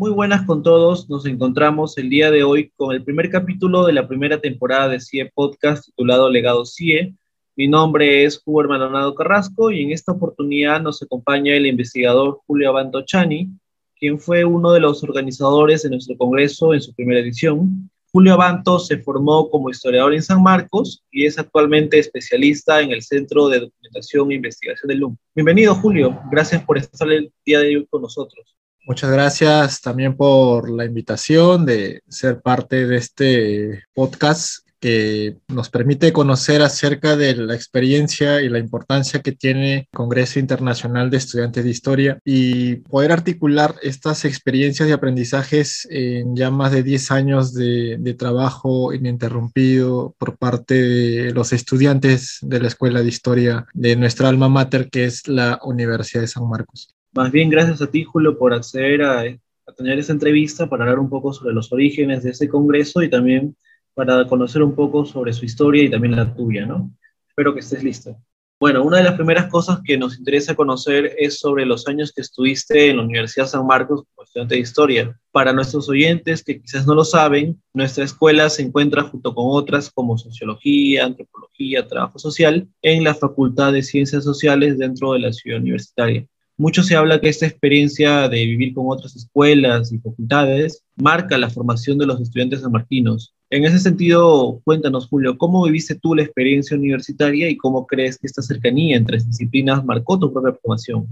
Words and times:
Muy 0.00 0.12
buenas 0.12 0.46
con 0.46 0.62
todos. 0.62 1.10
Nos 1.10 1.26
encontramos 1.26 1.98
el 1.98 2.08
día 2.08 2.30
de 2.30 2.42
hoy 2.42 2.72
con 2.74 2.94
el 2.94 3.04
primer 3.04 3.28
capítulo 3.28 3.84
de 3.84 3.92
la 3.92 4.08
primera 4.08 4.40
temporada 4.40 4.88
de 4.88 4.98
CIE 4.98 5.30
Podcast 5.34 5.84
titulado 5.84 6.30
Legado 6.30 6.64
CIE. 6.64 7.14
Mi 7.54 7.68
nombre 7.68 8.24
es 8.24 8.40
Hugo 8.42 8.66
Maldonado 8.66 9.14
Carrasco 9.14 9.70
y 9.70 9.82
en 9.82 9.90
esta 9.90 10.12
oportunidad 10.12 10.80
nos 10.80 11.02
acompaña 11.02 11.54
el 11.54 11.66
investigador 11.66 12.40
Julio 12.46 12.70
Abantochani, 12.70 13.50
quien 13.98 14.18
fue 14.18 14.42
uno 14.42 14.72
de 14.72 14.80
los 14.80 15.04
organizadores 15.04 15.82
de 15.82 15.90
nuestro 15.90 16.16
congreso 16.16 16.72
en 16.72 16.80
su 16.80 16.94
primera 16.94 17.20
edición. 17.20 17.90
Julio 18.10 18.32
Abanto 18.32 18.78
se 18.78 18.96
formó 18.96 19.50
como 19.50 19.68
historiador 19.68 20.14
en 20.14 20.22
San 20.22 20.42
Marcos 20.42 21.04
y 21.10 21.26
es 21.26 21.38
actualmente 21.38 21.98
especialista 21.98 22.80
en 22.80 22.92
el 22.92 23.02
Centro 23.02 23.50
de 23.50 23.60
Documentación 23.60 24.32
e 24.32 24.36
Investigación 24.36 24.88
del 24.88 25.00
LUM. 25.00 25.16
Bienvenido, 25.34 25.74
Julio. 25.74 26.18
Gracias 26.32 26.64
por 26.64 26.78
estar 26.78 27.12
el 27.12 27.30
día 27.44 27.60
de 27.60 27.76
hoy 27.76 27.86
con 27.90 28.00
nosotros. 28.00 28.56
Muchas 28.90 29.12
gracias 29.12 29.80
también 29.82 30.16
por 30.16 30.68
la 30.68 30.84
invitación 30.84 31.64
de 31.64 32.02
ser 32.08 32.40
parte 32.40 32.88
de 32.88 32.96
este 32.96 33.84
podcast 33.94 34.66
que 34.80 35.36
nos 35.46 35.70
permite 35.70 36.12
conocer 36.12 36.60
acerca 36.60 37.16
de 37.16 37.36
la 37.36 37.54
experiencia 37.54 38.42
y 38.42 38.48
la 38.48 38.58
importancia 38.58 39.22
que 39.22 39.30
tiene 39.30 39.74
el 39.76 39.86
Congreso 39.94 40.40
Internacional 40.40 41.08
de 41.08 41.18
Estudiantes 41.18 41.62
de 41.62 41.70
Historia 41.70 42.18
y 42.24 42.76
poder 42.78 43.12
articular 43.12 43.76
estas 43.80 44.24
experiencias 44.24 44.88
y 44.88 44.92
aprendizajes 44.92 45.86
en 45.88 46.34
ya 46.34 46.50
más 46.50 46.72
de 46.72 46.82
10 46.82 47.12
años 47.12 47.54
de, 47.54 48.16
trabajo 48.18 48.92
ininterrumpido 48.92 50.16
por 50.18 50.36
parte 50.36 50.74
de 50.74 51.32
los 51.32 51.52
estudiantes 51.52 52.38
de 52.42 52.58
la 52.58 52.66
Escuela 52.66 53.02
de 53.02 53.08
Historia 53.08 53.66
de 53.72 53.94
nuestra 53.94 54.28
alma 54.28 54.48
mater, 54.48 54.90
que 54.90 55.04
es 55.04 55.28
la 55.28 55.60
Universidad 55.62 56.22
de 56.22 56.26
San 56.26 56.48
Marcos. 56.48 56.92
Más 57.12 57.32
bien, 57.32 57.50
gracias 57.50 57.82
a 57.82 57.90
ti, 57.90 58.04
Julio, 58.04 58.38
por 58.38 58.54
acceder 58.54 59.02
a, 59.02 59.24
tener 59.76 59.98
esta 59.98 60.12
entrevista 60.12 60.68
para 60.68 60.84
hablar 60.84 60.98
un 60.98 61.08
poco 61.08 61.32
sobre 61.32 61.54
los 61.54 61.72
orígenes 61.72 62.24
de 62.24 62.30
ese 62.30 62.48
congreso 62.48 63.02
y 63.02 63.10
también 63.10 63.56
para 63.94 64.26
conocer 64.26 64.62
un 64.62 64.74
poco 64.74 65.04
sobre 65.04 65.32
su 65.32 65.44
historia 65.44 65.84
y 65.84 65.90
también 65.90 66.16
la 66.16 66.34
tuya, 66.34 66.66
¿no? 66.66 66.90
Espero 67.28 67.54
que 67.54 67.60
estés 67.60 67.84
listo. 67.84 68.16
Bueno, 68.60 68.84
una 68.84 68.98
de 68.98 69.04
las 69.04 69.14
primeras 69.14 69.46
cosas 69.46 69.80
que 69.82 69.96
nos 69.96 70.18
interesa 70.18 70.54
conocer 70.54 71.14
es 71.18 71.38
sobre 71.38 71.64
los 71.64 71.88
años 71.88 72.12
que 72.12 72.20
estuviste 72.20 72.90
en 72.90 72.98
la 72.98 73.04
Universidad 73.04 73.46
San 73.46 73.66
Marcos 73.66 74.02
como 74.02 74.24
estudiante 74.24 74.56
de 74.56 74.60
historia. 74.60 75.18
Para 75.32 75.52
nuestros 75.52 75.88
oyentes 75.88 76.44
que 76.44 76.60
quizás 76.60 76.86
no 76.86 76.94
lo 76.94 77.04
saben, 77.04 77.60
nuestra 77.72 78.04
escuela 78.04 78.50
se 78.50 78.62
encuentra 78.62 79.04
junto 79.04 79.34
con 79.34 79.46
otras 79.48 79.90
como 79.90 80.18
sociología, 80.18 81.06
antropología, 81.06 81.86
trabajo 81.86 82.18
social 82.18 82.68
en 82.82 83.02
la 83.02 83.14
Facultad 83.14 83.72
de 83.72 83.82
Ciencias 83.82 84.24
Sociales 84.24 84.76
dentro 84.76 85.14
de 85.14 85.20
la 85.20 85.32
ciudad 85.32 85.60
universitaria. 85.60 86.26
Mucho 86.60 86.82
se 86.82 86.94
habla 86.94 87.22
que 87.22 87.30
esta 87.30 87.46
experiencia 87.46 88.28
de 88.28 88.44
vivir 88.44 88.74
con 88.74 88.84
otras 88.90 89.16
escuelas 89.16 89.90
y 89.92 89.98
facultades 89.98 90.84
marca 90.94 91.38
la 91.38 91.48
formación 91.48 91.96
de 91.96 92.04
los 92.04 92.20
estudiantes 92.20 92.60
sanmarquinos. 92.60 93.32
En 93.48 93.64
ese 93.64 93.78
sentido, 93.78 94.60
cuéntanos, 94.62 95.06
Julio, 95.08 95.38
¿cómo 95.38 95.64
viviste 95.64 95.94
tú 95.94 96.14
la 96.14 96.22
experiencia 96.22 96.76
universitaria 96.76 97.48
y 97.48 97.56
cómo 97.56 97.86
crees 97.86 98.18
que 98.18 98.26
esta 98.26 98.42
cercanía 98.42 98.98
entre 98.98 99.16
disciplinas 99.16 99.82
marcó 99.86 100.18
tu 100.18 100.30
propia 100.30 100.52
formación? 100.52 101.06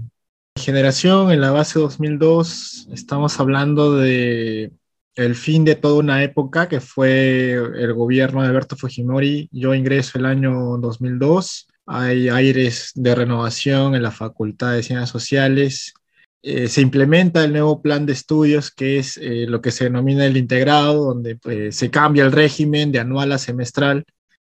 Generación, 0.55 1.31
en 1.31 1.41
la 1.41 1.49
base 1.49 1.79
2002, 1.79 2.89
estamos 2.93 3.39
hablando 3.39 3.95
de 3.95 4.71
el 5.15 5.33
fin 5.33 5.65
de 5.65 5.73
toda 5.73 5.95
una 5.95 6.23
época 6.23 6.69
que 6.69 6.79
fue 6.79 7.53
el 7.53 7.93
gobierno 7.95 8.43
de 8.43 8.49
Alberto 8.49 8.75
Fujimori. 8.75 9.49
Yo 9.51 9.73
ingreso 9.73 10.19
el 10.19 10.27
año 10.27 10.77
2002 10.77 11.68
hay 11.91 12.29
aires 12.29 12.91
de 12.93 13.15
renovación 13.15 13.95
en 13.95 14.03
la 14.03 14.11
Facultad 14.11 14.73
de 14.73 14.83
Ciencias 14.83 15.09
Sociales. 15.09 15.95
Eh, 16.43 16.67
se 16.67 16.81
implementa 16.81 17.43
el 17.43 17.51
nuevo 17.51 17.81
plan 17.81 18.05
de 18.05 18.13
estudios, 18.13 18.69
que 18.69 18.99
es 18.99 19.17
eh, 19.17 19.47
lo 19.47 19.59
que 19.61 19.71
se 19.71 19.85
denomina 19.85 20.23
el 20.25 20.37
integrado, 20.37 21.05
donde 21.05 21.35
pues, 21.35 21.75
se 21.75 21.89
cambia 21.89 22.23
el 22.23 22.31
régimen 22.31 22.91
de 22.91 22.99
anual 22.99 23.31
a 23.31 23.39
semestral. 23.39 24.05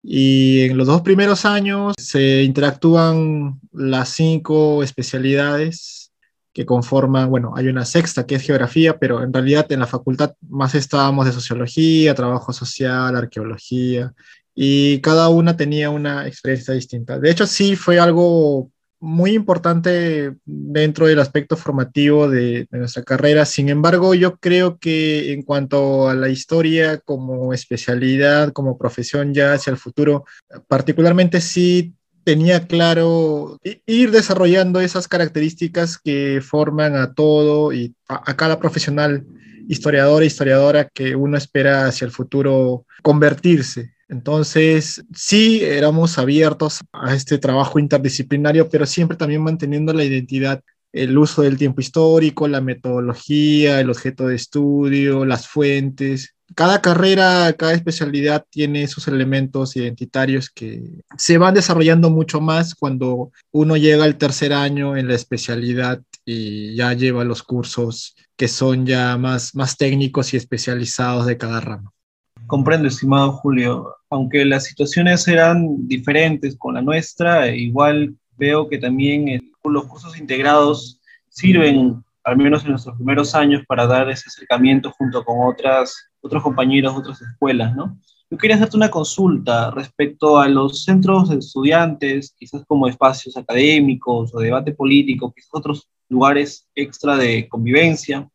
Y 0.02 0.62
en 0.62 0.78
los 0.78 0.88
dos 0.88 1.02
primeros 1.02 1.44
años 1.44 1.94
se 1.98 2.44
interactúan 2.44 3.60
las 3.74 4.10
cinco 4.10 4.82
especialidades 4.82 6.14
que 6.54 6.66
conforman, 6.66 7.30
bueno, 7.30 7.52
hay 7.58 7.68
una 7.68 7.84
sexta 7.84 8.26
que 8.26 8.36
es 8.36 8.44
geografía, 8.44 8.98
pero 8.98 9.22
en 9.22 9.34
realidad 9.34 9.70
en 9.74 9.82
la 9.82 9.88
facultad 9.88 10.36
más 10.48 10.74
estábamos 10.74 11.26
de 11.26 11.34
sociología, 11.34 12.16
trabajo 12.16 12.54
social, 12.54 13.14
arqueología, 13.14 14.14
y 14.56 15.02
cada 15.02 15.28
una 15.28 15.58
tenía 15.58 15.90
una 15.90 16.28
experiencia 16.28 16.74
distinta. 16.74 17.20
De 17.20 17.30
hecho, 17.30 17.46
sí 17.46 17.76
fue 17.76 18.00
algo 18.00 18.72
muy 19.02 19.34
importante 19.34 20.34
dentro 20.46 21.08
del 21.08 21.20
aspecto 21.20 21.58
formativo 21.58 22.30
de, 22.30 22.68
nuestra 22.72 23.04
carrera. 23.04 23.46
Sin 23.46 23.70
embargo, 23.70 24.16
yo 24.16 24.38
creo 24.38 24.80
que 24.80 25.34
en 25.34 25.44
cuanto 25.44 26.10
a 26.10 26.16
la 26.16 26.30
historia 26.30 26.98
como 27.00 27.54
especialidad, 27.54 28.54
como 28.54 28.78
profesión 28.78 29.34
ya 29.34 29.54
hacia 29.54 29.72
el 29.72 29.78
futuro, 29.78 30.26
particularmente 30.68 31.42
sí 31.42 31.94
tenía 32.24 32.66
claro 32.66 33.60
ir 33.86 34.10
desarrollando 34.10 34.80
esas 34.80 35.08
características 35.08 36.00
que 36.00 36.42
forman 36.42 36.96
a 36.96 37.14
todo 37.14 37.72
y 37.74 37.94
a, 38.08 38.32
a 38.32 38.36
cada 38.36 38.60
profesional 38.60 39.26
historiador 39.68 40.24
e 40.24 40.28
historiadora 40.28 40.90
que 40.92 41.16
uno 41.16 41.38
espera 41.38 41.86
hacia 41.86 42.06
el 42.06 42.12
futuro 42.12 42.86
convertirse. 43.04 43.95
Entonces, 44.08 45.04
sí, 45.16 45.62
éramos 45.64 46.18
abiertos 46.20 46.82
a 46.92 47.14
este 47.16 47.38
trabajo 47.38 47.80
interdisciplinario, 47.80 48.70
pero 48.70 48.86
siempre 48.86 49.18
también 49.18 49.42
manteniendo 49.42 49.94
la 49.94 50.04
identidad, 50.04 50.62
el 50.94 51.18
uso 51.18 51.42
del 51.42 51.58
tiempo 51.58 51.82
histórico, 51.82 52.48
la 52.48 52.62
metodología, 52.62 53.80
el 53.80 53.90
objeto 53.90 54.28
de 54.28 54.36
estudio, 54.36 55.26
las 55.26 55.48
fuentes. 55.48 56.36
Cada 56.54 56.82
carrera, 56.82 57.52
cada 57.58 57.74
especialidad 57.74 58.46
tiene 58.50 58.88
sus 58.88 59.08
elementos 59.08 59.76
identitarios 59.76 60.50
que 60.52 60.84
se 61.18 61.38
van 61.40 61.56
desarrollando 61.56 62.12
mucho 62.12 62.40
más 62.40 62.76
cuando 62.76 63.32
uno 63.52 63.76
llega 63.76 64.04
al 64.04 64.18
tercer 64.18 64.54
año 64.54 64.96
en 64.96 65.08
la 65.08 65.16
especialidad 65.16 66.02
y 66.24 66.76
ya 66.76 66.94
lleva 66.94 67.24
los 67.24 67.44
cursos 67.44 68.16
que 68.38 68.48
son 68.48 68.86
ya 68.86 69.18
más, 69.18 69.56
más 69.56 69.78
técnicos 69.78 70.34
y 70.34 70.38
especializados 70.38 71.26
de 71.26 71.38
cada 71.38 71.60
rama. 71.60 71.95
Comprendo, 72.48 72.88
estimado 72.88 73.32
Julio. 73.32 73.96
Aunque 74.10 74.46
las 74.46 74.66
situaciones 74.66 75.28
eran 75.28 75.88
diferentes 75.88 76.56
con 76.58 76.76
la 76.76 76.82
nuestra, 76.82 77.48
igual 77.48 78.16
veo 78.38 78.70
que 78.70 78.78
también 78.78 79.52
los 79.64 79.86
cursos 79.86 80.18
integrados 80.18 81.00
sirven, 81.30 82.04
al 82.24 82.38
menos 82.38 82.64
en 82.64 82.72
nuestros 82.72 82.96
primeros 82.98 83.34
años, 83.34 83.64
para 83.68 83.88
dar 83.88 84.10
ese 84.10 84.26
acercamiento 84.28 84.92
junto 84.92 85.24
con 85.26 85.38
otras, 85.48 85.96
otros 86.22 86.44
compañeros, 86.44 86.96
otras 86.96 87.22
escuelas, 87.22 87.76
¿no? 87.76 88.00
Yo 88.30 88.38
quería 88.38 88.56
hacerte 88.56 88.78
una 88.78 88.90
consulta 88.90 89.72
respecto 89.72 90.40
a 90.40 90.48
los 90.48 90.84
centros 90.84 91.30
de 91.30 91.38
estudiantes, 91.38 92.36
quizás 92.38 92.64
como 92.68 92.88
espacios 92.88 93.38
académicos 93.38 94.34
o 94.34 94.40
debate 94.40 94.72
político, 94.72 95.32
quizás 95.34 95.50
otros 95.54 95.90
lugares 96.10 96.68
extra 96.76 97.18
de 97.18 97.48
convivencia. 97.48 98.28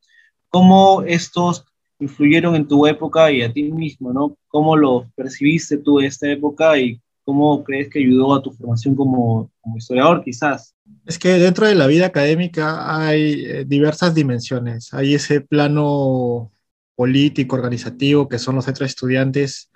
¿Cómo 0.48 1.02
estos 1.02 1.64
influyeron 2.00 2.56
en 2.56 2.66
tu 2.66 2.86
época 2.86 3.30
y 3.30 3.42
a 3.42 3.52
ti 3.52 3.70
mismo, 3.70 4.12
¿no? 4.12 4.36
¿Cómo 4.48 4.76
lo 4.76 5.10
percibiste 5.14 5.78
tú 5.78 6.00
esta 6.00 6.30
época 6.30 6.78
y 6.78 7.00
cómo 7.24 7.62
crees 7.62 7.88
que 7.88 8.00
ayudó 8.00 8.34
a 8.34 8.42
tu 8.42 8.50
formación 8.50 8.94
como, 8.96 9.50
como 9.60 9.76
historiador, 9.76 10.24
quizás? 10.24 10.74
Es 11.06 11.18
que 11.18 11.28
dentro 11.28 11.66
de 11.66 11.74
la 11.74 11.86
vida 11.86 12.06
académica 12.06 13.06
hay 13.06 13.44
eh, 13.44 13.64
diversas 13.66 14.14
dimensiones. 14.14 14.92
Hay 14.92 15.14
ese 15.14 15.40
plano 15.40 16.50
político, 16.96 17.56
organizativo, 17.56 18.28
que 18.28 18.38
son 18.38 18.56
los 18.56 18.64
centros 18.64 18.86
de 18.86 18.90
estudiantes, 18.90 19.70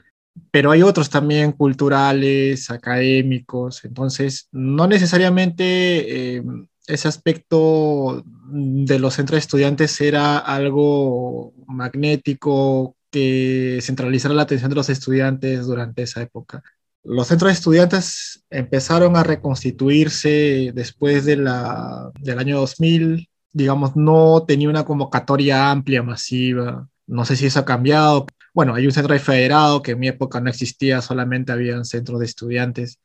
pero 0.51 0.71
hay 0.71 0.83
otros 0.83 1.11
también 1.11 1.53
culturales, 1.53 2.71
académicos. 2.71 3.85
Entonces, 3.85 4.49
no 4.51 4.87
necesariamente 4.87 6.37
eh, 6.37 6.43
ese 6.87 7.09
aspecto 7.09 8.25
de 8.47 8.99
los 8.99 9.15
centros 9.15 9.37
de 9.37 9.41
estudiantes 9.41 10.01
era 10.01 10.39
algo 10.39 11.53
magnético 11.67 12.97
que 13.11 13.79
centralizara 13.83 14.35
la 14.35 14.43
atención 14.43 14.71
de 14.71 14.77
los 14.77 14.89
estudiantes 14.89 15.67
durante 15.67 16.03
esa 16.03 16.23
época. 16.23 16.63
Los 17.05 17.29
centros 17.29 17.51
de 17.51 17.55
estudiantes 17.55 18.45
empezaron 18.51 19.17
a 19.17 19.23
reconstituirse 19.23 20.73
después 20.75 21.25
de 21.25 21.37
la, 21.37 22.11
del 22.21 22.39
año 22.39 22.59
2000, 22.61 23.29
digamos, 23.53 23.95
no 23.95 24.45
tenía 24.47 24.69
una 24.69 24.85
convocatoria 24.85 25.71
amplia, 25.71 26.03
masiva. 26.03 26.89
No 27.07 27.25
sé 27.25 27.37
si 27.37 27.47
eso 27.47 27.61
ha 27.61 27.65
cambiado. 27.65 28.27
Bueno, 28.53 28.75
hay 28.75 28.87
un 28.87 28.93
centro 28.93 29.13
de 29.13 29.21
federado 29.21 29.83
que 29.83 29.93
en 29.93 30.01
mi 30.01 30.09
época 30.09 30.41
no 30.41 30.51
existía, 30.51 31.03
solamente 31.03 31.53
había 31.53 31.77
un 31.77 31.85
centro 31.85 32.19
de 32.19 32.27
estudiantes 32.27 32.99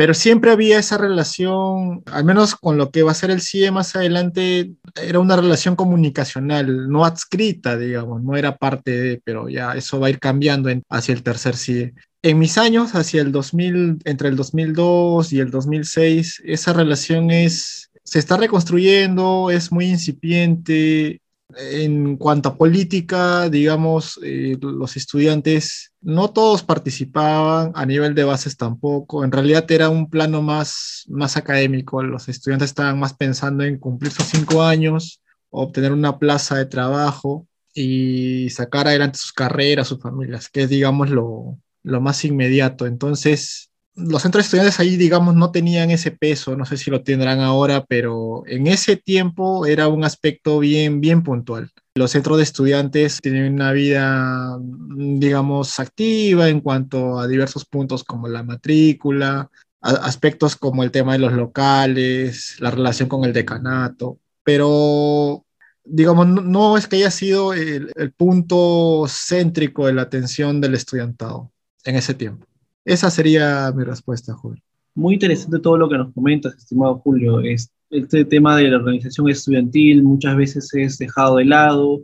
pero 0.00 0.14
siempre 0.14 0.50
había 0.50 0.78
esa 0.78 0.96
relación, 0.96 2.02
al 2.06 2.24
menos 2.24 2.54
con 2.54 2.78
lo 2.78 2.90
que 2.90 3.02
va 3.02 3.10
a 3.10 3.14
ser 3.14 3.30
el 3.30 3.42
CIE 3.42 3.70
más 3.70 3.94
adelante, 3.94 4.70
era 4.96 5.18
una 5.18 5.36
relación 5.36 5.76
comunicacional, 5.76 6.88
no 6.88 7.04
adscrita, 7.04 7.76
digamos, 7.76 8.22
no 8.22 8.34
era 8.34 8.56
parte 8.56 8.92
de, 8.92 9.20
pero 9.22 9.50
ya 9.50 9.74
eso 9.74 10.00
va 10.00 10.06
a 10.06 10.10
ir 10.10 10.18
cambiando 10.18 10.70
hacia 10.88 11.12
el 11.12 11.22
tercer 11.22 11.54
CIE. 11.54 11.92
En 12.22 12.38
mis 12.38 12.56
años, 12.56 12.94
hacia 12.94 13.20
el 13.20 13.30
2000, 13.30 13.98
entre 14.06 14.30
el 14.30 14.36
2002 14.36 15.34
y 15.34 15.40
el 15.40 15.50
2006, 15.50 16.44
esa 16.46 16.72
relación 16.72 17.30
es, 17.30 17.90
se 18.02 18.20
está 18.20 18.38
reconstruyendo, 18.38 19.50
es 19.50 19.70
muy 19.70 19.84
incipiente, 19.84 21.20
En 21.56 22.16
cuanto 22.16 22.50
a 22.50 22.56
política, 22.56 23.48
digamos, 23.48 24.18
eh, 24.22 24.56
los 24.60 24.96
estudiantes 24.96 25.92
no 26.00 26.30
todos 26.30 26.62
participaban, 26.62 27.72
a 27.74 27.86
nivel 27.86 28.14
de 28.14 28.24
bases 28.24 28.56
tampoco. 28.56 29.24
En 29.24 29.32
realidad 29.32 29.70
era 29.70 29.88
un 29.88 30.08
plano 30.08 30.42
más, 30.42 31.04
más 31.08 31.36
académico. 31.36 32.02
Los 32.02 32.28
estudiantes 32.28 32.70
estaban 32.70 32.98
más 32.98 33.14
pensando 33.14 33.64
en 33.64 33.78
cumplir 33.78 34.12
sus 34.12 34.26
cinco 34.26 34.62
años, 34.62 35.20
obtener 35.50 35.92
una 35.92 36.18
plaza 36.18 36.56
de 36.56 36.66
trabajo 36.66 37.46
y 37.74 38.50
sacar 38.50 38.88
adelante 38.88 39.18
sus 39.18 39.32
carreras, 39.32 39.88
sus 39.88 40.00
familias, 40.00 40.48
que 40.48 40.62
es, 40.62 40.68
digamos, 40.68 41.10
lo, 41.10 41.58
lo 41.82 42.00
más 42.00 42.24
inmediato. 42.24 42.86
Entonces, 42.86 43.69
los 43.94 44.22
centros 44.22 44.44
estudiantes 44.44 44.80
ahí, 44.80 44.96
digamos, 44.96 45.34
no 45.34 45.50
tenían 45.50 45.90
ese 45.90 46.10
peso, 46.10 46.56
no 46.56 46.64
sé 46.64 46.76
si 46.76 46.90
lo 46.90 47.02
tendrán 47.02 47.40
ahora, 47.40 47.84
pero 47.84 48.42
en 48.46 48.66
ese 48.66 48.96
tiempo 48.96 49.66
era 49.66 49.88
un 49.88 50.04
aspecto 50.04 50.58
bien, 50.58 51.00
bien 51.00 51.22
puntual. 51.22 51.70
Los 51.94 52.12
centros 52.12 52.38
de 52.38 52.44
estudiantes 52.44 53.18
tienen 53.20 53.54
una 53.54 53.72
vida, 53.72 54.58
digamos, 54.60 55.78
activa 55.80 56.48
en 56.48 56.60
cuanto 56.60 57.18
a 57.18 57.26
diversos 57.26 57.64
puntos 57.64 58.04
como 58.04 58.28
la 58.28 58.42
matrícula, 58.42 59.50
aspectos 59.80 60.56
como 60.56 60.82
el 60.84 60.90
tema 60.90 61.14
de 61.14 61.18
los 61.18 61.32
locales, 61.32 62.56
la 62.60 62.70
relación 62.70 63.08
con 63.08 63.24
el 63.24 63.32
decanato, 63.32 64.18
pero 64.44 65.44
digamos, 65.84 66.26
no, 66.26 66.76
es 66.76 66.86
que 66.86 66.96
haya 66.96 67.10
sido 67.10 67.52
el, 67.54 67.90
el 67.96 68.12
punto 68.12 69.06
céntrico 69.08 69.86
de 69.86 69.94
la 69.94 70.02
atención 70.02 70.60
del 70.60 70.74
estudiantado 70.74 71.50
en 71.84 71.96
ese 71.96 72.14
tiempo. 72.14 72.49
Esa 72.84 73.10
sería 73.10 73.72
mi 73.74 73.84
respuesta, 73.84 74.34
Julio. 74.34 74.62
Muy 74.94 75.14
interesante 75.14 75.58
todo 75.58 75.76
lo 75.76 75.88
que 75.88 75.98
nos 75.98 76.12
comentas, 76.12 76.56
estimado 76.56 76.98
Julio. 76.98 77.40
Este 77.40 78.24
tema 78.24 78.56
de 78.56 78.68
la 78.68 78.78
organización 78.78 79.28
estudiantil 79.28 80.02
muchas 80.02 80.36
veces 80.36 80.72
es 80.74 80.98
dejado 80.98 81.36
de 81.36 81.44
lado 81.44 82.00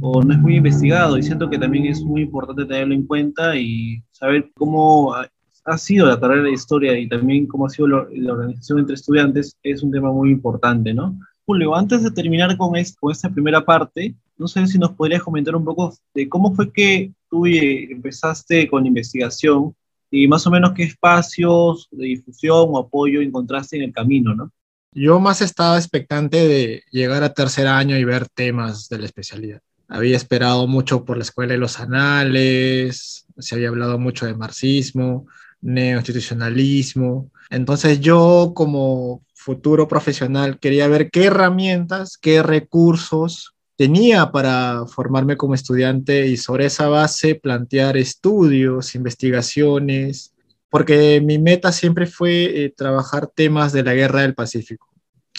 o 0.00 0.22
no 0.22 0.34
es 0.34 0.38
muy 0.38 0.56
investigado 0.56 1.16
y 1.16 1.22
siento 1.22 1.48
que 1.48 1.58
también 1.58 1.86
es 1.86 2.02
muy 2.02 2.22
importante 2.22 2.64
tenerlo 2.66 2.94
en 2.94 3.06
cuenta 3.06 3.56
y 3.56 4.02
saber 4.12 4.50
cómo 4.54 5.14
ha 5.14 5.78
sido 5.78 6.06
la 6.06 6.20
carrera 6.20 6.42
de 6.42 6.52
historia 6.52 6.98
y 6.98 7.08
también 7.08 7.46
cómo 7.46 7.66
ha 7.66 7.70
sido 7.70 7.88
la 7.88 8.32
organización 8.32 8.80
entre 8.80 8.94
estudiantes 8.94 9.56
es 9.62 9.82
un 9.82 9.90
tema 9.90 10.12
muy 10.12 10.30
importante, 10.30 10.92
¿no? 10.92 11.18
Julio, 11.46 11.74
antes 11.74 12.02
de 12.02 12.10
terminar 12.10 12.56
con, 12.56 12.72
con 13.00 13.12
esta 13.12 13.30
primera 13.30 13.64
parte, 13.64 14.14
no 14.38 14.46
sé 14.46 14.66
si 14.66 14.78
nos 14.78 14.92
podrías 14.92 15.22
comentar 15.22 15.56
un 15.56 15.64
poco 15.64 15.94
de 16.14 16.28
cómo 16.28 16.54
fue 16.54 16.72
que 16.72 17.12
tú 17.28 17.46
eh, 17.46 17.90
empezaste 17.90 18.68
con 18.68 18.86
investigación 18.86 19.74
y 20.10 20.26
más 20.26 20.46
o 20.46 20.50
menos 20.50 20.72
qué 20.74 20.84
espacios 20.84 21.88
de 21.90 22.06
difusión 22.06 22.68
o 22.70 22.78
apoyo 22.78 23.20
encontraste 23.20 23.76
en 23.76 23.82
el 23.82 23.92
camino, 23.92 24.34
¿no? 24.34 24.52
Yo 24.92 25.20
más 25.20 25.40
estaba 25.40 25.76
expectante 25.78 26.48
de 26.48 26.82
llegar 26.90 27.22
a 27.22 27.32
tercer 27.32 27.68
año 27.68 27.96
y 27.96 28.04
ver 28.04 28.28
temas 28.28 28.88
de 28.88 28.98
la 28.98 29.06
especialidad. 29.06 29.60
Había 29.88 30.16
esperado 30.16 30.66
mucho 30.66 31.04
por 31.04 31.16
la 31.16 31.22
Escuela 31.22 31.52
de 31.52 31.58
los 31.58 31.78
Anales, 31.78 33.26
se 33.38 33.54
había 33.54 33.68
hablado 33.68 33.98
mucho 33.98 34.26
de 34.26 34.34
marxismo, 34.34 35.26
neoinstitucionalismo. 35.60 37.30
Entonces 37.50 38.00
yo 38.00 38.52
como 38.54 39.22
futuro 39.34 39.86
profesional 39.86 40.58
quería 40.58 40.88
ver 40.88 41.10
qué 41.10 41.24
herramientas, 41.24 42.18
qué 42.18 42.42
recursos 42.42 43.54
tenía 43.80 44.30
para 44.30 44.84
formarme 44.86 45.38
como 45.38 45.54
estudiante 45.54 46.26
y 46.26 46.36
sobre 46.36 46.66
esa 46.66 46.88
base 46.88 47.34
plantear 47.34 47.96
estudios, 47.96 48.94
investigaciones, 48.94 50.34
porque 50.68 51.22
mi 51.24 51.38
meta 51.38 51.72
siempre 51.72 52.04
fue 52.06 52.64
eh, 52.64 52.74
trabajar 52.76 53.28
temas 53.28 53.72
de 53.72 53.82
la 53.82 53.94
guerra 53.94 54.20
del 54.20 54.34
Pacífico. 54.34 54.86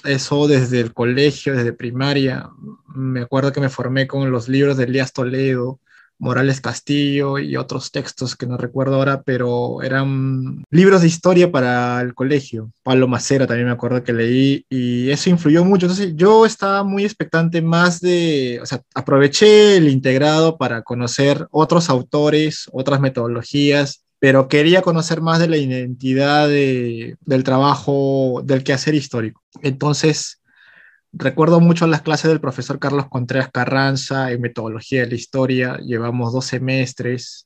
Eso 0.03 0.47
desde 0.47 0.79
el 0.79 0.91
colegio, 0.91 1.55
desde 1.55 1.71
primaria. 1.71 2.49
Me 2.95 3.21
acuerdo 3.21 3.51
que 3.51 3.61
me 3.61 3.69
formé 3.69 4.07
con 4.07 4.31
los 4.31 4.49
libros 4.49 4.75
de 4.75 4.85
Elías 4.85 5.13
Toledo, 5.13 5.79
Morales 6.21 6.62
Castillo 6.62 7.39
y 7.39 7.57
otros 7.57 7.91
textos 7.91 8.35
que 8.35 8.45
no 8.45 8.56
recuerdo 8.56 8.95
ahora, 8.95 9.23
pero 9.23 9.81
eran 9.81 10.63
libros 10.69 11.01
de 11.01 11.07
historia 11.07 11.51
para 11.51 12.00
el 12.01 12.13
colegio. 12.13 12.71
Pablo 12.83 13.07
Macera 13.07 13.47
también 13.47 13.68
me 13.68 13.73
acuerdo 13.73 14.03
que 14.03 14.13
leí 14.13 14.65
y 14.69 15.09
eso 15.09 15.31
influyó 15.31 15.65
mucho. 15.65 15.88
Entonces 15.88 16.13
yo 16.15 16.45
estaba 16.45 16.83
muy 16.83 17.03
expectante 17.03 17.62
más 17.63 18.00
de, 18.01 18.59
o 18.62 18.65
sea, 18.68 18.81
aproveché 18.94 19.77
el 19.77 19.89
integrado 19.89 20.57
para 20.57 20.83
conocer 20.83 21.47
otros 21.50 21.89
autores, 21.89 22.69
otras 22.71 23.01
metodologías, 23.01 24.03
pero 24.19 24.47
quería 24.47 24.83
conocer 24.83 25.21
más 25.21 25.39
de 25.39 25.47
la 25.47 25.57
identidad 25.57 26.47
del 26.47 27.44
trabajo, 27.44 28.44
del 28.45 28.63
quehacer 28.63 28.94
histórico. 28.94 29.41
Entonces 29.63 30.40
Recuerdo 31.13 31.59
mucho 31.59 31.87
las 31.87 32.01
clases 32.01 32.29
del 32.29 32.39
profesor 32.39 32.79
Carlos 32.79 33.07
Contreras 33.09 33.49
Carranza 33.51 34.31
en 34.31 34.41
metodología 34.41 35.01
de 35.01 35.07
la 35.07 35.15
historia. 35.15 35.77
Llevamos 35.77 36.31
dos 36.31 36.45
semestres 36.45 37.45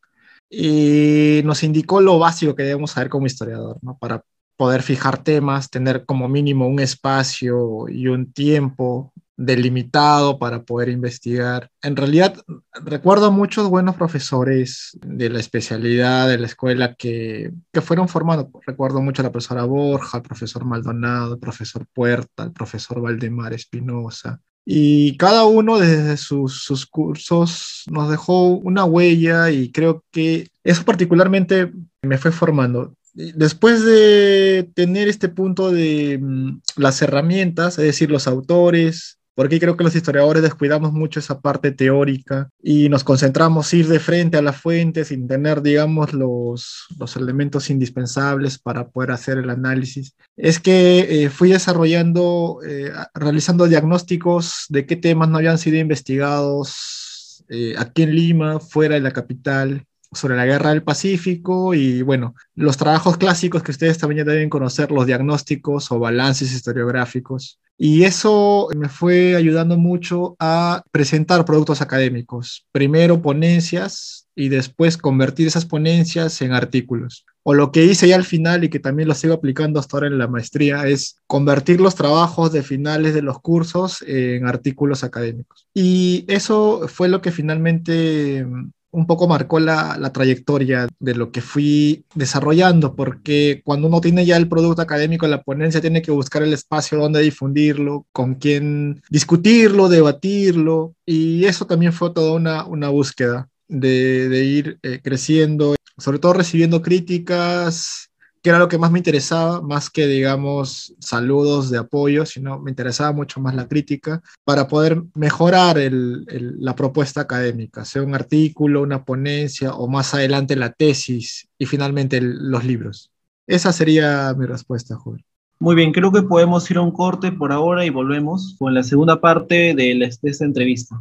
y 0.49 1.41
nos 1.43 1.63
indicó 1.63 1.99
lo 1.99 2.19
básico 2.19 2.55
que 2.55 2.63
debemos 2.63 2.91
saber 2.91 3.09
como 3.09 3.25
historiador, 3.25 3.79
¿no? 3.81 3.97
Para 3.97 4.23
poder 4.55 4.83
fijar 4.83 5.23
temas, 5.23 5.69
tener 5.69 6.05
como 6.05 6.29
mínimo 6.29 6.67
un 6.67 6.79
espacio 6.79 7.89
y 7.89 8.07
un 8.07 8.31
tiempo 8.31 9.11
delimitado 9.37 10.39
para 10.39 10.63
poder 10.63 10.89
investigar. 10.89 11.69
En 11.81 11.95
realidad, 11.95 12.35
recuerdo 12.73 13.31
muchos 13.31 13.69
buenos 13.69 13.95
profesores 13.95 14.97
de 15.01 15.29
la 15.29 15.39
especialidad 15.39 16.29
de 16.29 16.37
la 16.37 16.47
escuela 16.47 16.95
que, 16.95 17.51
que 17.71 17.81
fueron 17.81 18.07
formados. 18.07 18.47
Recuerdo 18.65 19.01
mucho 19.01 19.21
a 19.21 19.25
la 19.25 19.31
profesora 19.31 19.63
Borja, 19.65 20.17
al 20.17 20.23
profesor 20.23 20.65
Maldonado, 20.65 21.33
al 21.33 21.39
profesor 21.39 21.85
Puerta, 21.93 22.43
al 22.43 22.53
profesor 22.53 23.01
Valdemar 23.01 23.53
Espinosa. 23.53 24.41
Y 24.67 25.15
cada 25.17 25.45
uno 25.45 25.77
desde 25.77 26.17
sus, 26.17 26.63
sus 26.63 26.87
cursos 26.87 27.83
nos 27.91 28.09
dejó 28.09 28.47
una 28.47 28.83
huella 28.83 29.51
y 29.51 29.71
creo 29.71 30.03
que 30.11 30.49
eso 30.63 30.83
particularmente 30.83 31.71
me 32.01 32.17
fue 32.17 32.31
formando 32.31 32.95
después 33.15 33.83
de 33.85 34.69
tener 34.73 35.07
este 35.07 35.29
punto 35.29 35.71
de 35.71 36.19
mm, 36.21 36.59
las 36.75 37.01
herramientas, 37.01 37.79
es 37.79 37.85
decir, 37.85 38.11
los 38.11 38.27
autores, 38.27 39.19
porque 39.35 39.59
creo 39.59 39.75
que 39.75 39.83
los 39.83 39.95
historiadores 39.95 40.41
descuidamos 40.41 40.93
mucho 40.93 41.19
esa 41.19 41.41
parte 41.41 41.71
teórica 41.71 42.49
y 42.63 42.87
nos 42.89 43.03
concentramos 43.03 43.73
ir 43.73 43.87
de 43.87 43.99
frente 43.99 44.37
a 44.37 44.41
la 44.41 44.53
fuente 44.53 45.03
sin 45.03 45.27
tener, 45.27 45.61
digamos, 45.61 46.13
los, 46.13 46.87
los 46.97 47.15
elementos 47.17 47.69
indispensables 47.69 48.57
para 48.57 48.87
poder 48.87 49.11
hacer 49.11 49.37
el 49.37 49.49
análisis. 49.49 50.15
Es 50.37 50.59
que 50.59 51.23
eh, 51.25 51.29
fui 51.29 51.49
desarrollando, 51.49 52.59
eh, 52.65 52.91
realizando 53.13 53.67
diagnósticos 53.67 54.65
de 54.69 54.85
qué 54.85 54.95
temas 54.95 55.27
no 55.29 55.37
habían 55.37 55.57
sido 55.57 55.77
investigados 55.77 57.43
eh, 57.49 57.75
aquí 57.77 58.03
en 58.03 58.15
Lima, 58.15 58.59
fuera 58.59 58.95
de 58.95 59.01
la 59.01 59.11
capital, 59.11 59.85
sobre 60.15 60.35
la 60.35 60.45
guerra 60.45 60.69
del 60.69 60.83
Pacífico 60.83 61.73
y 61.73 62.01
bueno, 62.01 62.35
los 62.55 62.77
trabajos 62.77 63.17
clásicos 63.17 63.63
que 63.63 63.71
ustedes 63.71 63.97
también 63.97 64.25
deben 64.25 64.49
conocer, 64.49 64.91
los 64.91 65.05
diagnósticos 65.05 65.91
o 65.91 65.99
balances 65.99 66.51
historiográficos. 66.51 67.59
Y 67.77 68.03
eso 68.03 68.69
me 68.75 68.87
fue 68.87 69.35
ayudando 69.35 69.77
mucho 69.77 70.35
a 70.39 70.81
presentar 70.91 71.43
productos 71.43 71.81
académicos. 71.81 72.65
Primero 72.71 73.21
ponencias 73.21 74.27
y 74.33 74.49
después 74.49 74.97
convertir 74.97 75.47
esas 75.47 75.65
ponencias 75.65 76.41
en 76.41 76.53
artículos. 76.53 77.25
O 77.43 77.53
lo 77.53 77.71
que 77.71 77.85
hice 77.85 78.07
ya 78.07 78.15
al 78.15 78.23
final 78.23 78.63
y 78.63 78.69
que 78.69 78.79
también 78.79 79.07
lo 79.07 79.13
sigo 79.13 79.33
aplicando 79.33 79.79
hasta 79.79 79.97
ahora 79.97 80.07
en 80.07 80.17
la 80.17 80.27
maestría 80.27 80.87
es 80.87 81.17
convertir 81.27 81.79
los 81.79 81.95
trabajos 81.95 82.51
de 82.51 82.63
finales 82.63 83.13
de 83.13 83.21
los 83.21 83.39
cursos 83.39 84.03
en 84.07 84.47
artículos 84.47 85.03
académicos. 85.03 85.67
Y 85.73 86.25
eso 86.27 86.87
fue 86.87 87.07
lo 87.07 87.21
que 87.21 87.31
finalmente 87.31 88.47
un 88.95 89.05
poco 89.07 89.27
marcó 89.27 89.59
la, 89.59 89.97
la, 89.99 90.13
trayectoria 90.13 90.87
de 90.99 91.15
lo 91.15 91.31
que 91.31 91.41
fui 91.41 92.05
desarrollando, 92.15 92.95
porque 92.95 93.61
cuando 93.65 93.87
uno 93.87 93.99
tiene 93.99 94.25
ya 94.25 94.37
el 94.37 94.47
producto 94.47 94.81
académico 94.81 95.27
la 95.27 95.43
ponencia, 95.43 95.81
tiene 95.81 96.01
que 96.01 96.11
buscar 96.11 96.43
el 96.43 96.53
espacio 96.53 96.97
donde 96.97 97.21
difundirlo, 97.21 98.05
con 98.13 98.35
quién 98.35 99.01
discutirlo, 99.09 99.89
debatirlo, 99.89 100.95
y 101.05 101.43
eso 101.43 101.67
también 101.67 101.91
fue 101.91 102.13
toda 102.13 102.33
una, 102.33 102.65
una 102.65 102.87
búsqueda 102.87 103.49
de, 103.67 104.29
de 104.29 104.43
ir 104.45 104.79
eh, 104.81 105.01
creciendo, 105.03 105.75
sobre 105.97 106.19
todo 106.19 106.31
recibiendo 106.33 106.81
críticas 106.81 108.09
que 108.45 108.49
era 108.49 108.59
lo 108.59 108.67
que 108.67 108.77
más 108.77 108.91
me 108.91 108.99
interesaba, 108.99 109.59
más 109.59 109.89
que, 109.89 110.05
digamos, 110.05 110.93
saludos 110.99 111.71
de 111.71 111.79
apoyo, 111.79 112.27
sino 112.27 112.59
me 112.59 112.69
interesaba 112.69 113.11
mucho 113.11 113.39
más 113.39 113.55
la 113.55 113.67
crítica 113.67 114.21
para 114.43 114.67
poder 114.67 115.01
mejorar 115.15 115.77
la 115.79 116.75
propuesta 116.75 117.21
académica, 117.21 117.85
sea 117.85 118.03
un 118.03 118.13
artículo, 118.13 118.83
una 118.83 119.03
ponencia 119.03 119.73
o 119.73 119.87
más 119.87 120.13
adelante 120.13 120.55
la 120.55 120.71
tesis 120.71 121.47
y 121.57 121.65
finalmente 121.65 122.21
los 122.21 122.63
libros. 122.63 123.09
Esa 123.47 123.73
sería 123.73 124.31
mi 124.37 124.45
respuesta, 124.45 124.95
Julio. 124.95 125.25
Muy 125.57 125.73
bien, 125.73 125.91
creo 125.91 126.11
que 126.11 126.21
podemos 126.21 126.69
ir 126.69 126.77
a 126.77 126.81
un 126.81 126.91
corte 126.91 127.31
por 127.31 127.51
ahora 127.51 127.83
y 127.83 127.89
volvemos 127.89 128.55
con 128.59 128.75
la 128.75 128.83
segunda 128.83 129.19
parte 129.19 129.73
de, 129.73 129.95
de 129.95 130.29
esta 130.29 130.45
entrevista. 130.45 130.95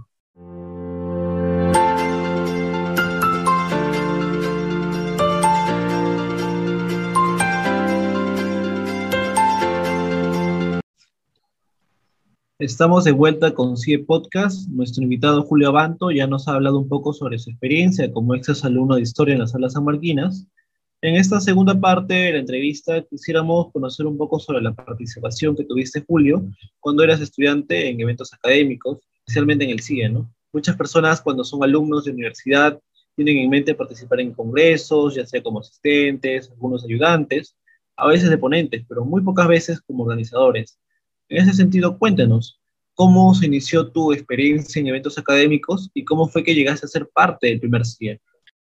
Estamos 12.60 13.02
de 13.02 13.10
vuelta 13.10 13.52
con 13.52 13.76
CIE 13.76 13.98
Podcast. 13.98 14.68
Nuestro 14.68 15.02
invitado 15.02 15.42
Julio 15.42 15.70
Abanto 15.70 16.12
ya 16.12 16.28
nos 16.28 16.46
ha 16.46 16.54
hablado 16.54 16.78
un 16.78 16.88
poco 16.88 17.12
sobre 17.12 17.36
su 17.40 17.50
experiencia 17.50 18.12
como 18.12 18.32
ex 18.36 18.64
alumno 18.64 18.94
de 18.94 19.02
historia 19.02 19.32
en 19.32 19.40
las 19.40 19.50
salas 19.50 19.72
sanmarquinas. 19.72 20.46
En 21.02 21.16
esta 21.16 21.40
segunda 21.40 21.80
parte 21.80 22.14
de 22.14 22.32
la 22.34 22.38
entrevista 22.38 23.02
quisiéramos 23.02 23.72
conocer 23.72 24.06
un 24.06 24.16
poco 24.16 24.38
sobre 24.38 24.62
la 24.62 24.72
participación 24.72 25.56
que 25.56 25.64
tuviste, 25.64 26.04
Julio, 26.06 26.46
cuando 26.78 27.02
eras 27.02 27.20
estudiante 27.20 27.88
en 27.88 28.00
eventos 28.00 28.32
académicos, 28.32 29.00
especialmente 29.26 29.64
en 29.64 29.70
el 29.70 29.80
CIE, 29.80 30.08
¿no? 30.08 30.32
Muchas 30.52 30.76
personas 30.76 31.20
cuando 31.20 31.42
son 31.42 31.64
alumnos 31.64 32.04
de 32.04 32.12
universidad 32.12 32.80
tienen 33.16 33.38
en 33.38 33.50
mente 33.50 33.74
participar 33.74 34.20
en 34.20 34.32
congresos, 34.32 35.16
ya 35.16 35.26
sea 35.26 35.42
como 35.42 35.58
asistentes, 35.58 36.52
algunos 36.52 36.84
ayudantes, 36.84 37.56
a 37.96 38.06
veces 38.06 38.30
de 38.30 38.38
ponentes, 38.38 38.84
pero 38.88 39.04
muy 39.04 39.22
pocas 39.22 39.48
veces 39.48 39.80
como 39.80 40.04
organizadores. 40.04 40.78
En 41.28 41.42
ese 41.42 41.54
sentido, 41.54 41.98
cuéntanos, 41.98 42.60
¿cómo 42.94 43.34
se 43.34 43.46
inició 43.46 43.90
tu 43.90 44.12
experiencia 44.12 44.80
en 44.80 44.88
eventos 44.88 45.18
académicos 45.18 45.90
y 45.94 46.04
cómo 46.04 46.28
fue 46.28 46.44
que 46.44 46.54
llegaste 46.54 46.86
a 46.86 46.88
ser 46.88 47.08
parte 47.12 47.48
del 47.48 47.60
primer 47.60 47.86
CIE? 47.86 48.20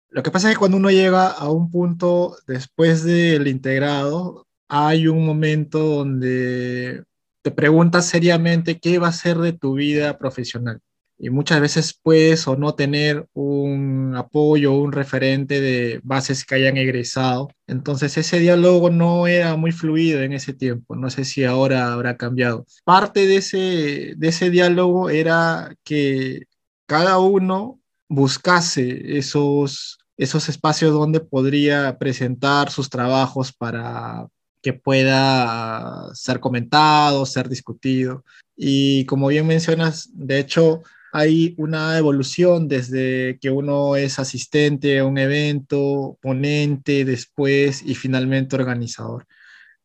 Lo 0.10 0.24
que 0.24 0.31
pasa 0.31 0.50
es 0.50 0.55
que 0.55 0.60
cuando 0.60 0.77
uno 0.77 0.91
llega 0.91 1.27
a 1.27 1.50
un 1.50 1.72
punto 1.72 2.36
después 2.46 3.03
del 3.03 3.48
integrado, 3.48 4.46
hay 4.67 5.08
un 5.08 5.25
momento 5.25 5.79
donde 5.79 7.03
te 7.41 7.51
preguntas 7.51 8.05
seriamente 8.05 8.79
qué 8.79 9.00
va 9.00 9.08
a 9.08 9.13
ser 9.13 9.38
de 9.38 9.53
tu 9.53 9.75
vida 9.75 10.17
profesional 10.17 10.81
y 11.24 11.30
muchas 11.30 11.62
veces 11.62 11.94
puedes 12.01 12.48
o 12.48 12.56
no 12.56 12.74
tener 12.74 13.28
un 13.34 14.16
apoyo, 14.18 14.74
un 14.74 14.92
referente 14.92 15.62
de 15.62 16.01
bases 16.04 16.44
que 16.44 16.56
hayan 16.56 16.78
egresado. 16.78 17.51
Entonces 17.68 18.18
ese 18.18 18.40
diálogo 18.40 18.90
no 18.90 19.28
era 19.28 19.56
muy 19.56 19.72
fluido 19.72 20.24
en 20.24 20.34
ese 20.34 20.54
tiempo, 20.54 20.96
no 20.96 21.12
sé 21.12 21.24
si 21.24 21.44
ahora 21.44 21.94
habrá 21.94 22.18
cambiado. 22.18 22.66
Parte 22.86 23.28
de 23.28 23.36
ese, 23.36 24.13
de 24.18 24.28
ese 24.30 24.50
diálogo 24.50 25.12
era 25.12 25.75
que 25.84 26.46
cada 26.88 27.20
uno 27.20 27.80
buscase 28.10 29.20
esos, 29.20 30.00
esos 30.18 30.50
espacios 30.50 30.92
donde 30.92 31.20
podría 31.20 32.00
presentar 32.00 32.72
sus 32.72 32.90
trabajos 32.90 33.54
para 33.54 34.25
que 34.63 34.74
pueda 34.74 36.10
ser 36.16 36.40
comentado, 36.40 37.28
ser 37.28 37.48
discutido. 37.48 38.25
Y 38.56 39.06
como 39.06 39.28
bien 39.28 39.46
mencionas, 39.46 40.10
de 40.13 40.40
hecho, 40.40 40.82
hay 41.12 41.56
una 41.58 41.98
evolución 41.98 42.68
desde 42.68 43.38
que 43.39 43.50
uno 43.50 43.96
es 43.96 44.20
asistente 44.20 45.00
a 45.00 45.06
un 45.06 45.18
evento, 45.18 46.18
ponente 46.22 47.06
después 47.06 47.84
y 47.86 47.96
finalmente 47.96 48.56
organizador. 48.56 49.25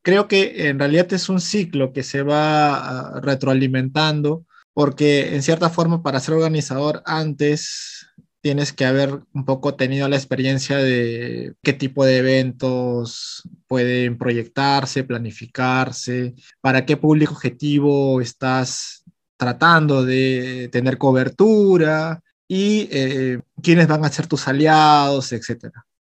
Creo 0.01 0.27
que 0.27 0.69
en 0.69 0.79
realidad 0.79 1.11
es 1.11 1.27
un 1.27 1.41
ciclo 1.41 1.91
que 1.91 2.03
se 2.03 2.23
va 2.23 2.75
ah, 2.75 3.21
retroalimentando 3.21 4.45
porque 4.73 5.35
en 5.35 5.43
cierta 5.43 5.69
forma 5.69 6.03
para 6.03 6.19
ser 6.19 6.35
organizador 6.35 7.01
antes 7.05 8.07
tienes 8.41 8.71
que 8.71 8.85
haber 8.85 9.19
un 9.33 9.43
poco 9.43 9.75
tenido 9.75 10.07
la 10.07 10.15
experiencia 10.15 10.77
de 10.77 11.55
qué 11.61 11.73
tipo 11.73 12.05
de 12.05 12.17
eventos 12.17 13.43
pueden 13.67 14.17
proyectarse, 14.17 15.03
planificarse, 15.03 16.35
para 16.61 16.85
qué 16.85 16.95
público 16.95 17.33
objetivo 17.33 18.21
estás 18.21 19.03
tratando 19.37 20.03
de 20.03 20.69
tener 20.71 20.97
cobertura 20.97 22.21
y 22.47 22.87
eh, 22.91 23.39
quiénes 23.61 23.87
van 23.87 24.03
a 24.05 24.09
ser 24.11 24.27
tus 24.27 24.47
aliados, 24.47 25.31
etc. 25.31 25.69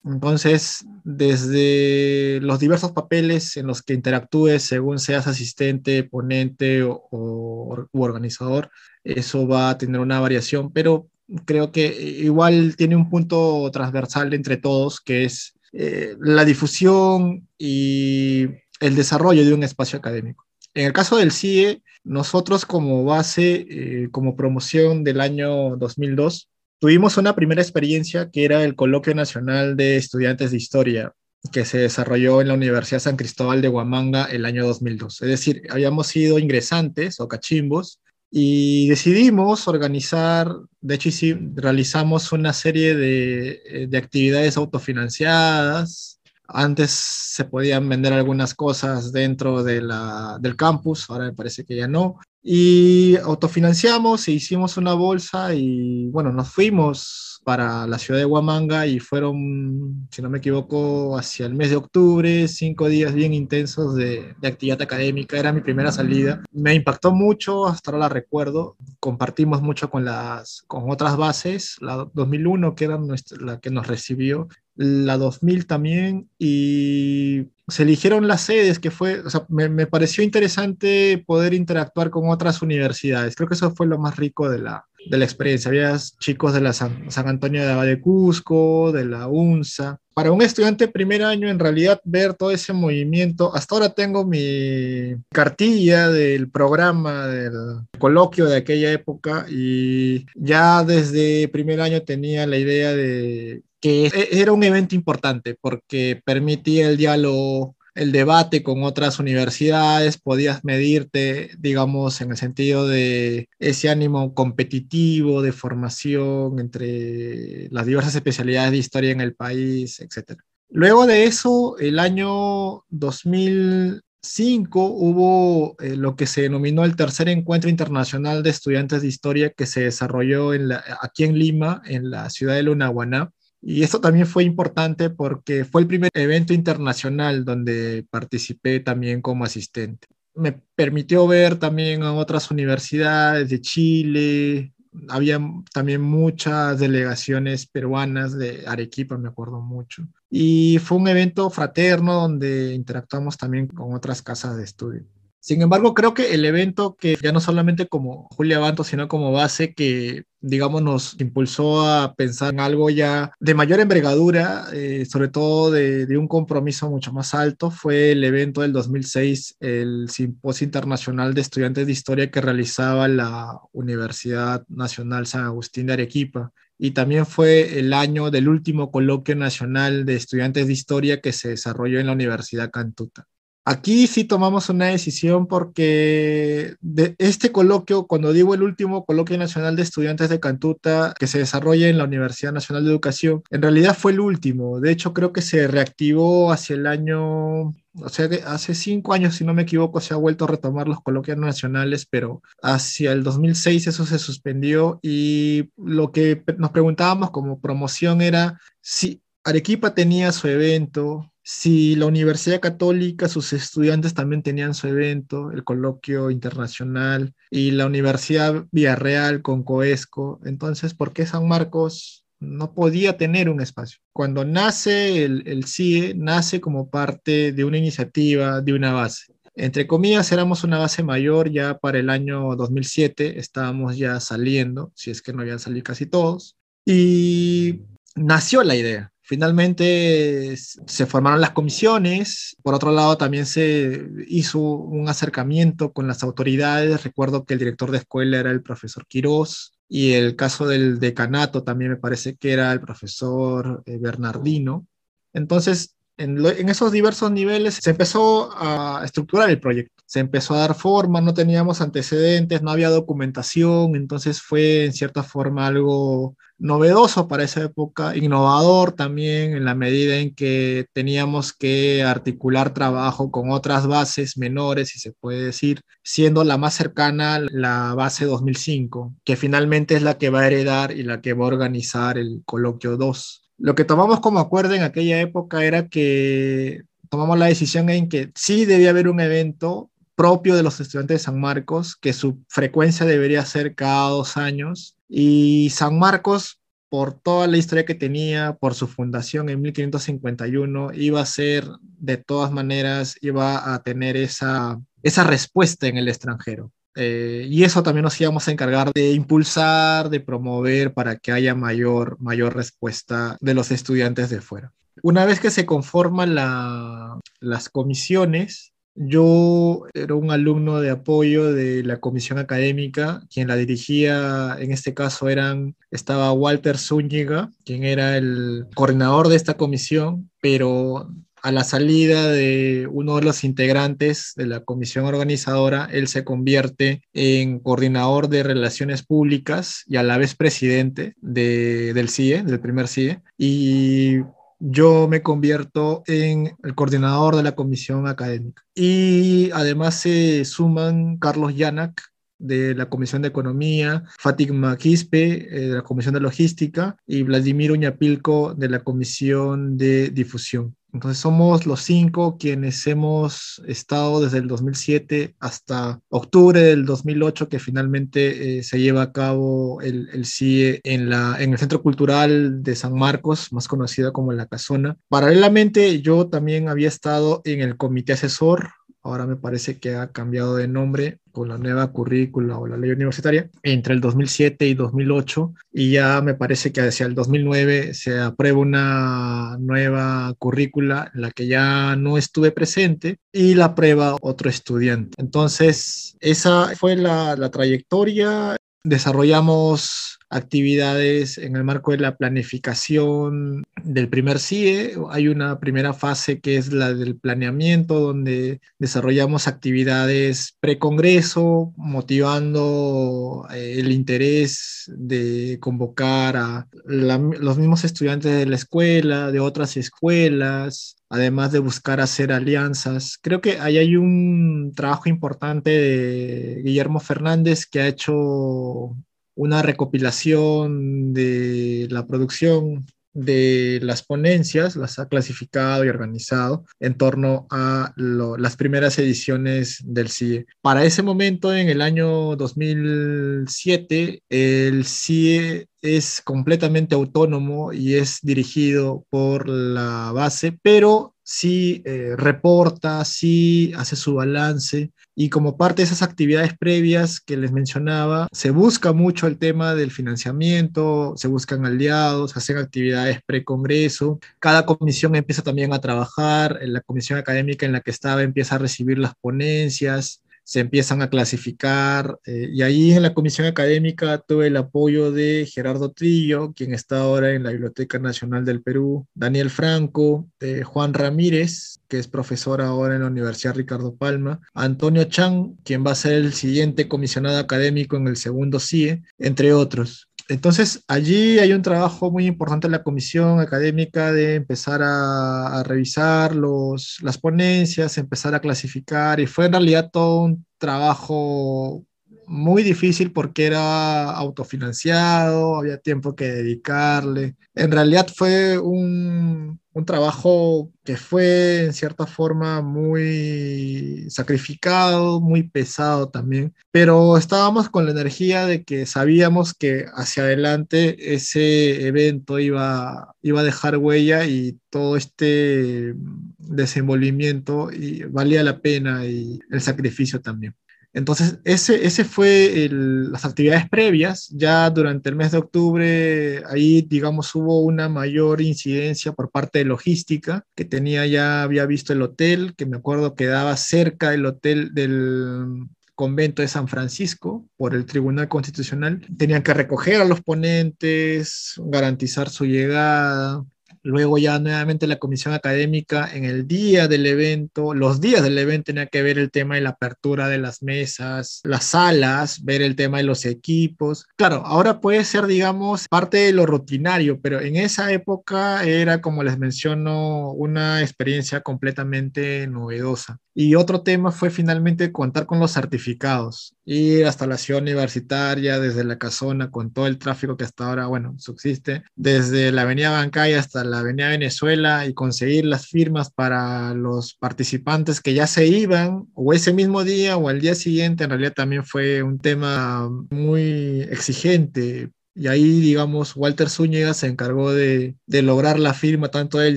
Entonces, 0.04 0.86
desde 1.04 2.40
los 2.40 2.58
diversos 2.58 2.92
papeles 2.92 3.56
en 3.56 3.66
los 3.66 3.82
que 3.82 3.92
interactúes 3.92 4.62
según 4.62 4.98
seas 4.98 5.26
asistente, 5.26 6.04
ponente 6.04 6.82
o, 6.82 7.06
u 7.10 8.02
organizador, 8.02 8.70
eso 9.04 9.46
va 9.46 9.70
a 9.70 9.78
tener 9.78 10.00
una 10.00 10.20
variación, 10.20 10.72
pero 10.72 11.08
creo 11.44 11.70
que 11.70 11.86
igual 11.86 12.76
tiene 12.76 12.96
un 12.96 13.10
punto 13.10 13.70
transversal 13.72 14.32
entre 14.32 14.56
todos, 14.56 15.00
que 15.00 15.24
es 15.24 15.54
eh, 15.72 16.16
la 16.18 16.44
difusión 16.44 17.48
y 17.58 18.46
el 18.80 18.96
desarrollo 18.96 19.44
de 19.44 19.54
un 19.54 19.62
espacio 19.62 19.98
académico. 19.98 20.46
En 20.74 20.86
el 20.86 20.92
caso 20.92 21.16
del 21.16 21.32
CIE, 21.32 21.82
nosotros 22.04 22.64
como 22.64 23.04
base, 23.04 23.66
eh, 23.68 24.08
como 24.10 24.36
promoción 24.36 25.04
del 25.04 25.20
año 25.20 25.76
2002, 25.76 26.48
tuvimos 26.78 27.16
una 27.16 27.34
primera 27.34 27.60
experiencia 27.60 28.30
que 28.30 28.44
era 28.44 28.62
el 28.64 28.76
Coloquio 28.76 29.14
Nacional 29.14 29.76
de 29.76 29.96
Estudiantes 29.96 30.50
de 30.50 30.56
Historia, 30.56 31.12
que 31.52 31.64
se 31.64 31.78
desarrolló 31.78 32.40
en 32.40 32.48
la 32.48 32.54
Universidad 32.54 33.00
San 33.00 33.16
Cristóbal 33.16 33.62
de 33.62 33.68
Huamanga 33.68 34.26
el 34.26 34.44
año 34.44 34.66
2002. 34.66 35.22
Es 35.22 35.28
decir, 35.28 35.62
habíamos 35.70 36.06
sido 36.06 36.38
ingresantes 36.38 37.18
o 37.20 37.28
cachimbos 37.28 38.00
y 38.30 38.88
decidimos 38.88 39.66
organizar, 39.66 40.48
de 40.80 40.94
hecho 40.94 41.10
sí, 41.10 41.36
realizamos 41.54 42.30
una 42.30 42.52
serie 42.52 42.94
de, 42.94 43.60
eh, 43.66 43.86
de 43.88 43.98
actividades 43.98 44.56
autofinanciadas, 44.56 46.19
antes 46.52 46.90
se 46.90 47.44
podían 47.44 47.88
vender 47.88 48.12
algunas 48.12 48.54
cosas 48.54 49.12
dentro 49.12 49.62
de 49.62 49.82
la, 49.82 50.38
del 50.40 50.56
campus, 50.56 51.08
ahora 51.08 51.24
me 51.26 51.32
parece 51.32 51.64
que 51.64 51.76
ya 51.76 51.88
no. 51.88 52.18
Y 52.42 53.16
autofinanciamos 53.16 54.26
e 54.28 54.32
hicimos 54.32 54.78
una 54.78 54.94
bolsa 54.94 55.54
y 55.54 56.08
bueno, 56.08 56.32
nos 56.32 56.48
fuimos 56.48 57.30
para 57.44 57.86
la 57.86 57.98
ciudad 57.98 58.20
de 58.20 58.26
Huamanga 58.26 58.86
y 58.86 58.98
fueron, 58.98 60.08
si 60.10 60.22
no 60.22 60.30
me 60.30 60.38
equivoco, 60.38 61.18
hacia 61.18 61.46
el 61.46 61.54
mes 61.54 61.70
de 61.70 61.76
octubre, 61.76 62.48
cinco 62.48 62.88
días 62.88 63.14
bien 63.14 63.34
intensos 63.34 63.94
de, 63.94 64.34
de 64.40 64.48
actividad 64.48 64.80
académica. 64.80 65.38
Era 65.38 65.52
mi 65.52 65.60
primera 65.60 65.92
salida. 65.92 66.42
Me 66.50 66.74
impactó 66.74 67.12
mucho, 67.12 67.66
hasta 67.66 67.90
ahora 67.90 68.06
la 68.06 68.08
recuerdo. 68.08 68.76
Compartimos 69.00 69.60
mucho 69.60 69.90
con, 69.90 70.04
las, 70.04 70.62
con 70.66 70.90
otras 70.90 71.16
bases, 71.16 71.76
la 71.80 72.08
2001 72.14 72.74
que 72.74 72.84
era 72.84 72.96
nuestra, 72.96 73.38
la 73.44 73.60
que 73.60 73.70
nos 73.70 73.86
recibió 73.86 74.48
la 74.80 75.18
2000 75.18 75.66
también, 75.66 76.30
y 76.38 77.48
se 77.68 77.82
eligieron 77.82 78.26
las 78.26 78.40
sedes, 78.40 78.78
que 78.78 78.90
fue, 78.90 79.20
o 79.20 79.28
sea, 79.28 79.44
me, 79.48 79.68
me, 79.68 79.86
pareció 79.86 80.24
interesante 80.24 81.22
poder 81.26 81.52
interactuar 81.52 82.08
con 82.08 82.30
otras 82.30 82.62
universidades. 82.62 83.36
Creo 83.36 83.46
que 83.46 83.54
eso 83.54 83.74
fue 83.74 83.86
lo 83.86 83.98
más 83.98 84.16
rico 84.16 84.48
de 84.48 84.58
la, 84.58 84.86
de 85.06 85.18
la 85.18 85.24
experiencia. 85.24 85.68
Había 85.68 85.96
chicos 86.18 86.54
de 86.54 86.62
la 86.62 86.72
San, 86.72 87.06
Antonio 87.14 87.66
de 87.66 87.74
Valle 87.74 88.00
Cusco, 88.00 88.90
de 88.90 89.04
la 89.04 89.28
UNSA. 89.28 89.98
Para 90.14 90.32
un 90.32 90.40
estudiante 90.40 90.86
de 90.86 90.92
primer 90.92 91.22
año, 91.22 91.48
en 91.48 91.58
realidad, 91.58 92.00
ver 92.04 92.34
todo 92.34 92.50
ese 92.50 92.72
movimiento, 92.72 93.54
hasta 93.54 93.74
ahora 93.74 93.90
tengo 93.90 94.24
mi 94.24 95.14
cartilla 95.30 96.08
del 96.08 96.50
programa 96.50 97.26
del 97.26 97.52
coloquio 97.98 98.46
de 98.46 98.56
aquella 98.56 98.92
época 98.92 99.46
y 99.48 100.26
ya 100.34 100.84
desde 100.84 101.48
primer 101.48 101.80
año 101.82 102.02
tenía 102.02 102.46
la 102.46 102.58
idea 102.58 102.94
de 102.94 103.62
que 103.80 104.06
e-, 104.06 104.40
era 104.40 104.52
un 104.52 104.62
evento 104.62 104.94
importante 104.94 105.56
porque 105.60 106.20
permitía 106.24 106.88
el 106.88 106.96
diálogo, 106.96 107.76
el 107.94 108.12
debate 108.12 108.62
con 108.62 108.84
otras 108.84 109.18
universidades, 109.18 110.18
podías 110.18 110.64
medirte, 110.64 111.50
digamos, 111.58 112.20
en 112.20 112.30
el 112.30 112.36
sentido 112.36 112.86
de 112.86 113.48
ese 113.58 113.90
ánimo 113.90 114.34
competitivo 114.34 115.42
de 115.42 115.52
formación 115.52 116.58
entre 116.60 117.68
las 117.70 117.86
diversas 117.86 118.14
especialidades 118.14 118.72
de 118.72 118.78
historia 118.78 119.10
en 119.10 119.20
el 119.20 119.34
país, 119.34 120.00
etc. 120.00 120.40
Luego 120.70 121.06
de 121.06 121.24
eso, 121.24 121.76
el 121.78 121.98
año 121.98 122.84
2005 122.90 124.84
hubo 124.84 125.76
eh, 125.80 125.96
lo 125.96 126.14
que 126.14 126.26
se 126.26 126.42
denominó 126.42 126.84
el 126.84 126.94
tercer 126.94 127.28
encuentro 127.28 127.68
internacional 127.68 128.44
de 128.44 128.50
estudiantes 128.50 129.02
de 129.02 129.08
historia 129.08 129.50
que 129.50 129.66
se 129.66 129.80
desarrolló 129.80 130.54
en 130.54 130.68
la, 130.68 130.84
aquí 131.02 131.24
en 131.24 131.36
Lima, 131.36 131.82
en 131.86 132.10
la 132.10 132.30
ciudad 132.30 132.54
de 132.54 132.62
Lunahuaná. 132.62 133.32
Y 133.62 133.82
esto 133.82 134.00
también 134.00 134.26
fue 134.26 134.44
importante 134.44 135.10
porque 135.10 135.64
fue 135.64 135.82
el 135.82 135.86
primer 135.86 136.10
evento 136.14 136.54
internacional 136.54 137.44
donde 137.44 138.06
participé 138.10 138.80
también 138.80 139.20
como 139.20 139.44
asistente. 139.44 140.06
Me 140.34 140.52
permitió 140.74 141.26
ver 141.26 141.56
también 141.56 142.02
a 142.02 142.14
otras 142.14 142.50
universidades 142.50 143.50
de 143.50 143.60
Chile, 143.60 144.72
había 145.08 145.40
también 145.72 146.00
muchas 146.00 146.78
delegaciones 146.78 147.66
peruanas 147.66 148.36
de 148.36 148.64
Arequipa, 148.66 149.16
me 149.18 149.28
acuerdo 149.28 149.60
mucho. 149.60 150.06
Y 150.28 150.78
fue 150.78 150.98
un 150.98 151.08
evento 151.08 151.50
fraterno 151.50 152.14
donde 152.14 152.74
interactuamos 152.74 153.36
también 153.36 153.66
con 153.68 153.94
otras 153.94 154.22
casas 154.22 154.56
de 154.56 154.64
estudio. 154.64 155.04
Sin 155.38 155.62
embargo, 155.62 155.94
creo 155.94 156.12
que 156.12 156.34
el 156.34 156.44
evento 156.44 156.96
que 156.98 157.16
ya 157.22 157.32
no 157.32 157.40
solamente 157.40 157.86
como 157.86 158.28
Julia 158.36 158.58
Banto, 158.58 158.84
sino 158.84 159.08
como 159.08 159.32
base 159.32 159.74
que, 159.74 160.24
digamos, 160.40 160.82
nos 160.82 161.20
impulsó 161.20 161.86
a 161.86 162.14
pensar 162.14 162.52
en 162.52 162.60
algo 162.60 162.90
ya 162.90 163.32
de 163.40 163.54
mayor 163.54 163.80
envergadura, 163.80 164.66
eh, 164.72 165.04
sobre 165.06 165.28
todo 165.28 165.70
de, 165.70 166.06
de, 166.06 166.16
un 166.16 166.28
compromiso 166.28 166.90
mucho 166.90 167.12
más 167.12 167.34
alto, 167.34 167.70
fue 167.70 168.12
el 168.12 168.24
evento 168.24 168.62
del 168.62 168.72
2006, 168.72 169.56
el 169.60 170.08
Simposio 170.08 170.64
Internacional 170.64 171.34
de 171.34 171.40
Estudiantes 171.42 171.86
de 171.86 171.92
Historia 171.92 172.30
que 172.30 172.40
realizaba 172.40 173.08
la 173.08 173.60
Universidad 173.72 174.64
Nacional 174.68 175.26
San 175.26 175.44
Agustín 175.44 175.86
de 175.86 175.94
Arequipa. 175.94 176.52
Y 176.78 176.92
también 176.92 177.26
fue 177.26 177.78
el 177.78 177.92
año 177.92 178.30
del 178.30 178.48
último 178.48 178.90
coloquio 178.90 179.36
nacional 179.36 180.06
de 180.06 180.16
estudiantes 180.16 180.66
de 180.66 180.72
historia 180.72 181.20
que 181.20 181.32
se 181.32 181.50
desarrolló 181.50 182.00
en 182.00 182.06
la 182.06 182.12
Universidad 182.12 182.70
Cantuta. 182.70 183.26
Aquí 183.64 184.06
sí 184.06 184.24
tomamos 184.24 184.68
una 184.68 184.86
decisión 184.86 185.46
porque 185.46 186.74
de 186.80 187.14
este 187.18 187.52
coloquio, 187.52 188.06
cuando 188.06 188.32
digo 188.32 188.54
el 188.54 188.62
último 188.62 189.04
coloquio 189.04 189.36
nacional 189.38 189.76
de 189.76 189.82
estudiantes 189.82 190.28
de 190.28 190.40
Cantuta 190.40 191.14
que 191.18 191.26
se 191.26 191.38
desarrolla 191.38 191.88
en 191.88 191.98
la 191.98 192.04
Universidad 192.04 192.52
Nacional 192.52 192.84
de 192.84 192.90
Educación, 192.90 193.42
en 193.50 193.62
realidad 193.62 193.96
fue 193.96 194.12
el 194.12 194.20
último. 194.20 194.80
De 194.80 194.90
hecho, 194.90 195.12
creo 195.12 195.32
que 195.32 195.42
se 195.42 195.68
reactivó 195.68 196.52
hacia 196.52 196.76
el 196.76 196.86
año 196.86 197.74
o 197.94 198.08
sea 198.08 198.28
hace 198.46 198.74
cinco 198.74 199.12
años, 199.12 199.34
si 199.34 199.44
no 199.44 199.54
me 199.54 199.62
equivoco, 199.62 200.00
se 200.00 200.14
ha 200.14 200.16
vuelto 200.16 200.44
a 200.44 200.48
retomar 200.48 200.86
los 200.88 201.02
coloquios 201.02 201.36
nacionales, 201.36 202.06
pero 202.06 202.42
hacia 202.62 203.12
el 203.12 203.22
2006 203.22 203.86
eso 203.88 204.06
se 204.06 204.18
suspendió 204.18 205.00
y 205.02 205.70
lo 205.76 206.12
que 206.12 206.42
nos 206.58 206.70
preguntábamos 206.70 207.30
como 207.30 207.60
promoción 207.60 208.20
era 208.22 208.60
si 208.80 209.22
Arequipa 209.44 209.94
tenía 209.94 210.32
su 210.32 210.48
evento, 210.48 211.32
si 211.52 211.96
la 211.96 212.06
Universidad 212.06 212.60
Católica, 212.60 213.28
sus 213.28 213.52
estudiantes 213.52 214.14
también 214.14 214.44
tenían 214.44 214.72
su 214.72 214.86
evento, 214.86 215.50
el 215.50 215.64
coloquio 215.64 216.30
internacional, 216.30 217.34
y 217.50 217.72
la 217.72 217.86
Universidad 217.86 218.66
Villarreal 218.70 219.42
con 219.42 219.64
Coesco, 219.64 220.40
entonces, 220.44 220.94
¿por 220.94 221.12
qué 221.12 221.26
San 221.26 221.48
Marcos 221.48 222.24
no 222.38 222.72
podía 222.72 223.16
tener 223.16 223.48
un 223.48 223.60
espacio? 223.60 223.98
Cuando 224.12 224.44
nace 224.44 225.24
el, 225.24 225.42
el 225.44 225.64
CIE, 225.64 226.14
nace 226.14 226.60
como 226.60 226.88
parte 226.88 227.50
de 227.50 227.64
una 227.64 227.78
iniciativa, 227.78 228.60
de 228.60 228.72
una 228.72 228.92
base. 228.92 229.34
Entre 229.56 229.88
comillas, 229.88 230.30
éramos 230.30 230.62
una 230.62 230.78
base 230.78 231.02
mayor 231.02 231.50
ya 231.50 231.78
para 231.78 231.98
el 231.98 232.10
año 232.10 232.54
2007, 232.54 233.40
estábamos 233.40 233.96
ya 233.98 234.20
saliendo, 234.20 234.92
si 234.94 235.10
es 235.10 235.20
que 235.20 235.32
no 235.32 235.42
habían 235.42 235.58
salido 235.58 235.82
casi 235.82 236.06
todos, 236.06 236.56
y 236.86 237.80
nació 238.14 238.62
la 238.62 238.76
idea. 238.76 239.12
Finalmente 239.30 240.56
se 240.56 241.06
formaron 241.06 241.40
las 241.40 241.52
comisiones, 241.52 242.56
por 242.64 242.74
otro 242.74 242.90
lado 242.90 243.16
también 243.16 243.46
se 243.46 244.04
hizo 244.26 244.58
un 244.58 245.08
acercamiento 245.08 245.92
con 245.92 246.08
las 246.08 246.24
autoridades, 246.24 247.04
recuerdo 247.04 247.44
que 247.44 247.52
el 247.52 247.60
director 247.60 247.92
de 247.92 247.98
escuela 247.98 248.40
era 248.40 248.50
el 248.50 248.60
profesor 248.60 249.06
Quirós 249.06 249.70
y 249.88 250.14
el 250.14 250.34
caso 250.34 250.66
del 250.66 250.98
decanato 250.98 251.62
también 251.62 251.92
me 251.92 251.96
parece 251.96 252.34
que 252.34 252.50
era 252.50 252.72
el 252.72 252.80
profesor 252.80 253.84
eh, 253.86 253.98
Bernardino. 254.00 254.88
Entonces, 255.32 255.94
en, 256.16 256.44
en, 256.44 256.68
esos 256.68 256.90
diversos 256.90 257.30
niveles 257.30 257.78
se 257.80 257.90
empezó 257.90 258.50
a 258.56 259.02
estructurar 259.04 259.48
el 259.48 259.60
proyecto, 259.60 259.99
se 260.10 260.18
empezó 260.18 260.54
a 260.54 260.58
dar 260.58 260.74
forma, 260.74 261.20
no 261.20 261.34
teníamos 261.34 261.80
antecedentes, 261.80 262.62
no 262.62 262.72
había 262.72 262.90
documentación, 262.90 263.94
entonces 263.94 264.42
fue 264.42 264.86
en 264.86 264.92
cierta 264.92 265.22
forma 265.22 265.68
algo 265.68 266.36
novedoso 266.58 267.28
para 267.28 267.44
esa 267.44 267.62
época, 267.62 268.16
innovador 268.16 268.90
también 268.90 269.52
en 269.54 269.64
la 269.64 269.76
medida 269.76 270.16
en 270.16 270.34
que 270.34 270.86
teníamos 270.92 271.52
que 271.52 272.02
articular 272.02 272.74
trabajo 272.74 273.30
con 273.30 273.52
otras 273.52 273.86
bases 273.86 274.36
menores, 274.36 274.88
si 274.88 274.98
se 274.98 275.12
puede 275.12 275.44
decir, 275.44 275.82
siendo 276.02 276.42
la 276.42 276.58
más 276.58 276.74
cercana 276.74 277.38
la 277.38 277.94
base 277.94 278.24
2005, 278.24 279.14
que 279.22 279.36
finalmente 279.36 279.94
es 279.94 280.02
la 280.02 280.18
que 280.18 280.30
va 280.30 280.40
a 280.40 280.48
heredar 280.48 280.90
y 280.90 281.04
la 281.04 281.20
que 281.20 281.34
va 281.34 281.44
a 281.44 281.48
organizar 281.48 282.18
el 282.18 282.42
coloquio 282.44 282.96
2. 282.96 283.52
Lo 283.58 283.76
que 283.76 283.84
tomamos 283.84 284.18
como 284.18 284.40
acuerdo 284.40 284.74
en 284.74 284.82
aquella 284.82 285.20
época 285.20 285.64
era 285.64 285.86
que 285.86 286.82
tomamos 287.10 287.38
la 287.38 287.46
decisión 287.46 287.90
en 287.90 288.08
que 288.08 288.32
sí 288.34 288.64
debía 288.64 288.90
haber 288.90 289.06
un 289.06 289.20
evento 289.20 289.90
propio 290.20 290.54
de 290.54 290.62
los 290.62 290.78
estudiantes 290.80 291.14
de 291.14 291.24
San 291.24 291.40
Marcos, 291.40 291.96
que 291.96 292.12
su 292.12 292.44
frecuencia 292.46 293.06
debería 293.06 293.42
ser 293.46 293.74
cada 293.74 294.10
dos 294.10 294.36
años 294.36 294.98
y 295.08 295.70
San 295.70 295.98
Marcos, 295.98 296.60
por 296.90 297.14
toda 297.14 297.46
la 297.46 297.56
historia 297.56 297.86
que 297.86 297.94
tenía, 297.94 298.58
por 298.60 298.74
su 298.74 298.86
fundación 298.86 299.48
en 299.48 299.62
1551, 299.62 300.92
iba 300.92 301.22
a 301.22 301.24
ser, 301.24 301.64
de 301.80 302.18
todas 302.18 302.52
maneras, 302.52 303.16
iba 303.22 303.72
a 303.72 303.82
tener 303.82 304.18
esa, 304.18 304.78
esa 305.02 305.24
respuesta 305.24 305.86
en 305.86 305.96
el 305.96 306.06
extranjero. 306.06 306.70
Eh, 306.96 307.46
y 307.48 307.64
eso 307.64 307.82
también 307.82 308.04
nos 308.04 308.20
íbamos 308.20 308.46
a 308.46 308.52
encargar 308.52 308.92
de 308.92 309.12
impulsar, 309.12 310.10
de 310.10 310.20
promover 310.20 310.92
para 310.92 311.16
que 311.16 311.32
haya 311.32 311.54
mayor, 311.54 312.20
mayor 312.20 312.54
respuesta 312.54 313.38
de 313.40 313.54
los 313.54 313.70
estudiantes 313.70 314.28
de 314.28 314.42
fuera. 314.42 314.74
Una 315.02 315.24
vez 315.24 315.40
que 315.40 315.50
se 315.50 315.64
conforman 315.64 316.34
las 316.34 317.70
comisiones, 317.70 318.74
yo 318.94 319.86
era 319.94 320.14
un 320.14 320.30
alumno 320.30 320.80
de 320.80 320.90
apoyo 320.90 321.52
de 321.52 321.82
la 321.84 321.98
comisión 321.98 322.38
académica, 322.38 323.22
quien 323.32 323.48
la 323.48 323.56
dirigía, 323.56 324.56
en 324.58 324.72
este 324.72 324.94
caso 324.94 325.28
eran, 325.28 325.76
estaba 325.90 326.32
Walter 326.32 326.78
Zúñiga, 326.78 327.50
quien 327.64 327.84
era 327.84 328.16
el 328.16 328.66
coordinador 328.74 329.28
de 329.28 329.36
esta 329.36 329.54
comisión, 329.54 330.30
pero 330.40 331.08
a 331.42 331.52
la 331.52 331.64
salida 331.64 332.30
de 332.30 332.86
uno 332.90 333.16
de 333.16 333.22
los 333.22 333.44
integrantes 333.44 334.32
de 334.36 334.46
la 334.46 334.60
comisión 334.60 335.06
organizadora, 335.06 335.88
él 335.90 336.08
se 336.08 336.24
convierte 336.24 337.02
en 337.14 337.60
coordinador 337.60 338.28
de 338.28 338.42
relaciones 338.42 339.02
públicas 339.02 339.84
y 339.86 339.96
a 339.96 340.02
la 340.02 340.18
vez 340.18 340.34
presidente 340.34 341.14
del 341.20 342.08
CIE, 342.08 342.42
del 342.42 342.60
primer 342.60 342.88
CIE, 342.88 343.20
y 343.38 344.18
yo 344.60 345.08
me 345.08 345.22
convierto 345.22 346.04
en 346.06 346.54
el 346.62 346.74
coordinador 346.74 347.34
de 347.34 347.42
la 347.42 347.56
comisión 347.56 348.06
académica. 348.06 348.62
Y 348.74 349.50
además 349.52 350.00
se 350.00 350.44
suman 350.44 351.16
Carlos 351.16 351.56
Yanak 351.56 352.02
de 352.38 352.74
la 352.74 352.88
Comisión 352.88 353.22
de 353.22 353.28
Economía, 353.28 354.04
Fátima 354.18 354.76
Quispe 354.76 355.24
eh, 355.24 355.68
de 355.68 355.74
la 355.76 355.82
Comisión 355.82 356.14
de 356.14 356.20
Logística 356.20 356.96
y 357.06 357.22
Vladimir 357.22 357.72
Uñapilco 357.72 358.54
de 358.54 358.68
la 358.68 358.80
Comisión 358.80 359.76
de 359.76 360.10
Difusión. 360.10 360.76
Entonces 360.92 361.18
somos 361.18 361.66
los 361.66 361.82
cinco 361.82 362.36
quienes 362.38 362.86
hemos 362.86 363.62
estado 363.66 364.22
desde 364.22 364.38
el 364.38 364.48
2007 364.48 365.34
hasta 365.38 366.00
octubre 366.08 366.60
del 366.60 366.84
2008 366.84 367.48
que 367.48 367.58
finalmente 367.58 368.58
eh, 368.58 368.62
se 368.62 368.80
lleva 368.80 369.02
a 369.02 369.12
cabo 369.12 369.80
el, 369.82 370.08
el 370.12 370.26
CIE 370.26 370.80
en, 370.84 371.08
la, 371.08 371.36
en 371.40 371.52
el 371.52 371.58
Centro 371.58 371.82
Cultural 371.82 372.62
de 372.62 372.74
San 372.74 372.94
Marcos, 372.94 373.52
más 373.52 373.68
conocido 373.68 374.12
como 374.12 374.32
La 374.32 374.46
Casona. 374.46 374.96
Paralelamente 375.08 376.00
yo 376.02 376.28
también 376.28 376.68
había 376.68 376.88
estado 376.88 377.42
en 377.44 377.60
el 377.60 377.76
comité 377.76 378.14
asesor 378.14 378.70
ahora 379.02 379.26
me 379.26 379.36
parece 379.36 379.78
que 379.78 379.94
ha 379.94 380.12
cambiado 380.12 380.56
de 380.56 380.68
nombre 380.68 381.18
con 381.32 381.48
la 381.48 381.58
nueva 381.58 381.92
currícula 381.92 382.58
o 382.58 382.66
la 382.66 382.76
ley 382.76 382.90
universitaria 382.90 383.48
entre 383.62 383.94
el 383.94 384.00
2007 384.00 384.66
y 384.66 384.74
2008 384.74 385.54
y 385.72 385.92
ya 385.92 386.20
me 386.22 386.34
parece 386.34 386.72
que 386.72 386.80
hacia 386.80 387.06
el 387.06 387.14
2009 387.14 387.94
se 387.94 388.18
aprueba 388.18 388.58
una 388.58 389.56
nueva 389.58 390.34
currícula 390.38 391.10
en 391.14 391.22
la 391.22 391.30
que 391.30 391.46
ya 391.46 391.96
no 391.96 392.18
estuve 392.18 392.50
presente 392.50 393.18
y 393.32 393.54
la 393.54 393.66
aprueba 393.66 394.16
otro 394.20 394.50
estudiante. 394.50 395.16
Entonces, 395.18 396.16
esa 396.20 396.72
fue 396.76 396.96
la, 396.96 397.36
la 397.36 397.50
trayectoria. 397.50 398.56
Desarrollamos 398.82 400.19
actividades 400.30 401.38
en 401.38 401.56
el 401.56 401.64
marco 401.64 401.90
de 401.90 401.98
la 401.98 402.16
planificación 402.16 403.64
del 403.82 404.08
primer 404.08 404.38
CIE. 404.38 404.94
Hay 405.10 405.28
una 405.28 405.58
primera 405.58 405.92
fase 405.92 406.40
que 406.40 406.56
es 406.56 406.72
la 406.72 406.94
del 406.94 407.16
planeamiento, 407.16 407.98
donde 407.98 408.60
desarrollamos 408.78 409.48
actividades 409.48 410.56
pre-congreso, 410.60 411.72
motivando 411.76 413.46
eh, 413.52 413.76
el 413.78 413.90
interés 413.92 414.90
de 414.96 415.58
convocar 415.60 416.36
a 416.36 416.68
los 416.84 417.58
mismos 417.58 417.84
estudiantes 417.84 418.32
de 418.32 418.46
la 418.46 418.56
escuela, 418.56 419.32
de 419.32 419.40
otras 419.40 419.76
escuelas, 419.76 420.96
además 421.08 421.50
de 421.50 421.58
buscar 421.58 422.00
hacer 422.00 422.32
alianzas. 422.32 423.18
Creo 423.20 423.40
que 423.40 423.58
ahí 423.58 423.78
hay 423.78 423.96
un 423.96 424.72
trabajo 424.76 425.08
importante 425.08 425.70
de 425.70 426.62
Guillermo 426.64 427.00
Fernández 427.00 427.66
que 427.66 427.80
ha 427.80 427.88
hecho 427.88 428.96
una 429.34 429.62
recopilación 429.62 431.12
de 431.12 431.86
la 431.90 432.06
producción 432.06 432.86
de 433.12 433.80
las 433.82 434.02
ponencias, 434.02 434.76
las 434.76 434.98
ha 434.98 435.08
clasificado 435.08 435.84
y 435.84 435.88
organizado 435.88 436.64
en 436.78 436.96
torno 436.96 437.46
a 437.50 437.92
las 437.96 438.56
primeras 438.56 438.98
ediciones 438.98 439.82
del 439.84 440.08
CIE. 440.10 440.46
Para 440.60 440.84
ese 440.84 441.02
momento, 441.02 441.54
en 441.54 441.68
el 441.68 441.82
año 441.82 442.36
2007, 442.36 444.22
el 444.28 444.84
CIE 444.84 445.66
es 445.82 446.20
completamente 446.22 446.94
autónomo 446.94 447.72
y 447.72 447.94
es 447.94 448.20
dirigido 448.22 449.04
por 449.10 449.48
la 449.48 450.12
base, 450.12 450.56
pero 450.62 451.14
sí 451.30 451.80
eh, 451.84 452.14
reporta, 452.16 453.04
sí 453.04 453.72
hace 453.76 453.94
su 453.94 454.14
balance 454.14 454.90
y 455.14 455.28
como 455.30 455.56
parte 455.56 455.82
de 455.82 455.84
esas 455.84 456.02
actividades 456.02 456.58
previas 456.58 457.20
que 457.20 457.36
les 457.36 457.52
mencionaba, 457.52 458.26
se 458.32 458.50
busca 458.50 458.92
mucho 458.92 459.28
el 459.28 459.38
tema 459.38 459.76
del 459.76 459.92
financiamiento, 459.92 461.14
se 461.16 461.28
buscan 461.28 461.64
aliados, 461.64 462.36
hacen 462.36 462.56
actividades 462.56 463.20
pre-congreso, 463.24 464.18
cada 464.40 464.66
comisión 464.66 465.14
empieza 465.14 465.42
también 465.42 465.72
a 465.72 465.80
trabajar, 465.80 466.58
la 466.62 466.80
comisión 466.80 467.16
académica 467.20 467.64
en 467.64 467.72
la 467.72 467.80
que 467.80 467.92
estaba 467.92 468.24
empieza 468.24 468.56
a 468.56 468.58
recibir 468.58 468.98
las 468.98 469.14
ponencias, 469.14 470.24
se 470.50 470.58
empiezan 470.58 471.00
a 471.00 471.10
clasificar 471.10 472.18
eh, 472.26 472.48
y 472.52 472.62
ahí 472.62 472.92
en 472.92 473.02
la 473.02 473.14
comisión 473.14 473.46
académica 473.46 474.18
tuve 474.18 474.48
el 474.48 474.56
apoyo 474.56 475.12
de 475.12 475.48
Gerardo 475.48 475.92
Trillo, 475.92 476.52
quien 476.54 476.74
está 476.74 477.02
ahora 477.02 477.30
en 477.34 477.44
la 477.44 477.52
Biblioteca 477.52 478.00
Nacional 478.00 478.44
del 478.44 478.60
Perú, 478.60 479.06
Daniel 479.14 479.48
Franco, 479.50 480.28
Juan 480.64 480.92
Ramírez, 480.92 481.78
que 481.86 482.00
es 482.00 482.08
profesor 482.08 482.62
ahora 482.62 482.96
en 482.96 483.02
la 483.02 483.06
Universidad 483.06 483.54
Ricardo 483.54 483.94
Palma, 483.94 484.40
Antonio 484.52 485.04
Chan, 485.04 485.56
quien 485.62 485.86
va 485.86 485.92
a 485.92 485.94
ser 485.94 486.14
el 486.14 486.32
siguiente 486.32 486.88
comisionado 486.88 487.38
académico 487.38 487.96
en 487.96 488.08
el 488.08 488.16
segundo 488.16 488.58
CIE, 488.58 489.02
entre 489.18 489.52
otros. 489.52 490.09
Entonces, 490.30 490.84
allí 490.86 491.40
hay 491.40 491.52
un 491.52 491.62
trabajo 491.62 492.12
muy 492.12 492.24
importante 492.26 492.68
en 492.68 492.70
la 492.70 492.84
comisión 492.84 493.40
académica 493.40 494.12
de 494.12 494.36
empezar 494.36 494.80
a, 494.80 495.64
revisar 495.64 496.36
los, 496.36 496.98
las 497.02 497.18
ponencias, 497.18 497.98
empezar 497.98 498.36
a 498.36 498.40
clasificar, 498.40 499.18
y 499.18 499.26
fue 499.26 499.46
en 499.46 499.52
realidad 499.52 499.90
todo 499.92 500.22
un 500.22 500.46
trabajo 500.56 501.84
muy 502.30 502.62
difícil 502.62 503.12
porque 503.12 503.46
era 503.46 504.12
autofinanciado, 504.12 505.56
había 505.56 505.78
tiempo 505.78 506.14
que 506.14 506.30
dedicarle. 506.30 507.36
En 507.54 507.72
realidad 507.72 508.06
fue 508.14 508.56
un, 508.58 509.60
un 509.72 509.84
trabajo 509.84 510.72
que 510.84 510.96
fue 510.96 511.64
en 511.64 511.72
cierta 511.72 512.06
forma 512.06 512.62
muy 512.62 514.06
sacrificado, 514.10 515.20
muy 515.20 515.42
pesado 515.42 516.08
también, 516.08 516.54
pero 516.70 517.16
estábamos 517.16 517.68
con 517.68 517.84
la 517.84 517.92
energía 517.92 518.46
de 518.46 518.64
que 518.64 518.86
sabíamos 518.86 519.52
que 519.52 519.86
hacia 519.94 520.22
adelante 520.22 521.14
ese 521.14 521.86
evento 521.86 522.38
iba, 522.38 523.14
iba 523.22 523.40
a 523.40 523.44
dejar 523.44 523.76
huella 523.76 524.24
y 524.26 524.58
todo 524.70 524.96
este 524.96 525.94
desenvolvimiento 526.38 527.70
y 527.72 528.04
valía 528.04 528.44
la 528.44 528.60
pena 528.60 529.04
y 529.06 529.40
el 529.50 529.60
sacrificio 529.60 530.20
también. 530.20 530.54
Entonces, 530.92 531.38
ese, 531.44 531.86
ese 531.86 532.04
fue 532.04 532.68
las 532.70 533.24
actividades 533.24 533.68
previas. 533.68 534.28
Ya 534.30 534.68
durante 534.70 535.08
el 535.08 535.16
mes 535.16 535.30
de 535.30 535.38
octubre, 535.38 536.42
ahí, 536.46 536.82
digamos, 536.82 537.34
hubo 537.34 537.60
una 537.60 537.88
mayor 537.88 538.40
incidencia 538.40 539.12
por 539.12 539.30
parte 539.30 539.60
de 539.60 539.66
logística, 539.66 540.44
que 540.56 540.64
tenía 540.64 541.06
ya, 541.06 541.42
había 541.42 541.66
visto 541.66 541.92
el 541.92 542.02
hotel, 542.02 542.54
que 542.56 542.66
me 542.66 542.76
acuerdo 542.76 543.14
quedaba 543.14 543.56
cerca 543.56 544.10
del 544.10 544.26
hotel 544.26 544.74
del 544.74 545.68
convento 545.94 546.42
de 546.42 546.48
San 546.48 546.66
Francisco 546.66 547.46
por 547.56 547.74
el 547.74 547.86
Tribunal 547.86 548.26
Constitucional. 548.26 549.06
Tenían 549.16 549.42
que 549.42 549.54
recoger 549.54 550.00
a 550.00 550.06
los 550.06 550.22
ponentes, 550.22 551.54
garantizar 551.66 552.30
su 552.30 552.46
llegada, 552.46 553.44
Luego 553.82 554.18
ya 554.18 554.38
nuevamente 554.38 554.86
la 554.86 554.98
comisión 554.98 555.32
académica 555.32 556.10
en 556.12 556.24
el 556.24 556.46
día 556.46 556.86
del 556.86 557.06
evento, 557.06 557.72
los 557.74 558.00
días 558.00 558.22
del 558.22 558.36
evento 558.38 558.64
tenía 558.66 558.86
que 558.86 559.02
ver 559.02 559.18
el 559.18 559.30
tema 559.30 559.54
de 559.54 559.62
la 559.62 559.70
apertura 559.70 560.28
de 560.28 560.38
las 560.38 560.62
mesas, 560.62 561.40
las 561.44 561.64
salas, 561.64 562.44
ver 562.44 562.60
el 562.62 562.76
tema 562.76 562.98
de 562.98 563.04
los 563.04 563.24
equipos. 563.24 564.06
Claro, 564.16 564.42
ahora 564.44 564.80
puede 564.80 565.04
ser, 565.04 565.26
digamos, 565.26 565.88
parte 565.88 566.18
de 566.18 566.32
lo 566.32 566.44
rutinario, 566.44 567.20
pero 567.20 567.40
en 567.40 567.56
esa 567.56 567.90
época 567.92 568.64
era, 568.64 569.00
como 569.00 569.22
les 569.22 569.38
menciono, 569.38 570.32
una 570.32 570.82
experiencia 570.82 571.40
completamente 571.40 572.46
novedosa. 572.46 573.18
Y 573.34 573.54
otro 573.54 573.82
tema 573.82 574.10
fue 574.10 574.28
finalmente 574.30 574.92
contar 574.92 575.24
con 575.24 575.38
los 575.38 575.52
certificados, 575.52 576.54
ir 576.64 577.06
hasta 577.06 577.26
la 577.26 577.38
ciudad 577.38 577.62
universitaria, 577.62 578.58
desde 578.58 578.84
la 578.84 578.98
casona, 578.98 579.50
con 579.50 579.72
todo 579.72 579.86
el 579.86 579.98
tráfico 579.98 580.36
que 580.36 580.44
hasta 580.44 580.68
ahora, 580.68 580.86
bueno, 580.86 581.14
subsiste, 581.18 581.84
desde 581.94 582.52
la 582.52 582.62
avenida 582.62 582.90
Bancay 582.90 583.34
hasta 583.34 583.64
la 583.64 583.69
avenida 583.78 584.08
Venezuela 584.08 584.86
y 584.86 584.92
conseguir 584.92 585.44
las 585.46 585.68
firmas 585.68 586.10
para 586.10 586.74
los 586.74 587.14
participantes 587.14 588.00
que 588.00 588.12
ya 588.12 588.26
se 588.26 588.46
iban, 588.46 589.06
o 589.14 589.32
ese 589.32 589.52
mismo 589.52 589.84
día 589.84 590.16
o 590.16 590.28
al 590.28 590.40
día 590.40 590.54
siguiente, 590.54 591.04
en 591.04 591.10
realidad 591.10 591.32
también 591.34 591.64
fue 591.64 592.02
un 592.02 592.18
tema 592.18 592.90
muy 593.10 593.82
exigente 593.90 594.90
y 595.14 595.26
ahí, 595.26 595.60
digamos, 595.60 596.16
Walter 596.16 596.48
Zúñiga 596.48 596.94
se 596.94 597.08
encargó 597.08 597.52
de, 597.52 597.96
de, 598.06 598.22
lograr 598.22 598.58
la 598.58 598.74
firma 598.74 599.08
tanto 599.08 599.38
del 599.38 599.56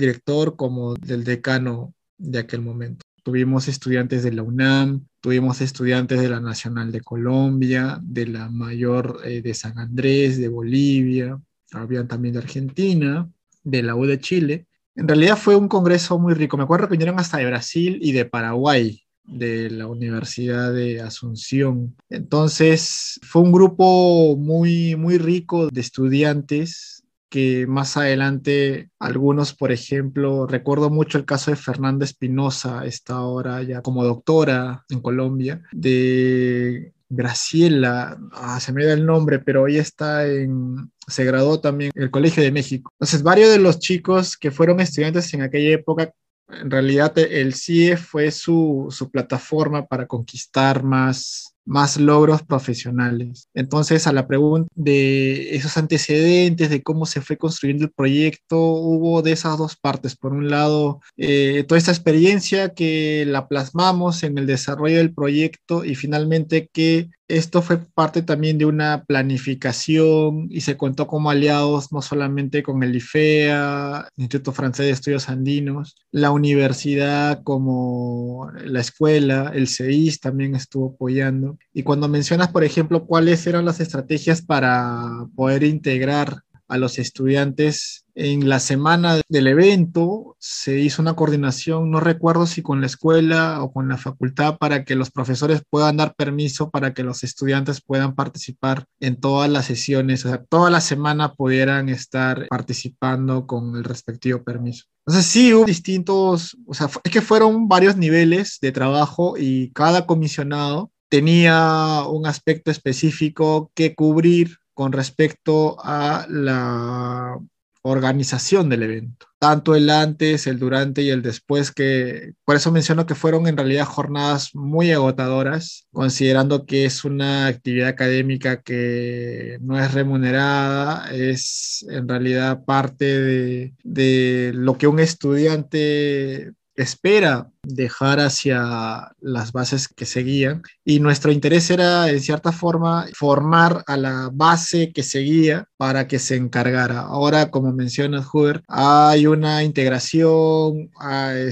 director 0.00 0.56
como 0.56 0.94
del 0.94 1.24
decano 1.24 1.94
de 2.18 2.40
aquel 2.40 2.60
momento. 2.60 3.04
Tuvimos 3.22 3.68
estudiantes 3.68 4.22
de 4.22 4.32
la 4.32 4.42
UNAM, 4.42 5.06
tuvimos 5.20 5.60
estudiantes 5.60 6.20
de 6.20 6.28
la 6.28 6.40
Nacional 6.40 6.92
de 6.92 7.00
Colombia, 7.00 7.98
de 8.02 8.26
la 8.26 8.50
Mayor 8.50 9.20
eh, 9.24 9.40
de 9.40 9.54
San 9.54 9.78
Andrés, 9.78 10.38
de 10.38 10.48
Bolivia, 10.48 11.40
habían 11.72 12.08
también 12.08 12.34
de 12.34 12.40
Argentina, 12.40 13.30
de 13.64 13.82
la 13.82 13.96
U 13.96 14.06
de 14.06 14.20
Chile. 14.20 14.66
En 14.94 15.08
realidad 15.08 15.36
fue 15.36 15.56
un 15.56 15.68
congreso 15.68 16.18
muy 16.18 16.34
rico. 16.34 16.56
Me 16.56 16.62
acuerdo 16.62 16.86
que 16.86 16.92
vinieron 16.92 17.18
hasta 17.18 17.38
de 17.38 17.46
Brasil 17.46 17.98
y 18.00 18.12
de 18.12 18.24
Paraguay, 18.24 19.02
de 19.24 19.70
la 19.70 19.88
Universidad 19.88 20.72
de 20.72 21.00
Asunción. 21.00 21.96
Entonces 22.08 23.18
fue 23.22 23.42
un 23.42 23.50
grupo 23.50 24.36
muy, 24.36 24.94
muy 24.94 25.18
rico 25.18 25.68
de 25.68 25.80
estudiantes 25.80 27.04
que 27.34 27.66
más 27.66 27.96
adelante 27.96 28.90
algunos, 29.00 29.54
por 29.54 29.72
ejemplo, 29.72 30.46
recuerdo 30.46 30.88
mucho 30.88 31.18
el 31.18 31.24
caso 31.24 31.50
de 31.50 31.56
Fernanda 31.56 32.04
Espinosa, 32.04 32.86
está 32.86 33.14
ahora 33.14 33.60
ya 33.64 33.82
como 33.82 34.04
doctora 34.04 34.84
en 34.88 35.00
Colombia, 35.00 35.60
de 35.72 36.93
Graciela, 37.08 38.18
ah, 38.32 38.58
se 38.60 38.72
me 38.72 38.84
da 38.84 38.94
el 38.94 39.06
nombre, 39.06 39.38
pero 39.38 39.66
ella 39.66 39.82
está 39.82 40.26
en, 40.26 40.90
se 41.06 41.24
graduó 41.24 41.60
también 41.60 41.90
en 41.94 42.02
el 42.02 42.10
Colegio 42.10 42.42
de 42.42 42.52
México. 42.52 42.90
Entonces, 42.94 43.22
varios 43.22 43.50
de 43.50 43.58
los 43.58 43.78
chicos 43.78 44.36
que 44.36 44.50
fueron 44.50 44.80
estudiantes 44.80 45.32
en 45.34 45.42
aquella 45.42 45.74
época 45.74 46.12
en 46.48 46.70
realidad 46.70 47.16
el 47.18 47.54
CIE 47.54 47.96
fue 47.96 48.30
su, 48.30 48.88
su, 48.90 49.10
plataforma 49.10 49.86
para 49.86 50.06
conquistar 50.06 50.82
más, 50.82 51.53
más 51.64 51.98
logros 51.98 52.42
profesionales. 52.42 53.48
Entonces, 53.54 54.06
a 54.06 54.12
la 54.12 54.26
pregunta 54.26 54.68
de 54.74 55.56
esos 55.56 55.76
antecedentes, 55.76 56.70
de 56.70 56.82
cómo 56.82 57.06
se 57.06 57.20
fue 57.20 57.36
construyendo 57.36 57.84
el 57.84 57.92
proyecto, 57.92 58.58
hubo 58.58 59.22
de 59.22 59.32
esas 59.32 59.58
dos 59.58 59.76
partes. 59.76 60.16
Por 60.16 60.32
un 60.32 60.50
lado, 60.50 61.00
eh, 61.16 61.64
toda 61.66 61.78
esta 61.78 61.92
experiencia 61.92 62.74
que 62.74 63.24
la 63.26 63.48
plasmamos 63.48 64.22
en 64.22 64.38
el 64.38 64.46
desarrollo 64.46 64.98
del 64.98 65.14
proyecto 65.14 65.84
y 65.84 65.94
finalmente 65.94 66.68
que 66.72 67.10
esto 67.28 67.62
fue 67.62 67.78
parte 67.78 68.22
también 68.22 68.58
de 68.58 68.66
una 68.66 69.04
planificación 69.04 70.46
y 70.50 70.60
se 70.60 70.76
contó 70.76 71.06
como 71.06 71.30
aliados 71.30 71.90
no 71.92 72.02
solamente 72.02 72.62
con 72.62 72.82
el 72.82 72.94
IFEA, 72.96 74.08
Instituto 74.16 74.52
Francés 74.52 74.86
de 74.86 74.92
Estudios 74.92 75.28
Andinos, 75.28 75.96
la 76.10 76.30
universidad 76.30 77.42
como 77.42 78.50
la 78.64 78.80
escuela, 78.80 79.52
el 79.54 79.68
CEIS 79.68 80.20
también 80.20 80.54
estuvo 80.54 80.94
apoyando. 80.94 81.58
Y 81.72 81.82
cuando 81.82 82.08
mencionas, 82.08 82.48
por 82.48 82.64
ejemplo, 82.64 83.06
cuáles 83.06 83.46
eran 83.46 83.64
las 83.64 83.80
estrategias 83.80 84.42
para 84.42 85.26
poder 85.34 85.64
integrar 85.64 86.42
a 86.68 86.78
los 86.78 86.98
estudiantes 86.98 88.03
en 88.14 88.48
la 88.48 88.60
semana 88.60 89.20
del 89.28 89.46
evento 89.48 90.36
se 90.38 90.78
hizo 90.78 91.02
una 91.02 91.14
coordinación, 91.14 91.90
no 91.90 92.00
recuerdo 92.00 92.46
si 92.46 92.62
con 92.62 92.80
la 92.80 92.86
escuela 92.86 93.62
o 93.62 93.72
con 93.72 93.88
la 93.88 93.96
facultad, 93.96 94.56
para 94.58 94.84
que 94.84 94.94
los 94.94 95.10
profesores 95.10 95.62
puedan 95.68 95.96
dar 95.96 96.14
permiso 96.14 96.70
para 96.70 96.94
que 96.94 97.02
los 97.02 97.24
estudiantes 97.24 97.80
puedan 97.80 98.14
participar 98.14 98.84
en 99.00 99.20
todas 99.20 99.50
las 99.50 99.66
sesiones, 99.66 100.24
o 100.24 100.28
sea, 100.28 100.44
toda 100.44 100.70
la 100.70 100.80
semana 100.80 101.34
pudieran 101.34 101.88
estar 101.88 102.46
participando 102.48 103.46
con 103.46 103.76
el 103.76 103.84
respectivo 103.84 104.42
permiso. 104.44 104.84
Entonces 105.06 105.30
sí 105.30 105.52
hubo 105.52 105.64
distintos, 105.64 106.56
o 106.66 106.74
sea, 106.74 106.88
es 107.02 107.10
que 107.10 107.20
fueron 107.20 107.68
varios 107.68 107.96
niveles 107.96 108.58
de 108.60 108.72
trabajo 108.72 109.34
y 109.36 109.70
cada 109.72 110.06
comisionado 110.06 110.90
tenía 111.08 112.02
un 112.08 112.26
aspecto 112.26 112.70
específico 112.70 113.70
que 113.74 113.94
cubrir 113.94 114.58
con 114.72 114.92
respecto 114.92 115.76
a 115.80 116.26
la 116.28 117.38
organización 117.86 118.70
del 118.70 118.82
evento, 118.82 119.26
tanto 119.38 119.74
el 119.74 119.90
antes, 119.90 120.46
el 120.46 120.58
durante 120.58 121.02
y 121.02 121.10
el 121.10 121.20
después, 121.20 121.70
que 121.70 122.32
por 122.44 122.56
eso 122.56 122.72
menciono 122.72 123.04
que 123.04 123.14
fueron 123.14 123.46
en 123.46 123.58
realidad 123.58 123.84
jornadas 123.84 124.54
muy 124.54 124.90
agotadoras, 124.90 125.86
considerando 125.92 126.64
que 126.64 126.86
es 126.86 127.04
una 127.04 127.46
actividad 127.46 127.88
académica 127.88 128.62
que 128.62 129.58
no 129.60 129.78
es 129.78 129.92
remunerada, 129.92 131.12
es 131.12 131.84
en 131.90 132.08
realidad 132.08 132.64
parte 132.64 133.04
de, 133.04 133.74
de 133.84 134.52
lo 134.54 134.78
que 134.78 134.86
un 134.86 134.98
estudiante 134.98 136.52
espera 136.76 137.50
dejar 137.66 138.20
hacia 138.20 139.12
las 139.20 139.52
bases 139.52 139.88
que 139.88 140.06
seguían 140.06 140.62
y 140.84 141.00
nuestro 141.00 141.32
interés 141.32 141.70
era 141.70 142.08
en 142.08 142.20
cierta 142.20 142.52
forma 142.52 143.06
formar 143.14 143.82
a 143.86 143.96
la 143.96 144.30
base 144.32 144.92
que 144.92 145.02
seguía 145.02 145.68
para 145.76 146.06
que 146.06 146.18
se 146.18 146.36
encargara. 146.36 147.00
Ahora, 147.00 147.50
como 147.50 147.72
mencionas, 147.72 148.26
Hoover, 148.26 148.62
hay 148.68 149.26
una 149.26 149.62
integración, 149.62 150.90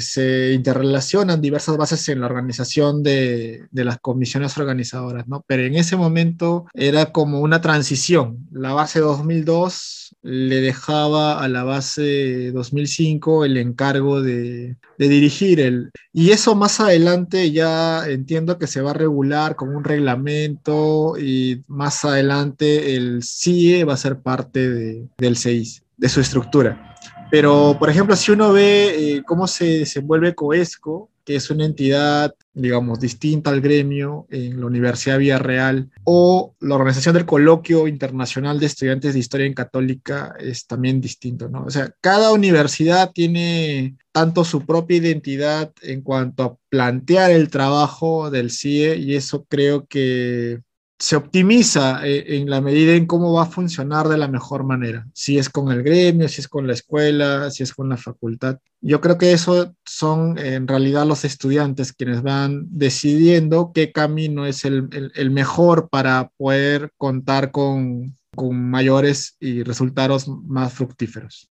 se 0.00 0.52
interrelacionan 0.52 1.40
diversas 1.40 1.76
bases 1.76 2.08
en 2.08 2.20
la 2.20 2.26
organización 2.26 3.02
de, 3.02 3.66
de 3.70 3.84
las 3.84 3.98
comisiones 3.98 4.56
organizadoras, 4.58 5.28
¿no? 5.28 5.44
Pero 5.46 5.64
en 5.64 5.76
ese 5.76 5.96
momento 5.96 6.66
era 6.74 7.12
como 7.12 7.40
una 7.40 7.60
transición. 7.60 8.48
La 8.50 8.72
base 8.72 9.00
2002 9.00 10.16
le 10.22 10.60
dejaba 10.60 11.42
a 11.42 11.48
la 11.48 11.64
base 11.64 12.52
2005 12.52 13.44
el 13.44 13.56
encargo 13.56 14.22
de, 14.22 14.76
de 14.98 15.08
dirigir 15.08 15.60
el, 15.60 15.90
Y 16.12 16.30
eso 16.30 16.54
más 16.54 16.80
adelante 16.80 17.50
ya 17.52 18.06
entiendo 18.06 18.58
que 18.58 18.66
se 18.66 18.82
va 18.82 18.90
a 18.90 18.94
regular 18.94 19.56
con 19.56 19.74
un 19.74 19.84
reglamento 19.84 21.14
y 21.18 21.62
más 21.68 22.04
adelante 22.04 22.94
el 22.96 23.22
CIE 23.22 23.84
va 23.84 23.94
a 23.94 23.98
ser 23.98 24.20
parte 24.20 24.68
de, 24.68 25.08
del 25.16 25.36
CEIS, 25.36 25.82
de 25.96 26.08
su 26.08 26.20
estructura. 26.20 26.96
Pero, 27.30 27.76
por 27.78 27.88
ejemplo, 27.88 28.14
si 28.14 28.30
uno 28.30 28.52
ve 28.52 29.16
eh, 29.16 29.22
cómo 29.24 29.46
se 29.46 29.78
desenvuelve 29.78 30.34
COESCO, 30.34 31.08
que 31.24 31.36
es 31.36 31.50
una 31.50 31.64
entidad, 31.64 32.34
digamos, 32.52 33.00
distinta 33.00 33.50
al 33.50 33.60
gremio 33.60 34.26
en 34.30 34.60
la 34.60 34.66
Universidad 34.66 35.18
Villarreal, 35.18 35.90
o 36.04 36.54
la 36.60 36.74
organización 36.74 37.14
del 37.14 37.26
Coloquio 37.26 37.86
Internacional 37.86 38.58
de 38.58 38.66
Estudiantes 38.66 39.14
de 39.14 39.20
Historia 39.20 39.46
en 39.46 39.54
Católica 39.54 40.34
es 40.38 40.66
también 40.66 41.00
distinto, 41.00 41.48
¿no? 41.48 41.64
O 41.64 41.70
sea, 41.70 41.94
cada 42.00 42.32
universidad 42.32 43.12
tiene 43.12 43.96
tanto 44.10 44.44
su 44.44 44.66
propia 44.66 44.98
identidad 44.98 45.72
en 45.82 46.02
cuanto 46.02 46.42
a 46.42 46.56
plantear 46.68 47.30
el 47.30 47.50
trabajo 47.50 48.30
del 48.30 48.50
CIE 48.50 48.96
y 48.96 49.14
eso 49.14 49.44
creo 49.48 49.86
que 49.86 50.60
se 51.02 51.16
optimiza 51.16 52.06
eh, 52.06 52.36
en 52.36 52.48
la 52.48 52.60
medida 52.60 52.94
en 52.94 53.06
cómo 53.06 53.32
va 53.32 53.42
a 53.42 53.46
funcionar 53.46 54.06
de 54.06 54.16
la 54.16 54.28
mejor 54.28 54.62
manera, 54.62 55.04
si 55.12 55.36
es 55.36 55.50
con 55.50 55.72
el 55.72 55.82
gremio, 55.82 56.28
si 56.28 56.40
es 56.40 56.46
con 56.46 56.68
la 56.68 56.74
escuela, 56.74 57.50
si 57.50 57.64
es 57.64 57.74
con 57.74 57.88
la 57.88 57.96
facultad. 57.96 58.58
Yo 58.80 59.00
creo 59.00 59.18
que 59.18 59.32
eso 59.32 59.74
son 59.84 60.38
en 60.38 60.68
realidad 60.68 61.04
los 61.04 61.24
estudiantes 61.24 61.92
quienes 61.92 62.22
van 62.22 62.66
decidiendo 62.70 63.72
qué 63.74 63.90
camino 63.90 64.46
es 64.46 64.64
el, 64.64 65.30
mejor 65.32 65.88
para 65.88 66.30
poder 66.36 66.90
contar 66.96 67.50
con, 67.50 68.14
con 68.36 68.70
mayores 68.70 69.36
y 69.40 69.64
resultados 69.64 70.28
más 70.28 70.72
fructíferos. 70.72 71.50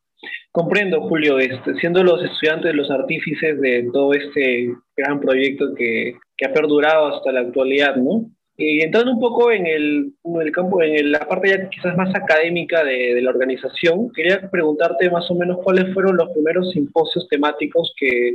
Comprendo, 0.50 1.02
Julio, 1.02 1.38
este, 1.38 1.78
siendo 1.78 2.02
los 2.02 2.20
estudiantes 2.24 2.74
los 2.74 2.90
artífices 2.90 3.60
de 3.60 3.88
todo 3.92 4.12
este 4.12 4.74
gran 4.96 5.20
proyecto 5.20 5.72
que, 5.76 6.16
que 6.36 6.46
ha 6.46 6.52
perdurado 6.52 7.14
hasta 7.14 7.30
la 7.30 7.42
actualidad, 7.42 7.94
¿no? 7.94 8.28
Y 8.58 8.80
entrando 8.82 9.12
un 9.12 9.20
poco 9.20 9.50
en 9.50 9.66
el, 9.66 10.12
en 10.24 10.40
el 10.40 10.50
campo, 10.50 10.82
en 10.82 11.12
la 11.12 11.20
parte 11.20 11.50
ya 11.50 11.68
quizás 11.68 11.96
más 11.96 12.14
académica 12.14 12.82
de, 12.84 13.14
de, 13.14 13.22
la 13.22 13.30
organización, 13.30 14.10
quería 14.12 14.50
preguntarte 14.50 15.10
más 15.10 15.30
o 15.30 15.34
menos 15.34 15.58
cuáles 15.62 15.92
fueron 15.92 16.16
los 16.16 16.30
primeros 16.30 16.70
simposios 16.70 17.28
temáticos 17.28 17.92
que, 17.98 18.34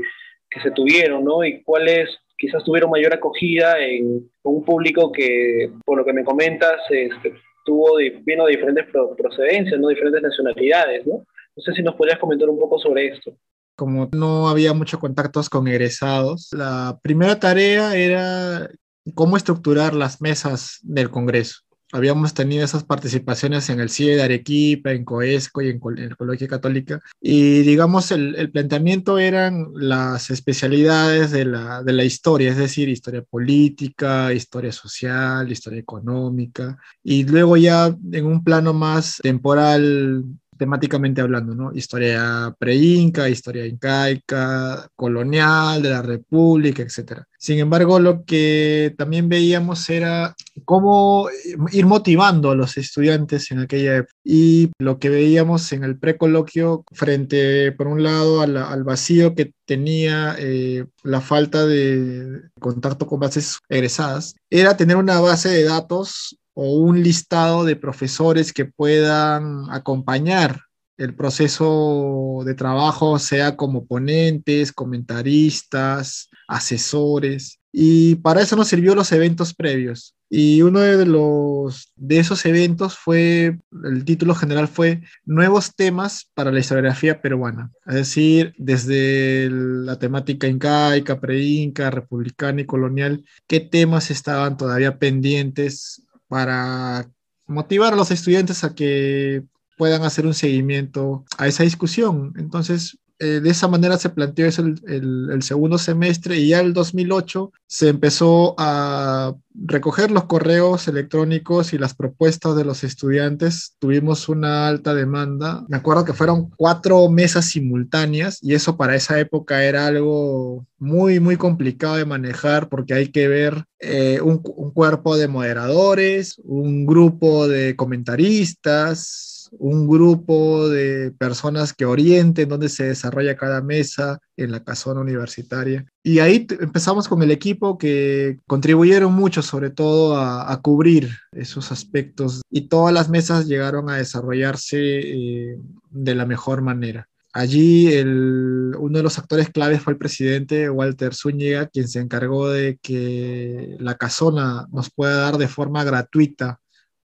que 0.50 0.62
se 0.62 0.72
tuvieron, 0.72 1.24
¿no? 1.24 1.44
Y 1.44 1.64
cuáles 1.64 2.10
quizás 2.38 2.64
tuvieron 2.64 2.92
mayor 2.92 3.14
acogida 3.14 3.80
en 3.80 4.30
un 4.44 4.64
público 4.64 5.12
que, 5.12 5.72
por 5.86 5.98
lo 5.98 6.06
que 6.06 6.14
me 6.14 6.24
comentas, 6.24 6.80
este, 6.90 7.34
tuvo 7.66 7.98
de, 7.98 8.22
vino 8.24 8.46
de 8.46 8.52
diferentes 8.52 8.86
procedencias, 9.18 9.80
¿no? 9.80 9.88
Diferentes 9.88 10.22
nacionalidades, 10.22 11.08
¿no? 11.08 11.24
No 11.56 11.64
sé 11.64 11.74
si 11.74 11.82
nos 11.82 11.96
podrías 11.96 12.20
comentar 12.20 12.48
un 12.48 12.60
poco 12.60 12.78
sobre 12.78 13.08
esto 13.08 13.34
como 13.82 14.08
no 14.12 14.48
había 14.48 14.74
muchos 14.76 15.00
contactos 15.00 15.50
con 15.50 15.68
egresados, 15.68 16.50
la 16.52 17.00
primera 17.02 17.40
tarea 17.40 17.96
era 17.96 18.70
cómo 19.16 19.38
estructurar 19.38 19.94
las 19.94 20.22
mesas 20.22 20.80
del 20.82 21.10
Congreso. 21.10 21.62
Habíamos 21.94 22.34
tenido 22.34 22.64
esas 22.64 22.86
participaciones 22.86 23.70
en 23.70 23.82
el 23.82 23.90
CIE 23.90 24.16
de 24.16 24.24
Arequipa, 24.24 24.94
en 24.94 25.04
COESCO 25.04 25.62
y 25.62 25.70
en, 25.70 25.82
el 25.98 26.16
Colegio 26.16 26.48
Católica. 26.48 27.02
Y 27.20 27.64
digamos, 27.64 28.12
el, 28.12 28.50
planteamiento 28.50 29.20
eran 29.20 29.68
las 29.76 30.30
especialidades 30.30 31.32
de 31.32 31.44
la 31.46 32.04
historia, 32.06 32.50
es 32.50 32.58
decir, 32.58 32.88
historia 32.88 33.24
política, 33.24 34.32
historia 34.32 34.72
social, 34.72 35.52
historia 35.52 35.80
económica. 35.80 36.78
Y 37.04 37.26
luego 37.26 37.58
ya 37.58 37.94
en 38.12 38.26
un 38.26 38.42
plano 38.42 38.74
más 38.74 39.18
temporal, 39.22 40.24
temáticamente 40.62 41.22
hablando, 41.22 41.56
¿no? 41.56 41.74
Historia 41.74 42.56
pre-inca, 42.60 43.28
historia 43.28 43.66
incaica, 43.66 44.88
colonial, 44.96 45.82
de 45.82 45.90
la 45.90 46.04
república, 46.04 46.84
etc. 46.84 47.24
Sin 47.40 47.58
embargo, 47.58 48.00
lo 48.00 48.24
que 48.26 48.94
también 48.96 49.28
veíamos 49.28 49.90
era 49.90 50.36
cómo 50.64 51.30
ir 51.72 51.88
motivando 51.88 52.52
a 52.52 52.56
los 52.56 52.78
estudiantes 52.78 53.50
en 53.50 53.58
aquella 53.58 53.98
época. 53.98 54.14
Y 54.24 54.70
lo 54.78 55.00
que 55.00 55.10
veíamos 55.10 55.74
en 55.74 55.84
el 55.84 55.98
precoloquio, 55.98 56.84
frente, 56.92 57.72
por 57.72 57.88
un 57.88 58.04
lado, 58.04 58.42
al 58.42 58.84
vacío 58.84 59.34
que 59.34 59.54
tenía 59.66 60.36
eh, 60.38 60.86
la 61.02 61.22
falta 61.22 61.66
de 61.66 62.42
contacto 62.60 63.08
con 63.08 63.20
bases 63.20 63.58
egresadas, 63.68 64.36
era 64.52 64.78
tener 64.78 64.98
una 64.98 65.20
base 65.20 65.50
de 65.50 65.64
datos 65.64 66.38
o 66.64 66.76
un 66.76 67.02
listado 67.02 67.66
de 67.66 67.76
profesores 67.76 68.54
que 68.54 68.66
puedan 68.66 69.66
acompañar 69.72 70.62
el 70.96 71.16
proceso 71.16 72.44
de 72.46 72.54
trabajo, 72.54 73.18
sea 73.18 73.58
como 73.58 73.88
ponentes, 73.88 74.72
comentaristas, 74.72 76.30
asesores. 76.48 77.60
Y 77.72 78.14
para 78.18 78.44
eso 78.44 78.56
nos 78.56 78.68
sirvió 78.68 78.94
los 78.94 79.12
eventos 79.12 79.56
previos. 79.56 80.14
Y 80.30 80.62
uno 80.62 80.82
de 80.82 81.04
los 81.08 81.94
de 81.96 82.20
esos 82.20 82.46
eventos 82.46 82.96
fue, 82.96 83.58
el 83.84 84.06
título 84.06 84.36
general 84.36 84.68
fue 84.68 85.02
Nuevos 85.26 85.76
temas 85.76 86.30
para 86.36 86.52
la 86.52 86.60
historiografía 86.60 87.24
peruana. 87.24 87.72
Es 87.88 87.96
decir, 87.96 88.54
desde 88.60 89.50
la 89.50 89.98
temática 89.98 90.48
incaica, 90.48 91.20
pre-inca, 91.20 91.90
republicana 91.90 92.62
y 92.62 92.66
colonial, 92.66 93.26
qué 93.48 93.62
temas 93.62 94.12
estaban 94.12 94.58
todavía 94.58 95.00
pendientes 95.00 96.04
para 96.32 97.12
motivar 97.46 97.92
a 97.92 97.98
los 97.98 98.10
estudiantes 98.10 98.64
a 98.64 98.74
que 98.74 99.44
puedan 99.78 100.04
hacer 100.04 100.26
un 100.26 100.34
seguimiento 100.34 101.26
a 101.38 101.48
esa 101.48 101.64
discusión. 101.64 102.32
Entonces, 102.38 103.00
eh, 103.24 103.40
de 103.40 103.52
esa 103.52 103.68
manera 103.68 104.00
se 104.00 104.10
planteó 104.10 104.48
eso 104.48 104.64
el, 104.64 105.44
segundo 105.44 105.78
semestre 105.78 106.40
y 106.40 106.48
ya 106.48 106.60
el 106.60 106.74
2008 106.74 107.52
se 107.68 107.90
empezó 107.90 108.56
a 108.58 109.36
recoger 109.54 110.10
los 110.10 110.24
correos 110.24 110.88
electrónicos 110.88 111.74
y 111.74 111.78
las 111.78 111.94
propuestas 111.94 112.56
de 112.56 112.66
los 112.66 112.84
estudiantes. 112.84 113.76
Tuvimos 113.78 114.28
una 114.28 114.68
alta 114.68 114.96
demanda. 114.96 115.64
Me 115.68 115.78
acuerdo 115.78 116.04
que 116.04 116.14
fueron 116.14 116.50
cuatro 116.58 117.08
mesas 117.10 117.46
simultáneas 117.46 118.40
y 118.42 118.56
eso 118.56 118.76
para 118.76 118.96
esa 118.96 119.20
época 119.20 119.64
era 119.66 119.86
algo 119.86 120.66
muy, 120.80 121.20
muy 121.20 121.38
complicado 121.38 121.98
de 121.98 122.06
manejar 122.06 122.70
porque 122.70 122.96
hay 122.96 123.10
que 123.10 123.28
ver 123.28 123.66
eh, 123.80 124.20
un, 124.24 124.42
un 124.56 124.72
cuerpo 124.72 125.16
de 125.16 125.28
moderadores, 125.28 126.42
un 126.44 126.88
grupo 126.88 127.48
de 127.48 127.76
comentaristas, 127.76 129.41
un 129.52 129.88
grupo 129.88 130.70
de 130.70 131.12
personas 131.12 131.74
que 131.74 131.86
orienten 131.86 132.50
dónde 132.50 132.70
se 132.70 132.86
desarrolla 132.86 133.36
cada 133.36 133.62
mesa 133.62 134.20
en 134.38 134.52
la 134.52 134.64
casona 134.64 135.02
universitaria. 135.02 135.86
Y 136.04 136.20
ahí 136.20 136.48
empezamos 136.60 137.08
con 137.08 137.22
el 137.22 137.32
equipo 137.32 137.78
que 137.78 138.40
contribuyeron 138.48 139.14
mucho, 139.14 139.42
sobre 139.42 139.70
todo 139.70 140.18
a, 140.18 140.60
cubrir 140.62 141.10
esos 141.32 141.72
aspectos 141.72 142.42
y 142.50 142.68
todas 142.68 142.94
las 142.94 143.10
mesas 143.10 143.48
llegaron 143.48 143.90
a 143.90 143.98
desarrollarse 143.98 144.78
eh, 144.80 145.58
de 145.90 146.16
la 146.16 146.26
mejor 146.26 146.62
manera. 146.62 147.08
Allí 147.34 147.88
el, 147.94 148.76
uno 148.78 148.98
de 148.98 149.04
los 149.04 149.18
actores 149.18 149.50
claves 149.50 149.82
fue 149.82 149.94
el 149.94 150.00
presidente 150.00 150.70
Walter 150.70 151.16
Zúñiga, 151.16 151.68
quien 151.68 151.88
se 151.88 152.00
encargó 152.00 152.50
de 152.50 152.78
que 152.82 153.78
la 153.80 153.96
casona 153.96 154.68
nos 154.72 154.92
pueda 154.92 155.16
dar 155.18 155.38
de 155.38 155.48
forma 155.48 155.84
gratuita 155.84 156.61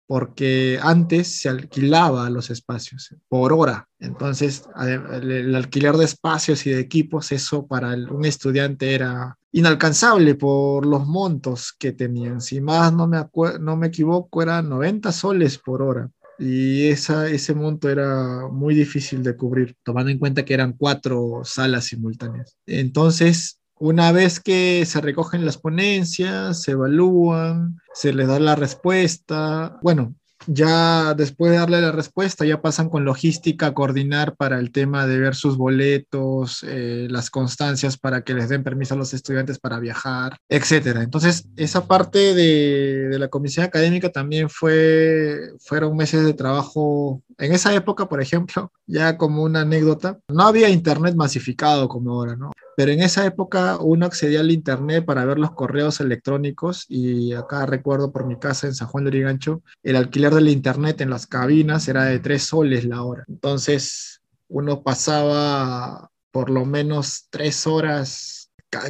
porque 0.07 0.79
antes 0.83 1.41
se 1.41 1.49
alquilaba 1.49 2.29
los 2.31 2.51
espacios 2.51 3.15
por 3.29 3.53
hora. 3.53 3.89
Entonces, 3.99 4.65
el 4.77 5.55
alquiler 5.55 5.97
de 5.97 6.05
espacios 6.05 6.67
y 6.67 6.71
de 6.71 6.81
equipos, 6.81 7.33
eso 7.33 7.67
para 7.67 7.95
un 7.95 8.25
estudiante 8.25 8.95
era 8.95 9.39
inalcanzable 9.53 10.35
por 10.35 10.87
los 10.87 11.07
montos 11.07 11.73
que 11.79 11.93
tenían. 11.93 12.41
Si 12.41 12.61
más 12.61 12.93
no 12.93 13.07
me, 13.07 13.25
no 13.61 13.77
me 13.77 13.87
equivoco, 13.87 14.43
eran 14.43 14.69
90 14.69 15.13
soles 15.13 15.59
por 15.59 15.83
hora. 15.83 16.11
Y 16.39 16.89
esa, 16.89 17.29
ese 17.29 17.55
monto 17.55 17.89
era 17.89 18.49
muy 18.49 18.75
difícil 18.75 19.23
de 19.23 19.37
cubrir, 19.37 19.77
tomando 19.85 20.11
en 20.11 20.19
cuenta 20.19 20.45
que 20.45 20.55
eran 20.55 20.73
cuatro 20.73 21.43
salas 21.45 21.85
simultáneas. 21.85 22.57
Entonces, 22.67 23.61
una 23.83 24.13
vez 24.13 24.39
que 24.39 24.87
se 24.87 25.01
recogen 25.01 25.45
las 25.45 25.59
ponencias, 25.59 26.63
se 26.63 26.71
evalúan, 26.71 27.81
se 27.93 28.13
les 28.13 28.29
da 28.29 28.39
la 28.39 28.55
respuesta. 28.55 29.77
Bueno, 29.83 30.15
ya 30.47 31.15
después 31.15 31.51
de 31.51 31.59
darle 31.59 31.81
la 31.81 31.91
respuesta, 31.91 32.45
ya 32.45 32.63
pasan 32.63 32.89
con 32.89 33.05
logística 33.05 33.67
a 33.67 33.75
coordinar 33.75 34.37
para 34.37 34.61
el 34.61 34.71
tema 34.71 35.09
de 35.09 35.19
ver 35.19 35.35
sus 35.35 35.57
boletos, 35.57 36.65
eh, 36.69 37.09
las 37.11 37.29
constancias 37.29 37.97
para 37.97 38.23
que 38.23 38.35
les 38.35 38.49
den 38.49 38.63
permiso 38.63 38.95
a 38.95 38.99
los 38.99 39.15
estudiantes 39.15 39.59
para 39.59 39.81
viajar, 39.81 40.39
etcétera. 40.49 41.03
Entonces, 41.03 41.49
esa 41.57 41.89
parte 41.89 42.35
de, 42.35 43.09
de, 43.09 43.19
la 43.19 43.29
comisión 43.29 43.65
académica 43.67 44.11
también 44.11 44.49
fue, 44.49 45.51
fueron 45.59 45.97
meses 45.97 46.25
de 46.25 46.35
trabajo. 46.35 47.21
En 47.39 47.53
esa 47.53 47.75
época, 47.75 48.09
por 48.09 48.21
ejemplo, 48.21 48.73
ya 48.87 49.17
como 49.17 49.43
una 49.43 49.63
anécdota, 49.63 50.19
no 50.29 50.45
había 50.45 50.69
internet 50.69 51.15
masificado 51.15 51.89
como 51.89 52.13
ahora, 52.13 52.37
¿no? 52.37 52.53
Pero 52.77 52.93
en 52.93 53.03
esa 53.03 53.27
época 53.27 53.77
uno 53.81 54.07
accedía 54.07 54.41
al 54.41 54.51
internet 54.51 55.05
para 55.05 55.25
ver 55.25 55.39
los 55.39 55.53
correos 55.53 56.01
electrónicos 56.01 56.87
y 56.89 57.35
acá 57.35 57.67
recuerdo 57.67 58.13
por 58.13 58.27
mi 58.27 58.39
casa 58.39 58.67
en 58.67 58.75
San 58.75 58.89
Juan 58.89 59.05
de 59.05 59.09
Origancho, 59.09 59.63
el 59.83 59.97
alquiler 59.97 60.35
del 60.35 60.49
internet 60.49 61.01
en 61.03 61.11
las 61.11 61.27
cabinas 61.27 61.87
era 61.89 62.05
de 62.05 62.19
tres 62.19 62.45
soles 62.45 62.85
la 62.85 63.03
hora. 63.03 63.25
Entonces 63.29 64.23
uno 64.49 64.83
pasaba 64.83 66.11
por 66.31 66.49
lo 66.49 66.65
menos 66.65 67.27
tres 67.31 67.67
horas 67.67 68.42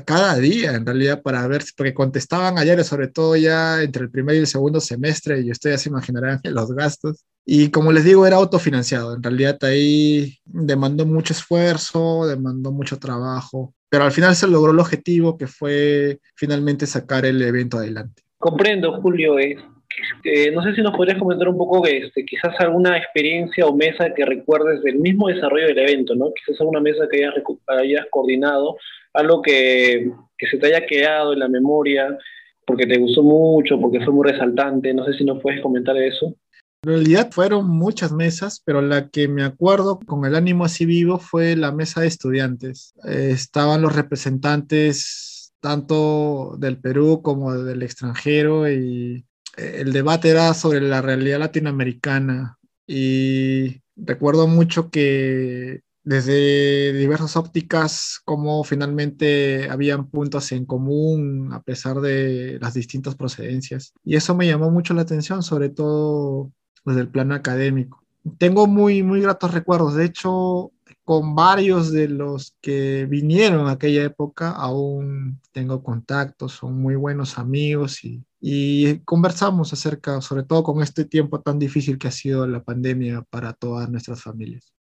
cada 0.04 0.36
día 0.36 0.74
en 0.74 0.86
realidad 0.86 1.22
para 1.22 1.46
ver, 1.48 1.64
porque 1.76 1.94
contestaban 1.94 2.58
ayer, 2.58 2.82
sobre 2.84 3.08
todo 3.08 3.36
ya 3.36 3.82
entre 3.82 4.04
el 4.04 4.10
primer 4.10 4.36
y 4.36 4.40
el 4.40 4.46
segundo 4.46 4.80
semestre, 4.80 5.40
y 5.40 5.50
ustedes 5.50 5.82
se 5.82 5.88
imaginarán 5.88 6.40
los 6.44 6.72
gastos. 6.72 7.24
Y 7.44 7.70
como 7.70 7.90
les 7.90 8.04
digo, 8.04 8.24
era 8.24 8.36
autofinanciado. 8.36 9.16
En 9.16 9.22
realidad 9.22 9.58
ahí 9.62 10.38
demandó 10.44 11.04
mucho 11.04 11.32
esfuerzo, 11.32 12.26
demandó 12.26 12.70
mucho 12.70 12.98
trabajo, 12.98 13.74
pero 13.88 14.04
al 14.04 14.12
final 14.12 14.36
se 14.36 14.46
logró 14.46 14.72
el 14.72 14.78
objetivo 14.78 15.36
que 15.36 15.48
fue 15.48 16.20
finalmente 16.36 16.86
sacar 16.86 17.26
el 17.26 17.42
evento 17.42 17.78
adelante. 17.78 18.22
Comprendo, 18.38 19.00
Julio. 19.00 19.38
Eh, 19.38 19.56
no 20.52 20.62
sé 20.62 20.74
si 20.74 20.82
nos 20.82 20.96
podrías 20.96 21.18
comentar 21.18 21.48
un 21.48 21.56
poco, 21.56 21.86
este, 21.86 22.24
quizás 22.24 22.58
alguna 22.58 22.96
experiencia 22.96 23.66
o 23.66 23.74
mesa 23.74 24.12
que 24.14 24.24
recuerdes 24.24 24.82
del 24.82 24.98
mismo 24.98 25.28
desarrollo 25.28 25.66
del 25.66 25.78
evento, 25.78 26.14
¿no? 26.14 26.32
Quizás 26.32 26.60
alguna 26.60 26.80
mesa 26.80 27.08
que 27.10 27.24
hayas, 27.24 27.34
hayas 27.66 28.06
coordinado, 28.10 28.76
algo 29.14 29.42
que, 29.42 30.10
que, 30.38 30.46
se 30.46 30.58
te 30.58 30.66
haya 30.68 30.86
quedado 30.86 31.32
en 31.32 31.40
la 31.40 31.48
memoria, 31.48 32.16
porque 32.66 32.86
te 32.86 32.98
gustó 32.98 33.22
mucho, 33.22 33.80
porque 33.80 34.00
fue 34.04 34.12
muy 34.12 34.30
resaltante. 34.30 34.94
No 34.94 35.04
sé 35.04 35.14
si 35.14 35.24
nos 35.24 35.42
puedes 35.42 35.60
comentar 35.60 35.96
eso. 35.96 36.34
En 36.84 36.94
realidad 36.94 37.30
fueron 37.30 37.68
muchas 37.68 38.10
mesas, 38.12 38.60
pero 38.64 38.82
la 38.82 39.08
que 39.08 39.28
me 39.28 39.44
acuerdo 39.44 40.00
con 40.00 40.24
el 40.24 40.34
ánimo 40.34 40.64
así 40.64 40.84
vivo 40.84 41.18
fue 41.18 41.54
la 41.54 41.70
mesa 41.70 42.00
de 42.00 42.08
estudiantes. 42.08 42.94
Eh, 43.08 43.30
estaban 43.32 43.82
los 43.82 43.94
representantes 43.94 45.54
tanto 45.60 46.56
del 46.58 46.78
Perú 46.78 47.22
como 47.22 47.54
del 47.54 47.84
extranjero 47.84 48.68
y 48.68 49.18
eh, 49.18 49.24
el 49.56 49.92
debate 49.92 50.30
era 50.30 50.54
sobre 50.54 50.80
la 50.80 51.02
realidad 51.02 51.38
latinoamericana 51.38 52.58
y 52.86 53.82
recuerdo 53.96 54.46
mucho 54.46 54.90
que 54.90 55.82
desde 56.04 56.92
diversas 56.92 57.36
ópticas, 57.36 58.20
como 58.24 58.64
finalmente 58.64 59.68
habían 59.70 60.08
puntos 60.08 60.50
en 60.52 60.66
común 60.66 61.50
a 61.52 61.62
pesar 61.62 62.00
de 62.00 62.58
las 62.60 62.74
distintas 62.74 63.14
procedencias. 63.14 63.92
Y 64.04 64.16
eso 64.16 64.34
me 64.34 64.46
llamó 64.46 64.70
mucho 64.70 64.94
la 64.94 65.02
atención, 65.02 65.42
sobre 65.42 65.68
todo 65.68 66.50
desde 66.84 67.02
el 67.02 67.08
plano 67.08 67.34
académico. 67.34 68.02
Tengo 68.38 68.66
muy, 68.66 69.02
muy 69.02 69.20
gratos 69.20 69.52
recuerdos. 69.52 69.94
De 69.94 70.04
hecho, 70.04 70.72
con 71.04 71.34
varios 71.34 71.92
de 71.92 72.08
los 72.08 72.56
que 72.60 73.06
vinieron 73.08 73.66
a 73.66 73.72
aquella 73.72 74.04
época 74.04 74.50
aún 74.50 75.40
tengo 75.52 75.82
contactos, 75.82 76.52
son 76.52 76.80
muy 76.80 76.94
buenos 76.94 77.38
amigos 77.38 78.04
y, 78.04 78.22
y 78.40 79.00
conversamos 79.00 79.72
acerca, 79.72 80.20
sobre 80.20 80.44
todo 80.44 80.62
con 80.62 80.82
este 80.82 81.04
tiempo 81.04 81.40
tan 81.40 81.58
difícil 81.58 81.98
que 81.98 82.08
ha 82.08 82.12
sido 82.12 82.46
la 82.46 82.62
pandemia 82.62 83.22
para 83.30 83.52
todas 83.52 83.90
nuestras 83.90 84.22
familias. 84.22 84.72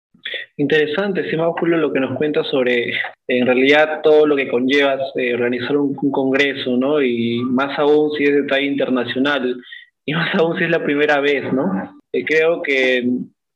Interesante, 0.58 1.22
estimado 1.22 1.56
Julio, 1.60 1.78
lo 1.78 1.92
que 1.92 2.00
nos 2.00 2.16
cuenta 2.18 2.44
sobre, 2.44 2.94
en 3.28 3.46
realidad, 3.46 4.02
todo 4.04 4.28
lo 4.28 4.36
que 4.36 4.50
conlleva 4.50 4.98
eh, 5.16 5.34
organizar 5.34 5.78
un, 5.78 5.98
un, 6.00 6.12
congreso, 6.12 6.78
¿no? 6.78 7.02
Y 7.02 7.40
más 7.44 7.78
aún 7.80 8.12
si 8.12 8.26
es 8.26 8.36
de 8.36 8.44
talla 8.44 8.66
internacional 8.66 9.58
y 10.06 10.14
más 10.14 10.34
aún 10.36 10.58
si 10.58 10.66
es 10.66 10.70
la 10.70 10.84
primera 10.84 11.20
vez, 11.20 11.52
¿no? 11.52 11.98
Eh, 12.14 12.24
creo 12.26 12.62
que 12.62 13.08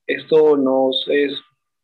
esto 0.07 0.57
nos 0.57 1.05
es 1.09 1.33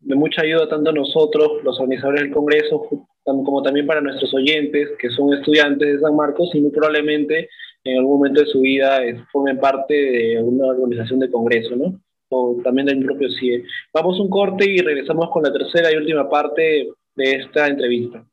de 0.02 0.16
mucha 0.16 0.42
ayuda 0.42 0.68
tanto 0.68 0.90
a 0.90 0.94
nosotros, 0.94 1.64
los 1.64 1.80
organizadores 1.80 2.24
del 2.24 2.32
Congreso, 2.32 2.88
como 3.24 3.62
también 3.62 3.86
para 3.86 4.02
nuestros 4.02 4.34
oyentes, 4.34 4.90
que 5.00 5.10
son 5.10 5.34
estudiantes 5.34 5.94
de 5.94 6.00
San 6.00 6.16
Marcos 6.16 6.50
y 6.54 6.62
muy 6.62 6.72
probablemente 6.72 7.50
en 7.84 7.98
algún 7.98 8.18
momento 8.18 8.42
de 8.42 8.48
su 8.48 8.62
vida 8.62 9.04
eh, 9.04 9.24
formen 9.32 9.60
parte 9.60 9.94
de 9.94 10.42
una 10.42 10.68
organización 10.68 11.20
de 11.20 11.32
Congreso, 11.32 11.76
¿no? 11.76 12.00
O 12.30 12.58
también 12.64 12.88
del 12.88 13.04
propio 13.04 13.30
CIE. 13.30 13.64
Vamos 13.94 14.20
un 14.20 14.30
corte 14.30 14.70
y 14.70 14.78
regresamos 14.78 15.30
con 15.32 15.44
la 15.44 15.52
tercera 15.52 15.92
y 15.92 15.98
última 15.98 16.30
parte 16.30 16.90
de 17.16 17.32
esta 17.36 17.68
entrevista. 17.68 18.24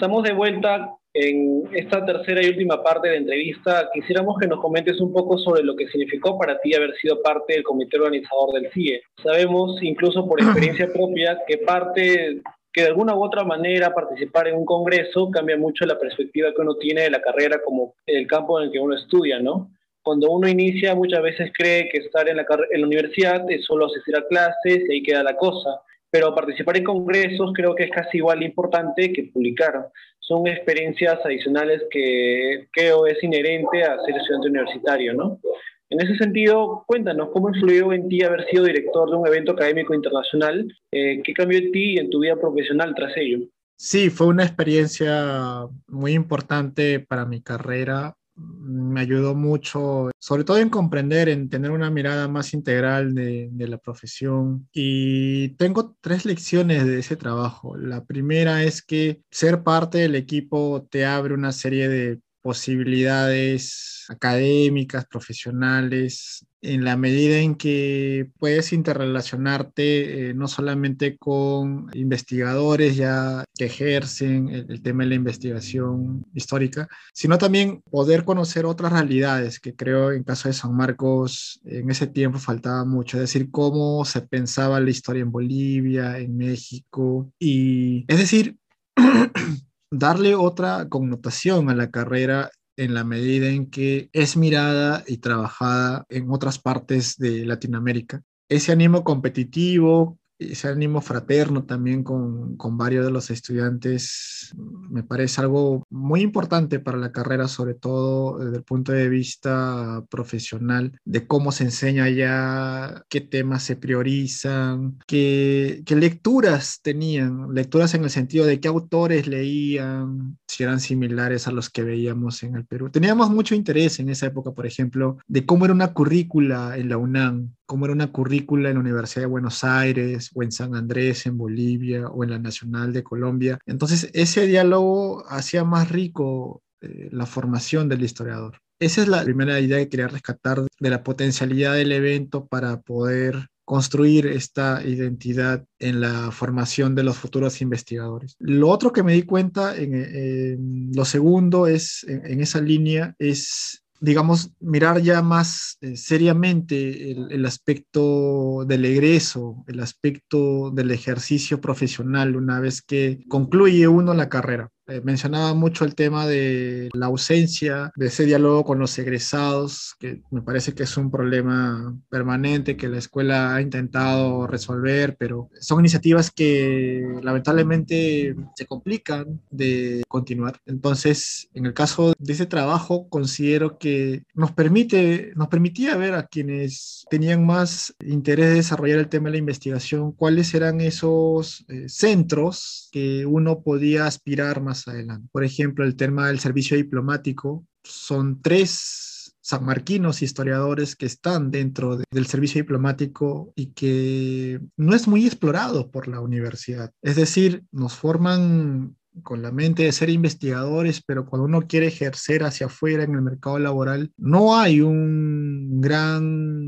Estamos 0.00 0.22
de 0.22 0.32
vuelta 0.32 0.96
en 1.12 1.64
esta 1.74 2.02
tercera 2.06 2.42
y 2.42 2.48
última 2.48 2.82
parte 2.82 3.08
de 3.08 3.16
la 3.16 3.20
entrevista. 3.20 3.90
Quisiéramos 3.92 4.38
que 4.40 4.46
nos 4.46 4.58
comentes 4.58 4.98
un 4.98 5.12
poco 5.12 5.36
sobre 5.36 5.62
lo 5.62 5.76
que 5.76 5.88
significó 5.88 6.38
para 6.38 6.58
ti 6.58 6.74
haber 6.74 6.94
sido 6.94 7.20
parte 7.20 7.52
del 7.52 7.62
comité 7.62 7.98
organizador 7.98 8.54
del 8.54 8.72
CIE. 8.72 9.02
Sabemos, 9.22 9.76
incluso 9.82 10.26
por 10.26 10.40
experiencia 10.40 10.88
propia, 10.94 11.38
que 11.46 11.58
parte 11.58 12.40
que 12.72 12.80
de 12.80 12.86
alguna 12.86 13.14
u 13.14 13.22
otra 13.22 13.44
manera 13.44 13.92
participar 13.92 14.48
en 14.48 14.56
un 14.56 14.64
congreso 14.64 15.30
cambia 15.30 15.58
mucho 15.58 15.84
la 15.84 15.98
perspectiva 15.98 16.54
que 16.54 16.62
uno 16.62 16.76
tiene 16.76 17.02
de 17.02 17.10
la 17.10 17.20
carrera 17.20 17.60
como 17.62 17.92
el 18.06 18.26
campo 18.26 18.58
en 18.58 18.68
el 18.68 18.72
que 18.72 18.78
uno 18.78 18.96
estudia, 18.96 19.38
¿no? 19.38 19.68
Cuando 20.00 20.30
uno 20.30 20.48
inicia 20.48 20.94
muchas 20.94 21.22
veces 21.22 21.52
cree 21.52 21.90
que 21.90 21.98
estar 21.98 22.26
en 22.26 22.38
la, 22.38 22.46
en 22.70 22.80
la 22.80 22.86
universidad 22.86 23.44
es 23.50 23.66
solo 23.66 23.84
asistir 23.84 24.16
a 24.16 24.26
clases 24.26 24.82
y 24.88 24.92
ahí 24.92 25.02
queda 25.02 25.22
la 25.22 25.36
cosa 25.36 25.78
pero 26.10 26.34
participar 26.34 26.76
en 26.76 26.84
congresos 26.84 27.52
creo 27.54 27.74
que 27.74 27.84
es 27.84 27.90
casi 27.90 28.18
igual 28.18 28.42
importante 28.42 29.12
que 29.12 29.30
publicar. 29.32 29.88
Son 30.18 30.46
experiencias 30.46 31.18
adicionales 31.24 31.82
que 31.90 32.68
creo 32.72 33.06
es 33.06 33.22
inherente 33.22 33.82
a 33.82 33.98
ser 34.04 34.16
estudiante 34.16 34.48
universitario, 34.48 35.14
¿no? 35.14 35.40
En 35.88 36.00
ese 36.00 36.16
sentido, 36.16 36.84
cuéntanos, 36.86 37.30
¿cómo 37.32 37.48
influyó 37.48 37.92
en 37.92 38.08
ti 38.08 38.22
haber 38.22 38.46
sido 38.48 38.64
director 38.64 39.10
de 39.10 39.16
un 39.16 39.26
evento 39.26 39.52
académico 39.52 39.92
internacional? 39.92 40.72
Eh, 40.92 41.20
¿Qué 41.24 41.32
cambió 41.32 41.58
en 41.58 41.72
ti 41.72 41.94
y 41.94 41.98
en 41.98 42.10
tu 42.10 42.20
vida 42.20 42.36
profesional 42.36 42.94
tras 42.94 43.16
ello? 43.16 43.38
Sí, 43.76 44.08
fue 44.08 44.28
una 44.28 44.44
experiencia 44.44 45.66
muy 45.88 46.12
importante 46.12 47.00
para 47.00 47.24
mi 47.24 47.42
carrera 47.42 48.14
me 48.60 49.00
ayudó 49.00 49.34
mucho, 49.34 50.10
sobre 50.18 50.44
todo 50.44 50.58
en 50.58 50.70
comprender, 50.70 51.28
en 51.28 51.48
tener 51.48 51.70
una 51.70 51.90
mirada 51.90 52.28
más 52.28 52.54
integral 52.54 53.14
de, 53.14 53.50
la 53.56 53.78
profesión. 53.78 54.68
Y 54.72 55.50
tengo 55.50 55.96
tres 56.00 56.24
lecciones 56.24 56.86
de 56.86 56.98
ese 56.98 57.16
trabajo. 57.16 57.76
La 57.76 58.04
primera 58.04 58.64
es 58.64 58.82
que 58.82 59.22
ser 59.30 59.62
parte 59.62 59.98
del 59.98 60.14
equipo 60.14 60.86
te 60.90 61.04
abre 61.04 61.34
una 61.34 61.52
serie 61.52 61.88
de 61.88 62.20
posibilidades 62.42 64.06
académicas, 64.08 65.06
profesionales, 65.06 66.46
en 66.62 66.84
la 66.84 66.96
medida 66.96 67.38
en 67.38 67.54
que 67.54 68.30
puedes 68.38 68.72
interrelacionarte 68.72 70.30
eh, 70.30 70.34
no 70.34 70.46
solamente 70.48 71.16
con 71.16 71.90
investigadores 71.94 72.96
ya 72.96 73.44
que 73.56 73.66
ejercen 73.66 74.48
el, 74.48 74.82
tema 74.82 75.04
de 75.04 75.10
la 75.10 75.14
investigación 75.16 76.26
histórica, 76.34 76.88
sino 77.12 77.38
también 77.38 77.82
poder 77.90 78.24
conocer 78.24 78.66
otras 78.66 78.92
realidades 78.92 79.58
que 79.58 79.74
creo 79.74 80.12
en 80.12 80.24
caso 80.24 80.48
de 80.48 80.54
San 80.54 80.74
Marcos 80.74 81.60
en 81.64 81.90
ese 81.90 82.06
tiempo 82.06 82.38
faltaba 82.38 82.84
mucho, 82.84 83.16
es 83.16 83.22
decir, 83.22 83.50
cómo 83.50 84.04
se 84.04 84.22
pensaba 84.22 84.80
la 84.80 84.90
historia 84.90 85.22
en 85.22 85.32
Bolivia, 85.32 86.18
en 86.18 86.36
México, 86.36 87.30
y 87.38 88.04
es 88.08 88.18
decir, 88.18 88.56
darle 89.90 90.34
otra 90.34 90.88
connotación 90.88 91.68
a 91.70 91.74
la 91.74 91.90
carrera 91.90 92.50
en 92.80 92.94
la 92.94 93.04
medida 93.04 93.48
en 93.48 93.68
que 93.70 94.08
es 94.12 94.36
mirada 94.36 95.04
y 95.06 95.18
trabajada 95.18 96.06
en 96.08 96.30
otras 96.30 96.58
partes 96.58 97.18
de 97.18 97.44
Latinoamérica. 97.44 98.22
Ese 98.48 98.72
ánimo 98.72 99.04
competitivo 99.04 100.18
ese 100.40 100.68
ánimo 100.68 101.00
fraterno 101.02 101.64
también 101.64 102.02
con, 102.02 102.56
con, 102.56 102.78
varios 102.78 103.04
de 103.04 103.12
los 103.12 103.30
estudiantes 103.30 104.54
me 104.56 105.02
parece 105.02 105.40
algo 105.40 105.84
muy 105.90 106.22
importante 106.22 106.80
para 106.80 106.98
la 106.98 107.12
carrera, 107.12 107.46
sobre 107.46 107.74
todo 107.74 108.38
desde 108.38 108.56
el 108.56 108.64
punto 108.64 108.92
de 108.92 109.08
vista 109.08 110.02
profesional, 110.10 110.98
de 111.04 111.26
cómo 111.26 111.52
se 111.52 111.64
enseña 111.64 112.08
ya, 112.08 113.04
qué 113.08 113.20
temas 113.20 113.62
se 113.62 113.76
priorizan, 113.76 114.98
qué, 115.06 115.82
qué 115.84 115.94
lecturas 115.96 116.80
tenían, 116.82 117.54
lecturas 117.54 117.94
en 117.94 118.04
el 118.04 118.10
sentido 118.10 118.46
de 118.46 118.60
qué 118.60 118.68
autores 118.68 119.26
leían, 119.26 120.38
si 120.48 120.62
eran 120.62 120.80
similares 120.80 121.46
a 121.46 121.52
los 121.52 121.70
que 121.70 121.82
veíamos 121.82 122.42
en 122.42 122.56
el 122.56 122.64
Perú. 122.64 122.90
Teníamos 122.90 123.30
mucho 123.30 123.54
interés 123.54 124.00
en 124.00 124.08
esa 124.08 124.26
época, 124.26 124.52
por 124.52 124.66
ejemplo, 124.66 125.18
de 125.28 125.44
cómo 125.46 125.64
era 125.64 125.74
una 125.74 125.92
currícula 125.92 126.76
en 126.76 126.88
la 126.88 126.96
UNAM, 126.96 127.54
cómo 127.70 127.84
era 127.84 127.94
una 127.94 128.10
currícula 128.10 128.68
en 128.68 128.74
la 128.74 128.80
Universidad 128.80 129.22
de 129.22 129.26
Buenos 129.26 129.62
Aires 129.62 130.32
o 130.34 130.42
en 130.42 130.50
San 130.50 130.74
Andrés, 130.74 131.24
en 131.26 131.38
Bolivia 131.38 132.08
o 132.08 132.24
en 132.24 132.30
la 132.30 132.38
Nacional 132.40 132.92
de 132.92 133.04
Colombia. 133.04 133.60
Entonces, 133.64 134.10
ese 134.12 134.48
diálogo 134.48 135.22
hacía 135.28 135.62
más 135.62 135.88
rico 135.88 136.64
eh, 136.80 137.10
la 137.12 137.26
formación 137.26 137.88
del 137.88 138.02
historiador. 138.02 138.58
Esa 138.80 139.02
es 139.02 139.06
la 139.06 139.22
primera 139.22 139.60
idea 139.60 139.78
que 139.78 139.88
quería 139.88 140.08
rescatar 140.08 140.66
de 140.80 140.90
la 140.90 141.04
potencialidad 141.04 141.74
del 141.74 141.92
evento 141.92 142.48
para 142.48 142.80
poder 142.80 143.46
construir 143.64 144.26
esta 144.26 144.84
identidad 144.84 145.64
en 145.78 146.00
la 146.00 146.32
formación 146.32 146.96
de 146.96 147.04
los 147.04 147.18
futuros 147.18 147.60
investigadores. 147.62 148.34
Lo 148.40 148.68
otro 148.68 148.92
que 148.92 149.04
me 149.04 149.12
di 149.12 149.22
cuenta, 149.22 149.76
en, 149.76 150.90
lo 150.92 151.04
segundo 151.04 151.68
es, 151.68 152.04
en 152.08 152.40
esa 152.40 152.60
línea, 152.60 153.14
es 153.20 153.84
digamos, 154.00 154.50
mirar 154.60 155.02
ya 155.02 155.22
más 155.22 155.76
eh, 155.82 155.96
seriamente 155.96 157.12
el, 157.12 157.44
aspecto 157.46 158.64
del 158.66 158.86
egreso, 158.86 159.64
el 159.66 159.80
aspecto 159.80 160.70
del 160.70 160.90
ejercicio 160.90 161.60
profesional 161.60 162.34
una 162.34 162.60
vez 162.60 162.82
que 162.82 163.22
concluye 163.28 163.86
uno 163.86 164.14
la 164.14 164.28
carrera. 164.28 164.70
Eh, 164.90 165.00
mencionaba 165.04 165.54
mucho 165.54 165.84
el 165.84 165.94
tema 165.94 166.26
de 166.26 166.88
la 166.94 167.06
ausencia 167.06 167.92
de 167.94 168.06
ese 168.06 168.24
diálogo 168.24 168.64
con 168.64 168.80
los 168.80 168.98
egresados, 168.98 169.94
que 170.00 170.22
me 170.32 170.42
parece 170.42 170.74
que 170.74 170.82
es 170.82 170.96
un 170.96 171.12
problema 171.12 171.96
permanente 172.08 172.76
que 172.76 172.88
la 172.88 172.98
escuela 172.98 173.54
ha 173.54 173.62
intentado 173.62 174.48
resolver, 174.48 175.16
pero 175.16 175.48
son 175.60 175.78
iniciativas 175.78 176.32
que 176.32 177.06
lamentablemente 177.22 178.34
se 178.56 178.66
complican 178.66 179.40
de 179.50 180.02
continuar. 180.08 180.58
Entonces, 180.66 181.48
en 181.54 181.66
el 181.66 181.74
caso 181.74 182.12
de 182.18 182.32
ese 182.32 182.46
trabajo, 182.46 183.08
considero 183.08 183.78
que 183.78 184.24
nos 184.34 184.50
permite, 184.50 185.32
nos 185.36 185.46
permitía 185.46 185.96
ver 185.96 186.14
a 186.14 186.26
quienes 186.26 187.04
tenían 187.08 187.46
más 187.46 187.94
interés 188.04 188.48
de 188.48 188.54
desarrollar 188.54 188.98
el 188.98 189.08
tema 189.08 189.28
de 189.28 189.32
la 189.32 189.38
investigación, 189.38 190.10
cuáles 190.10 190.52
eran 190.52 190.80
esos 190.80 191.64
eh, 191.68 191.88
centros 191.88 192.88
que 192.90 193.24
uno 193.24 193.62
podía 193.62 194.06
aspirar 194.06 194.60
más 194.60 194.79
adelante. 194.88 195.28
Por 195.32 195.44
ejemplo, 195.44 195.84
el 195.84 195.96
tema 195.96 196.28
del 196.28 196.40
servicio 196.40 196.76
diplomático, 196.76 197.64
son 197.82 198.40
tres 198.42 199.34
sanmarquinos 199.40 200.22
historiadores 200.22 200.94
que 200.94 201.06
están 201.06 201.50
dentro 201.50 201.98
del 202.10 202.26
servicio 202.26 202.60
diplomático 202.60 203.52
y 203.56 203.72
que 203.72 204.60
no 204.76 204.94
es 204.94 205.08
muy 205.08 205.26
explorado 205.26 205.90
por 205.90 206.08
la 206.08 206.20
universidad. 206.20 206.92
Es 207.02 207.16
decir, 207.16 207.64
nos 207.72 207.94
forman 207.94 208.96
con 209.22 209.42
la 209.42 209.50
mente 209.50 209.82
de 209.82 209.92
ser 209.92 210.08
investigadores, 210.08 211.02
pero 211.04 211.26
cuando 211.26 211.46
uno 211.46 211.62
quiere 211.62 211.88
ejercer 211.88 212.44
hacia 212.44 212.66
afuera 212.66 213.02
en 213.02 213.14
el 213.14 213.22
mercado 213.22 213.58
laboral, 213.58 214.12
no 214.16 214.56
hay 214.56 214.80
un 214.80 215.80
gran 215.80 216.59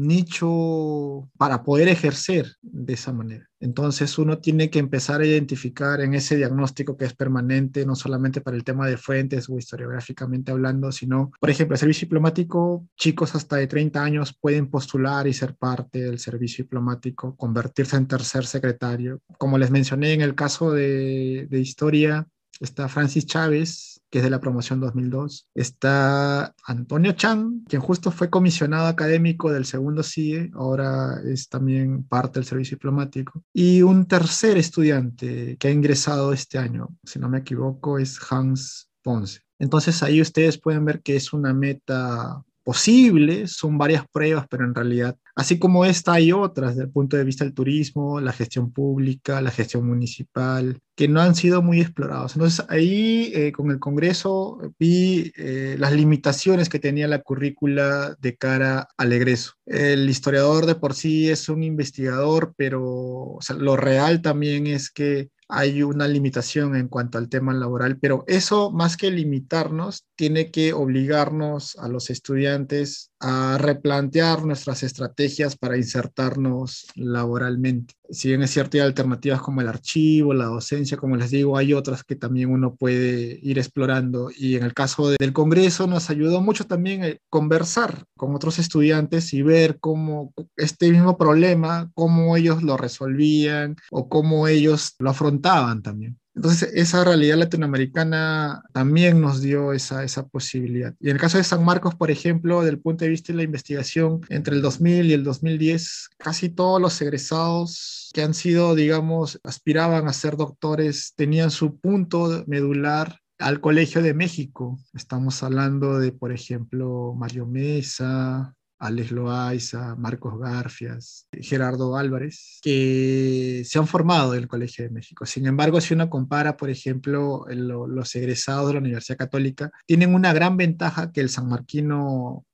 nicho 0.00 1.28
para 1.36 1.62
poder 1.62 1.88
ejercer 1.88 2.46
de 2.62 2.94
esa 2.94 3.12
manera. 3.12 3.48
Entonces 3.60 4.16
uno 4.18 4.38
tiene 4.38 4.70
que 4.70 4.78
empezar 4.78 5.20
a 5.20 5.26
identificar 5.26 6.00
en 6.00 6.14
ese 6.14 6.36
diagnóstico 6.36 6.96
que 6.96 7.04
es 7.04 7.14
permanente, 7.14 7.84
no 7.84 7.94
solamente 7.94 8.40
para 8.40 8.56
el 8.56 8.64
tema 8.64 8.86
de 8.86 8.96
fuentes 8.96 9.48
o 9.48 9.58
historiográficamente 9.58 10.50
hablando, 10.50 10.90
sino, 10.92 11.30
por 11.38 11.50
ejemplo, 11.50 11.74
el 11.74 11.80
servicio 11.80 12.06
diplomático, 12.06 12.86
chicos 12.96 13.34
hasta 13.34 13.56
de 13.56 13.66
30 13.66 14.02
años 14.02 14.36
pueden 14.40 14.70
postular 14.70 15.26
y 15.26 15.34
ser 15.34 15.54
parte 15.56 16.00
del 16.00 16.18
servicio 16.18 16.64
diplomático, 16.64 17.36
convertirse 17.36 17.96
en 17.96 18.06
tercer 18.06 18.46
secretario. 18.46 19.20
Como 19.38 19.58
les 19.58 19.70
mencioné 19.70 20.14
en 20.14 20.22
el 20.22 20.34
caso 20.34 20.72
de, 20.72 21.46
de 21.50 21.60
historia, 21.60 22.26
está 22.60 22.88
Francis 22.88 23.26
Chávez, 23.26 23.99
que 24.10 24.18
es 24.18 24.24
de 24.24 24.30
la 24.30 24.40
promoción 24.40 24.80
2002. 24.80 25.48
Está 25.54 26.54
Antonio 26.64 27.12
Chan, 27.12 27.64
quien 27.68 27.80
justo 27.80 28.10
fue 28.10 28.28
comisionado 28.28 28.86
académico 28.86 29.52
del 29.52 29.64
segundo 29.64 30.02
CIE, 30.02 30.50
ahora 30.54 31.20
es 31.24 31.48
también 31.48 32.04
parte 32.04 32.40
del 32.40 32.46
servicio 32.46 32.76
diplomático. 32.76 33.42
Y 33.52 33.82
un 33.82 34.06
tercer 34.06 34.58
estudiante 34.58 35.56
que 35.58 35.68
ha 35.68 35.72
ingresado 35.72 36.32
este 36.32 36.58
año, 36.58 36.88
si 37.04 37.18
no 37.18 37.28
me 37.28 37.38
equivoco, 37.38 37.98
es 37.98 38.18
Hans 38.30 38.90
Ponce. 39.02 39.40
Entonces 39.58 40.02
ahí 40.02 40.20
ustedes 40.20 40.58
pueden 40.58 40.84
ver 40.84 41.02
que 41.02 41.16
es 41.16 41.32
una 41.32 41.54
meta 41.54 42.42
posible, 42.64 43.46
son 43.46 43.78
varias 43.78 44.06
pruebas, 44.08 44.46
pero 44.48 44.64
en 44.64 44.74
realidad, 44.74 45.16
así 45.40 45.58
como 45.58 45.86
esta, 45.86 46.12
hay 46.12 46.32
otras 46.32 46.72
desde 46.72 46.84
el 46.84 46.92
punto 46.92 47.16
de 47.16 47.24
vista 47.24 47.44
del 47.44 47.54
turismo, 47.54 48.20
la 48.20 48.34
gestión 48.34 48.72
pública, 48.72 49.40
la 49.40 49.50
gestión 49.50 49.86
municipal, 49.86 50.78
que 50.94 51.08
no 51.08 51.22
han 51.22 51.34
sido 51.34 51.62
muy 51.62 51.80
explorados. 51.80 52.36
Entonces 52.36 52.66
ahí 52.68 53.32
eh, 53.34 53.50
con 53.50 53.70
el 53.70 53.78
Congreso 53.78 54.58
vi 54.78 55.32
eh, 55.38 55.76
las 55.78 55.94
limitaciones 55.94 56.68
que 56.68 56.78
tenía 56.78 57.08
la 57.08 57.22
currícula 57.22 58.14
de 58.20 58.36
cara 58.36 58.88
al 58.98 59.14
egreso. 59.14 59.54
El 59.64 60.10
historiador 60.10 60.66
de 60.66 60.74
por 60.74 60.92
sí 60.92 61.30
es 61.30 61.48
un 61.48 61.62
investigador, 61.62 62.52
pero 62.58 63.38
lo 63.58 63.76
real 63.78 64.20
también 64.20 64.66
es 64.66 64.90
que 64.90 65.30
hay 65.48 65.82
una 65.82 66.06
limitación 66.06 66.76
en 66.76 66.88
cuanto 66.88 67.16
al 67.16 67.30
tema 67.30 67.54
laboral, 67.54 67.98
pero 67.98 68.24
eso 68.26 68.70
más 68.70 68.98
que 68.98 69.10
limitarnos, 69.10 70.04
tiene 70.16 70.50
que 70.50 70.74
obligarnos 70.74 71.76
a 71.78 71.88
los 71.88 72.10
estudiantes 72.10 73.09
a 73.20 73.58
replantear 73.58 74.44
nuestras 74.44 74.82
estrategias 74.82 75.56
para 75.56 75.76
insertarnos 75.76 76.86
laboralmente. 76.94 77.94
Si 78.08 78.28
bien 78.28 78.42
es 78.42 78.50
cierto, 78.50 78.78
hay 78.78 78.82
alternativas 78.82 79.40
como 79.42 79.60
el 79.60 79.68
archivo, 79.68 80.34
la 80.34 80.46
docencia, 80.46 80.96
como 80.96 81.16
les 81.16 81.30
digo, 81.30 81.56
hay 81.56 81.74
otras 81.74 82.02
que 82.02 82.16
también 82.16 82.50
uno 82.50 82.74
puede 82.74 83.38
ir 83.42 83.58
explorando. 83.58 84.30
Y 84.36 84.56
en 84.56 84.64
el 84.64 84.74
caso 84.74 85.10
del 85.10 85.32
Congreso 85.32 85.86
nos 85.86 86.10
ayudó 86.10 86.40
mucho 86.40 86.66
también 86.66 87.04
eh, 87.04 87.20
conversar 87.28 88.04
con 88.16 88.34
otros 88.34 88.58
estudiantes 88.58 89.32
y 89.34 89.42
ver 89.42 89.78
cómo 89.78 90.32
este 90.56 90.90
mismo 90.90 91.16
problema, 91.18 91.90
cómo 91.94 92.36
ellos 92.36 92.62
lo 92.62 92.76
resolvían 92.76 93.76
o 93.90 94.08
cómo 94.08 94.48
ellos 94.48 94.94
lo 94.98 95.10
afrontaban 95.10 95.82
también. 95.82 96.19
Entonces, 96.34 96.70
esa 96.74 97.04
realidad 97.04 97.36
latinoamericana 97.36 98.62
también 98.72 99.20
nos 99.20 99.40
dio 99.40 99.72
esa, 99.72 100.04
esa 100.04 100.28
posibilidad. 100.28 100.94
Y 101.00 101.10
en 101.10 101.16
el 101.16 101.20
caso 101.20 101.38
de 101.38 101.44
San 101.44 101.64
Marcos, 101.64 101.94
por 101.96 102.10
ejemplo, 102.10 102.62
del 102.62 102.78
punto 102.78 103.04
de 103.04 103.10
vista 103.10 103.32
de 103.32 103.38
la 103.38 103.42
investigación, 103.42 104.20
entre 104.28 104.54
el 104.54 104.62
2000 104.62 105.06
y 105.06 105.12
el 105.12 105.24
2010, 105.24 106.10
casi 106.18 106.48
todos 106.48 106.80
los 106.80 107.00
egresados 107.02 108.10
que 108.14 108.22
han 108.22 108.34
sido, 108.34 108.74
digamos, 108.74 109.40
aspiraban 109.42 110.08
a 110.08 110.12
ser 110.12 110.36
doctores, 110.36 111.14
tenían 111.16 111.50
su 111.50 111.78
punto 111.78 112.44
medular 112.46 113.18
al 113.38 113.60
Colegio 113.60 114.02
de 114.02 114.14
México. 114.14 114.78
Estamos 114.92 115.42
hablando 115.42 115.98
de, 115.98 116.12
por 116.12 116.32
ejemplo, 116.32 117.14
Mario 117.16 117.46
Mesa, 117.46 118.54
Alex 118.80 119.12
Loaiza, 119.12 119.94
Marcos 119.96 120.38
Garfias, 120.38 121.28
Gerardo 121.32 121.96
Álvarez, 121.96 122.58
que 122.62 123.62
se 123.64 123.78
han 123.78 123.86
formado 123.86 124.34
en 124.34 124.40
el 124.40 124.48
Colegio 124.48 124.84
de 124.84 124.90
México. 124.90 125.26
Sin 125.26 125.46
embargo, 125.46 125.80
si 125.80 125.94
uno 125.94 126.08
compara, 126.08 126.56
por 126.56 126.70
ejemplo, 126.70 127.44
los 127.48 128.14
egresados 128.16 128.68
de 128.68 128.72
la 128.74 128.80
Universidad 128.80 129.18
Católica, 129.18 129.70
tienen 129.86 130.14
una 130.14 130.32
gran 130.32 130.56
ventaja 130.56 131.12
que 131.12 131.20
el 131.20 131.28
sanmarquino 131.28 132.44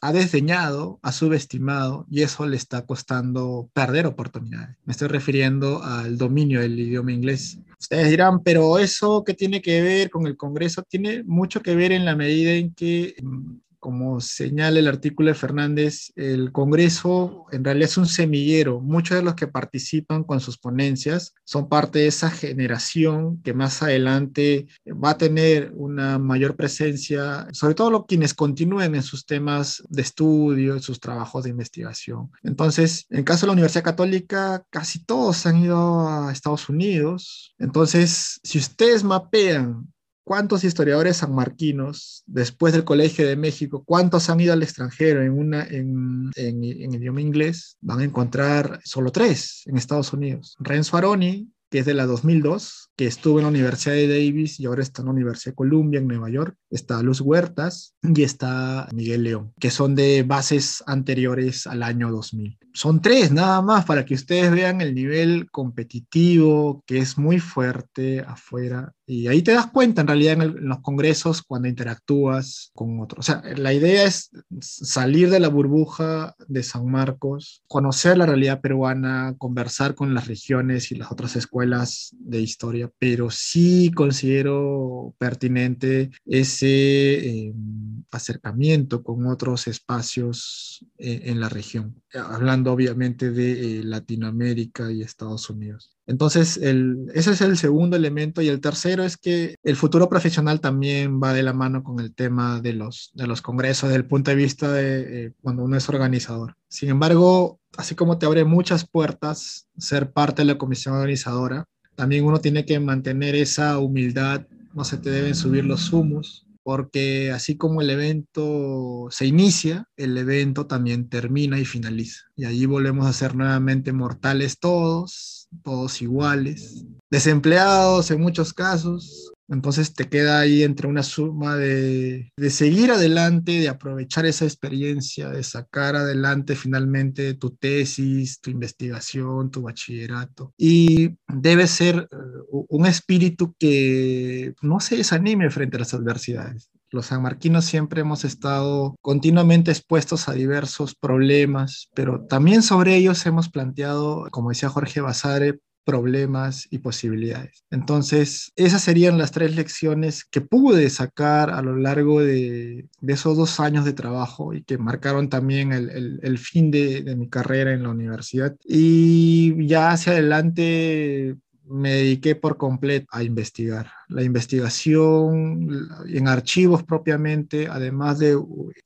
ha 0.00 0.12
desdeñado, 0.12 0.98
ha 1.02 1.12
subestimado 1.12 2.06
y 2.10 2.22
eso 2.22 2.46
le 2.46 2.56
está 2.56 2.84
costando 2.84 3.70
perder 3.72 4.06
oportunidades. 4.06 4.76
Me 4.84 4.92
estoy 4.92 5.08
refiriendo 5.08 5.82
al 5.82 6.18
dominio 6.18 6.60
del 6.60 6.78
idioma 6.78 7.12
inglés. 7.12 7.58
Ustedes 7.80 8.10
dirán, 8.10 8.42
pero 8.42 8.78
eso 8.78 9.24
qué 9.24 9.32
tiene 9.32 9.62
que 9.62 9.80
ver 9.80 10.10
con 10.10 10.26
el 10.26 10.36
Congreso 10.36 10.82
tiene 10.82 11.22
mucho 11.24 11.62
que 11.62 11.74
ver 11.74 11.92
en 11.92 12.04
la 12.04 12.16
medida 12.16 12.52
en 12.52 12.74
que 12.74 13.14
mm, 13.22 13.56
como 13.84 14.18
señala 14.18 14.78
el 14.78 14.88
artículo 14.88 15.28
de 15.28 15.34
Fernández, 15.34 16.10
el 16.16 16.52
Congreso 16.52 17.44
en 17.52 17.62
realidad 17.62 17.90
es 17.90 17.98
un 17.98 18.06
semillero. 18.06 18.80
Muchos 18.80 19.18
de 19.18 19.22
los 19.22 19.34
que 19.34 19.46
participan 19.46 20.24
con 20.24 20.40
sus 20.40 20.56
ponencias 20.56 21.34
son 21.44 21.68
parte 21.68 21.98
de 21.98 22.06
esa 22.06 22.30
generación 22.30 23.42
que 23.42 23.52
más 23.52 23.82
adelante 23.82 24.68
va 24.86 25.10
a 25.10 25.18
tener 25.18 25.70
una 25.74 26.18
mayor 26.18 26.56
presencia, 26.56 27.46
sobre 27.52 27.74
todo 27.74 28.06
quienes 28.06 28.32
continúen 28.32 28.94
en 28.94 29.02
sus 29.02 29.26
temas 29.26 29.82
de 29.90 30.00
estudio, 30.00 30.72
en 30.72 30.80
sus 30.80 30.98
trabajos 30.98 31.44
de 31.44 31.50
investigación. 31.50 32.30
Entonces, 32.42 33.04
en 33.10 33.18
el 33.18 33.24
caso 33.24 33.42
de 33.42 33.48
la 33.48 33.52
Universidad 33.52 33.84
Católica, 33.84 34.64
casi 34.70 35.04
todos 35.04 35.44
han 35.44 35.62
ido 35.62 36.08
a 36.08 36.32
Estados 36.32 36.70
Unidos. 36.70 37.54
Entonces, 37.58 38.40
si 38.42 38.56
ustedes 38.56 39.04
mapean 39.04 39.92
¿Cuántos 40.24 40.64
historiadores 40.64 41.18
sanmarquinos, 41.18 42.22
después 42.26 42.72
del 42.72 42.84
Colegio 42.84 43.28
de 43.28 43.36
México, 43.36 43.84
cuántos 43.84 44.30
han 44.30 44.40
ido 44.40 44.54
al 44.54 44.62
extranjero 44.62 45.22
en, 45.22 45.32
una, 45.32 45.66
en, 45.66 46.32
idioma 46.34 47.20
inglés? 47.20 47.76
Van 47.82 48.00
a 48.00 48.04
encontrar 48.04 48.80
solo 48.84 49.12
tres 49.12 49.62
en 49.66 49.76
Estados 49.76 50.14
Unidos. 50.14 50.56
Renzo 50.58 50.96
Aroni, 50.96 51.52
que 51.68 51.80
es 51.80 51.86
de 51.86 51.92
la 51.92 52.06
2002, 52.06 52.83
que 52.96 53.06
estuvo 53.06 53.38
en 53.38 53.44
la 53.44 53.50
Universidad 53.50 53.94
de 53.94 54.08
Davis 54.08 54.60
y 54.60 54.66
ahora 54.66 54.82
está 54.82 55.02
en 55.02 55.06
la 55.06 55.12
Universidad 55.12 55.52
de 55.52 55.56
Columbia 55.56 55.98
en 55.98 56.08
Nueva 56.08 56.30
York. 56.30 56.56
Está 56.70 57.02
Luz 57.02 57.20
Huertas 57.20 57.94
y 58.02 58.22
está 58.22 58.88
Miguel 58.92 59.24
León, 59.24 59.52
que 59.58 59.70
son 59.70 59.94
de 59.94 60.22
bases 60.22 60.82
anteriores 60.86 61.66
al 61.66 61.82
año 61.82 62.10
2000. 62.10 62.58
Son 62.72 63.00
tres 63.00 63.30
nada 63.30 63.62
más 63.62 63.84
para 63.84 64.04
que 64.04 64.14
ustedes 64.14 64.50
vean 64.50 64.80
el 64.80 64.94
nivel 64.94 65.48
competitivo 65.50 66.82
que 66.86 66.98
es 66.98 67.16
muy 67.16 67.38
fuerte 67.38 68.20
afuera. 68.20 68.92
Y 69.06 69.28
ahí 69.28 69.42
te 69.42 69.52
das 69.52 69.66
cuenta 69.66 70.00
en 70.00 70.08
realidad 70.08 70.42
en, 70.42 70.68
los 70.68 70.80
congresos 70.80 71.42
cuando 71.42 71.68
interactúas 71.68 72.70
con 72.74 73.00
otros. 73.00 73.18
O 73.18 73.22
sea, 73.22 73.42
la 73.56 73.72
idea 73.72 74.04
es 74.04 74.30
salir 74.60 75.30
de 75.30 75.40
la 75.40 75.48
burbuja 75.48 76.34
de 76.48 76.62
San 76.62 76.90
Marcos, 76.90 77.62
conocer 77.68 78.16
la 78.18 78.26
realidad 78.26 78.60
peruana, 78.60 79.34
conversar 79.38 79.94
con 79.94 80.14
las 80.14 80.26
regiones 80.26 80.90
y 80.90 80.96
las 80.96 81.12
otras 81.12 81.36
escuelas 81.36 82.16
de 82.18 82.40
historia 82.40 82.83
pero 82.98 83.30
sí 83.30 83.90
considero 83.94 85.14
pertinente 85.18 86.10
ese 86.24 87.48
em, 87.48 88.04
acercamiento 88.10 89.02
con 89.02 89.26
otros 89.26 89.66
espacios 89.66 90.84
eh, 90.98 91.22
en 91.24 91.40
la 91.40 91.48
región, 91.48 92.02
hablando 92.12 92.72
obviamente 92.72 93.30
de 93.30 93.80
eh, 93.80 93.84
Latinoamérica 93.84 94.90
y 94.92 95.02
Estados 95.02 95.50
Unidos. 95.50 95.94
Entonces, 96.06 96.58
ese 96.58 97.30
es 97.30 97.40
el 97.40 97.56
segundo 97.56 97.96
elemento. 97.96 98.42
Y 98.42 98.48
el 98.48 98.60
tercero 98.60 99.04
es 99.04 99.16
que 99.16 99.54
el 99.62 99.76
futuro 99.76 100.08
profesional 100.08 100.60
también 100.60 101.20
va 101.20 101.32
de 101.32 101.42
la 101.42 101.54
mano 101.54 101.82
con 101.82 101.98
el 102.00 102.14
tema 102.14 102.60
de 102.60 102.74
los, 102.74 103.10
de 103.14 103.26
los 103.26 103.40
congresos, 103.40 103.88
desde 103.88 104.00
el 104.02 104.06
punto 104.06 104.30
de 104.30 104.36
vista 104.36 104.70
de 104.70 105.26
eh, 105.26 105.32
cuando 105.40 105.64
uno 105.64 105.76
es 105.76 105.88
organizador. 105.88 106.56
Sin 106.68 106.90
embargo, 106.90 107.58
así 107.76 107.94
como 107.94 108.18
te 108.18 108.26
abre 108.26 108.44
muchas 108.44 108.86
puertas 108.86 109.68
ser 109.78 110.12
parte 110.12 110.42
de 110.42 110.46
la 110.46 110.58
comisión 110.58 110.94
organizadora, 110.94 111.64
también 111.94 112.24
uno 112.24 112.40
tiene 112.40 112.64
que 112.64 112.78
mantener 112.80 113.34
esa 113.34 113.78
humildad 113.78 114.46
no 114.74 114.84
se 114.84 114.98
te 114.98 115.10
deben 115.10 115.34
subir 115.34 115.64
los 115.64 115.92
humos, 115.92 116.46
porque 116.62 117.30
así 117.30 117.56
como 117.56 117.80
el 117.80 117.90
evento 117.90 119.06
se 119.10 119.26
inicia, 119.26 119.88
el 119.96 120.18
evento 120.18 120.66
también 120.66 121.08
termina 121.08 121.60
y 121.60 121.64
finaliza. 121.64 122.22
Y 122.34 122.44
allí 122.44 122.66
volvemos 122.66 123.06
a 123.06 123.12
ser 123.12 123.36
nuevamente 123.36 123.92
mortales 123.92 124.58
todos, 124.58 125.48
todos 125.62 126.02
iguales, 126.02 126.84
desempleados 127.10 128.10
en 128.10 128.20
muchos 128.20 128.52
casos, 128.52 129.32
entonces 129.48 129.92
te 129.92 130.08
queda 130.08 130.40
ahí 130.40 130.62
entre 130.62 130.88
una 130.88 131.02
suma 131.02 131.56
de, 131.56 132.32
seguir 132.48 132.90
adelante, 132.90 133.52
de 133.52 133.68
aprovechar 133.68 134.24
esa 134.26 134.44
experiencia, 134.46 135.28
de 135.28 135.42
sacar 135.42 135.96
adelante 135.96 136.56
finalmente 136.56 137.34
tu 137.34 137.50
tesis, 137.50 138.40
tu 138.40 138.50
investigación, 138.50 139.50
tu 139.50 139.62
bachillerato. 139.62 140.52
Y 140.56 141.16
debe 141.28 141.66
ser 141.66 142.08
eh, 142.10 142.16
un 142.50 142.86
espíritu 142.86 143.54
que 143.58 144.54
no 144.62 144.80
se 144.80 144.96
desanime 144.96 145.50
frente 145.50 145.76
a 145.76 145.80
las 145.80 145.94
adversidades. 145.94 146.70
Los 146.90 147.06
sanmarquinos 147.06 147.64
siempre 147.64 148.02
hemos 148.02 148.24
estado 148.24 148.94
continuamente 149.02 149.72
expuestos 149.72 150.28
a 150.28 150.32
diversos 150.32 150.94
problemas, 150.94 151.88
pero 151.92 152.24
también 152.26 152.62
sobre 152.62 152.94
ellos 152.96 153.26
hemos 153.26 153.48
planteado, 153.50 154.28
como 154.30 154.50
decía 154.50 154.68
Jorge 154.68 155.00
Basare, 155.00 155.58
problemas 155.84 156.66
y 156.70 156.78
posibilidades. 156.78 157.64
Entonces, 157.70 158.52
esas 158.56 158.82
serían 158.82 159.18
las 159.18 159.32
tres 159.32 159.54
lecciones 159.54 160.24
que 160.24 160.40
pude 160.40 160.88
sacar 160.90 161.50
a 161.50 161.62
lo 161.62 161.76
largo 161.76 162.20
de, 162.20 162.86
esos 163.06 163.36
dos 163.36 163.60
años 163.60 163.84
de 163.84 163.92
trabajo 163.92 164.54
y 164.54 164.62
que 164.62 164.78
marcaron 164.78 165.28
también 165.28 165.72
el, 165.72 166.38
fin 166.38 166.70
de, 166.70 167.02
de, 167.02 167.16
mi 167.16 167.28
carrera 167.28 167.72
en 167.72 167.82
la 167.82 167.90
universidad. 167.90 168.56
Y 168.64 169.66
ya 169.66 169.92
hacia 169.92 170.12
adelante 170.12 171.36
me 171.66 171.94
dediqué 171.94 172.36
por 172.36 172.56
completo 172.56 173.06
a 173.10 173.22
investigar. 173.22 173.90
La 174.08 174.22
investigación 174.22 175.88
en 176.06 176.28
archivos 176.28 176.82
propiamente, 176.82 177.68
además 177.68 178.18
de 178.18 178.38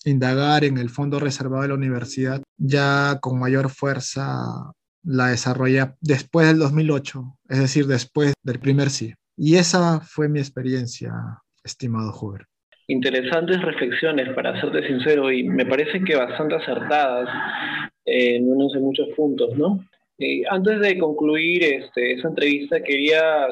indagar 0.05 0.65
en 0.65 0.79
el 0.79 0.91
fondo 0.91 1.19
reservado 1.19 1.63
de 1.63 1.69
la 1.69 1.75
universidad, 1.75 2.43
ya 2.57 3.19
con 3.21 3.39
mayor 3.39 3.71
fuerza 3.71 4.73
la 5.09 5.29
desarrollé 5.29 5.87
después 6.03 6.47
del 6.47 6.59
2008, 6.59 7.25
es 7.49 7.59
decir, 7.59 7.87
después 7.87 8.35
del 8.43 8.59
primer 8.59 8.91
sí. 8.91 9.15
Y 9.37 9.57
esa 9.57 10.01
fue 10.01 10.29
mi 10.29 10.39
experiencia, 10.39 11.13
estimado 11.65 12.13
Hoover. 12.13 12.45
Interesantes 12.89 13.63
reflexiones, 13.63 14.29
para 14.35 14.61
serte 14.61 14.87
sincero, 14.87 15.33
y 15.33 15.45
me 15.45 15.65
parece 15.65 16.03
que 16.05 16.15
bastante 16.15 16.57
acertadas 16.57 17.29
en 18.05 18.51
unos 18.51 18.73
de 18.73 18.81
muchos 18.81 19.09
puntos, 19.17 19.57
¿no? 19.57 19.81
antes 20.51 20.81
de 20.81 20.99
concluir 20.99 21.63
este, 21.63 22.15
esa 22.15 22.27
entrevista, 22.27 22.83
quería 22.83 23.47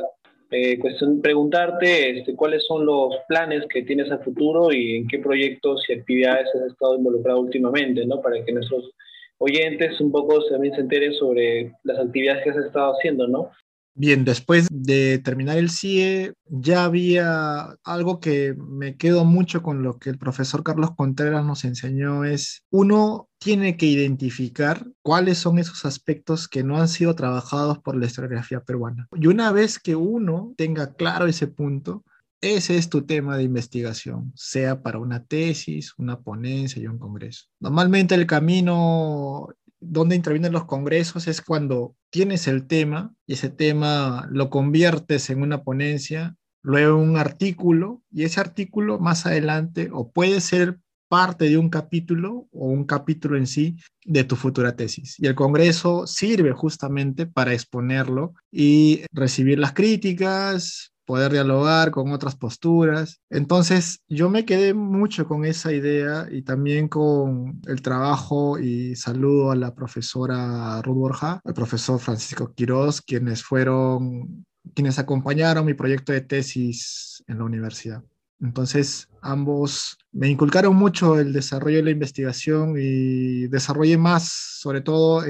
eh, 0.50 0.76
preguntarte 1.22 2.18
este, 2.18 2.34
cuáles 2.34 2.66
son 2.66 2.84
los 2.84 3.14
planes 3.28 3.64
que 3.70 3.82
tienes 3.82 4.11
a 4.11 4.18
futuro 4.18 4.72
y 4.72 4.96
en 4.96 5.07
qué 5.07 5.20
proyectos 5.20 5.84
y 5.88 5.92
actividades 5.92 6.48
has 6.57 6.72
estado 6.72 6.96
involucrado 6.96 7.38
últimamente, 7.38 8.04
¿no? 8.04 8.20
Para 8.20 8.44
que 8.44 8.52
nuestros 8.52 8.90
oyentes 9.39 10.01
un 10.01 10.11
poco 10.11 10.43
también 10.51 10.74
se 10.74 10.80
enteren 10.80 11.12
sobre 11.14 11.72
las 11.84 11.99
actividades 11.99 12.45
que 12.45 12.51
has 12.51 12.57
estado 12.57 12.93
haciendo, 12.97 13.28
¿no? 13.28 13.51
Bien, 13.99 14.26
después 14.26 14.68
de 14.70 15.18
terminar 15.20 15.57
el 15.57 15.70
CIE, 15.70 16.34
ya 16.45 16.84
había 16.84 17.78
algo 17.82 18.20
que 18.20 18.55
me 18.55 18.99
quedo 18.99 19.24
mucho 19.24 19.62
con 19.62 19.82
lo 19.82 19.99
que 19.99 20.11
el 20.11 20.18
profesor 20.18 20.62
Carlos 20.62 20.91
Contreras 20.95 21.47
nos 21.47 21.64
enseñó, 21.64 22.26
es 22.26 22.62
uno 22.70 23.30
tiene 23.39 23.78
que 23.78 23.87
identificar 23.87 24.87
cuáles 25.01 25.39
son 25.39 25.59
esos 25.59 25.87
aspectos 25.87 26.47
que 26.47 26.62
no 26.62 26.76
han 26.76 26.89
sido 26.89 27.14
trabajados 27.14 27.78
por 27.78 27.97
la 27.97 28.05
historiografía 28.05 28.61
peruana. 28.61 29.09
Y 29.14 29.28
una 29.28 29.51
vez 29.51 29.78
que 29.78 29.97
uno 29.97 30.53
tenga 30.59 30.93
claro 30.93 31.26
ese 31.26 31.47
punto, 31.47 32.05
ese 32.41 32.76
es 32.76 32.89
tu 32.89 33.03
tema 33.03 33.37
de 33.37 33.45
investigación, 33.45 34.32
sea 34.34 34.82
para 34.82 34.99
una 34.99 35.24
tesis, 35.24 35.95
una 35.99 36.20
ponencia 36.20 36.80
y 36.82 36.87
un 36.87 36.99
congreso. 36.99 37.47
Normalmente 37.61 38.14
el 38.14 38.26
camino 38.26 39.49
donde 39.80 40.16
intervienen 40.16 40.53
los 40.53 40.64
congresos 40.64 41.28
es 41.28 41.41
cuando 41.41 41.95
tienes 42.11 42.49
el 42.49 42.66
tema 42.66 43.14
y 43.26 43.34
ese 43.34 43.51
tema 43.51 44.28
lo 44.30 44.51
conviertes 44.51 45.30
en 45.30 45.43
una 45.43 45.62
ponencia, 45.62 46.37
luego 46.62 46.99
un 46.99 47.16
artículo 47.16 48.03
y 48.11 48.24
ese 48.24 48.41
artículo 48.41 48.99
más 48.99 49.26
adelante 49.26 49.91
o 49.93 50.11
puede 50.11 50.41
ser 50.41 50.78
parte 51.09 51.49
de 51.49 51.57
un 51.57 51.68
capítulo 51.68 52.49
o 52.53 52.66
un 52.66 52.84
capítulo 52.84 53.37
en 53.37 53.47
sí 53.47 53.76
de 54.05 54.24
tu 54.24 54.37
futura 54.37 54.74
tesis. 54.74 55.16
Y 55.18 55.26
el 55.26 55.34
Congreso 55.34 56.07
sirve 56.07 56.53
justamente 56.53 57.26
para 57.26 57.53
exponerlo 57.53 58.34
y 58.51 59.03
recibir 59.12 59.59
las 59.59 59.72
críticas, 59.72 60.93
poder 61.07 61.32
dialogar 61.32 61.90
con 61.90 62.12
otras 62.12 62.36
posturas. 62.36 63.20
Entonces, 63.30 64.02
yo 64.09 64.28
me 64.28 64.44
quedé 64.44 64.74
mucho 64.74 65.26
con 65.26 65.44
esa 65.44 65.72
idea 65.72 66.26
y 66.30 66.42
también 66.42 66.88
con 66.88 67.61
el 67.66 67.80
trabajo 67.80 68.59
y 68.59 68.96
saludo 68.96 69.52
a 69.52 69.57
la 69.57 69.74
profesora 69.74 70.82
Ruth 70.82 70.96
Borja, 70.96 71.40
al 71.44 71.54
profesor 71.54 72.00
Francisco 72.00 72.52
Quiroz, 72.52 73.00
quienes 73.00 73.42
fueron, 73.42 74.44
quienes 74.74 74.98
acompañaron 74.98 75.64
mi 75.64 75.74
proyecto 75.74 76.12
de 76.12 76.20
tesis 76.20 77.22
en 77.26 77.38
la 77.38 77.44
universidad. 77.44 78.02
Entonces, 78.41 79.09
ambos 79.22 79.97
me 80.12 80.28
inculcaron 80.28 80.76
mucho 80.76 81.18
el 81.18 81.32
desarrollo 81.32 81.78
de 81.78 81.84
la 81.84 81.91
investigación 81.91 82.74
y 82.78 83.47
desarrollé 83.49 83.97
más, 83.97 84.28
sobre 84.28 84.82
todo 84.82 85.24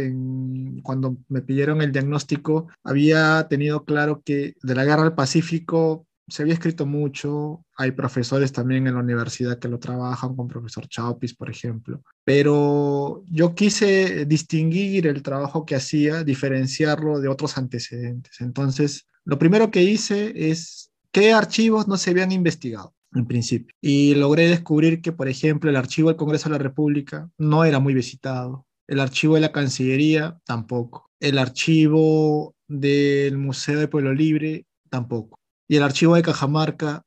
cuando 0.83 1.17
me 1.29 1.43
pidieron 1.43 1.83
el 1.83 1.93
diagnóstico, 1.93 2.69
había 2.83 3.47
tenido 3.49 3.85
claro 3.85 4.23
que 4.25 4.55
de 4.63 4.75
la 4.75 4.85
guerra 4.85 5.03
al 5.03 5.15
Pacífico 5.15 6.07
se 6.29 6.43
había 6.43 6.55
escrito 6.55 6.87
mucho, 6.87 7.65
hay 7.77 7.93
profesores 7.93 8.51
también 8.51 8.89
en 8.89 8.95
la 8.95 9.01
universidad 9.01 9.61
que 9.61 9.69
lo 9.69 9.79
trabajan, 9.79 10.35
con 10.35 10.49
profesor 10.49 10.89
Chaupis, 10.89 11.35
por 11.35 11.49
ejemplo, 11.49 12.03
pero 12.25 13.23
yo 13.27 13.55
quise 13.55 14.25
distinguir 14.27 15.07
el 15.07 15.23
trabajo 15.23 15.65
que 15.65 15.77
hacía, 15.77 16.25
diferenciarlo 16.25 17.21
de 17.21 17.29
otros 17.29 17.57
antecedentes. 17.59 18.41
Entonces, 18.41 19.07
lo 19.25 19.39
primero 19.39 19.71
que 19.71 19.85
hice 19.85 20.51
es 20.51 20.91
qué 21.13 21.33
archivos 21.33 21.87
no 21.87 21.97
se 21.97 22.11
habían 22.11 22.33
investigado 22.33 22.96
en 23.19 23.27
principio. 23.27 23.75
Y 23.81 24.15
logré 24.15 24.49
descubrir 24.49 25.01
que, 25.01 25.13
por 25.13 25.29
ejemplo, 25.29 25.71
el 25.71 25.77
archivo 25.77 26.09
del 26.09 26.17
Congreso 26.17 26.49
de 26.49 26.53
la 26.55 26.63
República 26.63 27.31
no 27.39 27.65
era 27.65 27.79
muy 27.79 27.95
visitado, 27.95 28.67
el 28.89 29.01
archivo 29.01 29.35
de 29.35 29.41
la 29.41 29.53
Cancillería 29.53 30.39
tampoco, 30.45 31.11
el 31.21 31.39
archivo 31.39 32.55
del 32.69 33.39
Museo 33.39 33.81
de 33.81 33.89
Pueblo 33.89 34.15
Libre 34.15 34.65
tampoco, 34.91 35.39
y 35.69 35.77
el 35.77 35.83
archivo 35.83 36.15
de 36.15 36.23
Cajamarca 36.23 37.03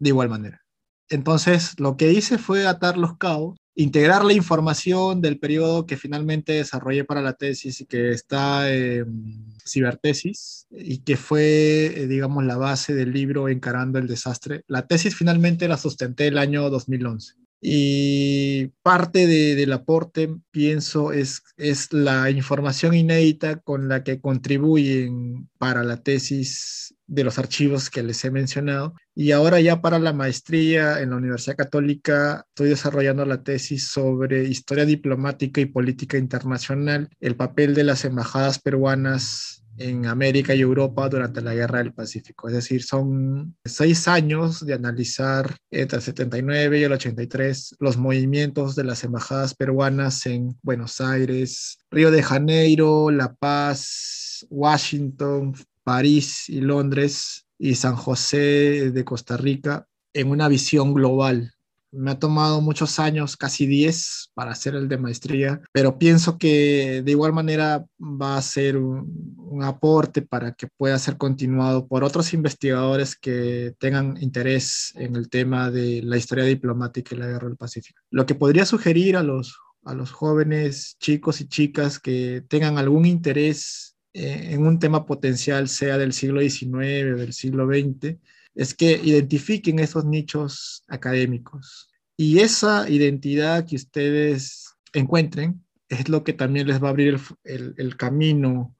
de 0.00 0.08
igual 0.08 0.28
manera. 0.28 0.62
Entonces, 1.08 1.78
lo 1.78 1.96
que 1.96 2.12
hice 2.12 2.38
fue 2.38 2.66
atar 2.66 2.96
los 2.96 3.16
cabos 3.16 3.58
integrar 3.74 4.24
la 4.24 4.32
información 4.32 5.20
del 5.20 5.38
periodo 5.38 5.86
que 5.86 5.96
finalmente 5.96 6.52
desarrollé 6.52 7.04
para 7.04 7.22
la 7.22 7.34
tesis 7.34 7.80
y 7.80 7.86
que 7.86 8.10
está 8.10 8.72
en 8.72 9.46
cibertesis 9.66 10.66
y 10.70 10.98
que 10.98 11.16
fue, 11.16 11.86
eh, 11.86 12.06
digamos, 12.06 12.44
la 12.44 12.56
base 12.56 12.94
del 12.94 13.12
libro 13.12 13.48
Encarando 13.48 13.98
el 13.98 14.06
Desastre. 14.06 14.64
La 14.66 14.86
tesis 14.86 15.14
finalmente 15.14 15.68
la 15.68 15.76
sustenté 15.76 16.26
el 16.26 16.38
año 16.38 16.68
2011. 16.68 17.34
Y 17.60 18.68
parte 18.82 19.26
del 19.26 19.72
aporte, 19.72 20.34
pienso, 20.50 21.12
es, 21.12 21.42
es 21.56 21.92
la 21.92 22.30
información 22.30 22.94
inédita 22.94 23.60
con 23.60 23.88
la 23.88 24.02
que 24.02 24.20
contribuyen 24.20 25.48
para 25.58 25.84
la 25.84 25.98
tesis 25.98 26.94
de 27.06 27.24
los 27.24 27.38
archivos 27.38 27.90
que 27.90 28.02
les 28.02 28.24
he 28.24 28.30
mencionado. 28.30 28.94
Y 29.14 29.32
ahora 29.32 29.60
ya 29.60 29.82
para 29.82 29.98
la 29.98 30.12
maestría 30.12 31.00
en 31.00 31.10
la 31.10 31.16
Universidad 31.16 31.56
Católica 31.56 32.46
estoy 32.48 32.70
desarrollando 32.70 33.26
la 33.26 33.42
tesis 33.42 33.88
sobre 33.88 34.44
historia 34.44 34.86
diplomática 34.86 35.60
y 35.60 35.66
política 35.66 36.16
internacional, 36.16 37.10
el 37.20 37.36
papel 37.36 37.74
de 37.74 37.84
las 37.84 38.04
embajadas 38.04 38.60
peruanas 38.60 39.59
en 39.80 40.06
América 40.06 40.54
y 40.54 40.60
Europa 40.60 41.08
durante 41.08 41.40
la 41.40 41.54
Guerra 41.54 41.78
del 41.78 41.94
Pacífico. 41.94 42.48
Es 42.48 42.54
decir, 42.54 42.82
son 42.82 43.56
seis 43.64 44.06
años 44.08 44.64
de 44.64 44.74
analizar 44.74 45.56
entre 45.70 45.96
el 45.96 46.02
79 46.02 46.78
y 46.78 46.82
el 46.84 46.92
83 46.92 47.76
los 47.80 47.96
movimientos 47.96 48.76
de 48.76 48.84
las 48.84 49.02
embajadas 49.04 49.54
peruanas 49.54 50.26
en 50.26 50.56
Buenos 50.62 51.00
Aires, 51.00 51.78
Río 51.90 52.10
de 52.10 52.22
Janeiro, 52.22 53.10
La 53.10 53.32
Paz, 53.32 54.46
Washington, 54.50 55.54
París 55.82 56.48
y 56.48 56.60
Londres 56.60 57.46
y 57.58 57.74
San 57.74 57.96
José 57.96 58.90
de 58.92 59.04
Costa 59.04 59.38
Rica 59.38 59.86
en 60.12 60.28
una 60.28 60.48
visión 60.48 60.92
global 60.92 61.54
me 61.92 62.12
ha 62.12 62.18
tomado 62.18 62.60
muchos 62.60 62.98
años, 62.98 63.36
casi 63.36 63.66
10, 63.66 64.30
para 64.34 64.52
hacer 64.52 64.74
el 64.74 64.88
de 64.88 64.98
maestría, 64.98 65.60
pero 65.72 65.98
pienso 65.98 66.38
que 66.38 67.02
de 67.04 67.10
igual 67.10 67.32
manera 67.32 67.84
va 68.00 68.36
a 68.36 68.42
ser 68.42 68.76
un, 68.76 69.40
aporte 69.62 70.22
para 70.22 70.52
que 70.52 70.68
pueda 70.68 70.98
ser 70.98 71.18
continuado 71.18 71.86
por 71.86 72.04
otros 72.04 72.32
investigadores 72.32 73.16
que 73.16 73.74
tengan 73.78 74.16
interés 74.22 74.94
en 74.96 75.16
el 75.16 75.28
tema 75.28 75.70
de 75.70 76.02
la 76.02 76.16
historia 76.16 76.44
diplomática 76.44 77.14
y 77.14 77.18
la 77.18 77.26
guerra 77.26 77.48
del 77.48 77.56
Pacífico. 77.56 78.00
Lo 78.10 78.24
que 78.24 78.36
podría 78.36 78.64
sugerir 78.64 79.16
a 79.16 79.22
los, 79.22 79.58
a 79.84 79.92
los 79.92 80.12
jóvenes 80.12 80.96
chicos 80.98 81.40
y 81.40 81.48
chicas 81.48 81.98
que 81.98 82.42
tengan 82.48 82.78
algún 82.78 83.04
interés 83.04 83.96
eh, 84.14 84.50
en 84.52 84.66
un 84.66 84.78
tema 84.78 85.04
potencial, 85.04 85.68
sea 85.68 85.98
del 85.98 86.12
siglo 86.12 86.40
XIX 86.40 87.14
o 87.14 87.16
del 87.16 87.32
siglo 87.32 87.66
XX, 87.66 88.16
es 88.54 88.74
que 88.74 89.00
identifiquen 89.02 89.78
esos 89.78 90.04
nichos 90.04 90.84
académicos. 90.88 91.90
Y 92.16 92.40
esa 92.40 92.88
identidad 92.88 93.66
que 93.66 93.76
ustedes 93.76 94.74
encuentren 94.92 95.64
es 95.88 96.08
lo 96.08 96.22
que 96.24 96.32
también 96.32 96.66
les 96.66 96.82
va 96.82 96.88
a 96.88 96.90
abrir 96.90 97.18
el, 97.44 97.74
el 97.76 97.96
camino 97.96 98.76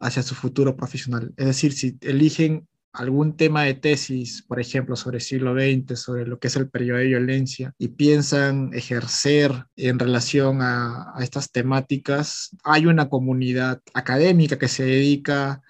hacia 0.00 0.22
su 0.22 0.34
futuro 0.34 0.76
profesional. 0.76 1.32
Es 1.36 1.46
decir, 1.46 1.72
si 1.72 1.96
eligen 2.00 2.66
algún 2.94 3.36
tema 3.36 3.64
de 3.64 3.74
tesis, 3.74 4.42
por 4.42 4.60
ejemplo, 4.60 4.94
sobre 4.94 5.16
el 5.16 5.22
siglo 5.22 5.52
XX, 5.54 5.98
sobre 5.98 6.26
lo 6.26 6.38
que 6.38 6.46
es 6.46 6.56
el 6.56 6.70
periodo 6.70 6.98
de 6.98 7.06
violencia, 7.06 7.74
y 7.76 7.88
piensan 7.88 8.70
ejercer 8.72 9.52
en 9.76 9.98
relación 9.98 10.58
a, 10.62 11.12
estas 11.20 11.50
temáticas, 11.50 12.56
hay 12.62 12.86
una 12.86 13.08
comunidad 13.08 13.82
académica 13.94 14.58
que 14.58 14.68
se 14.68 14.84
dedica 14.84 15.60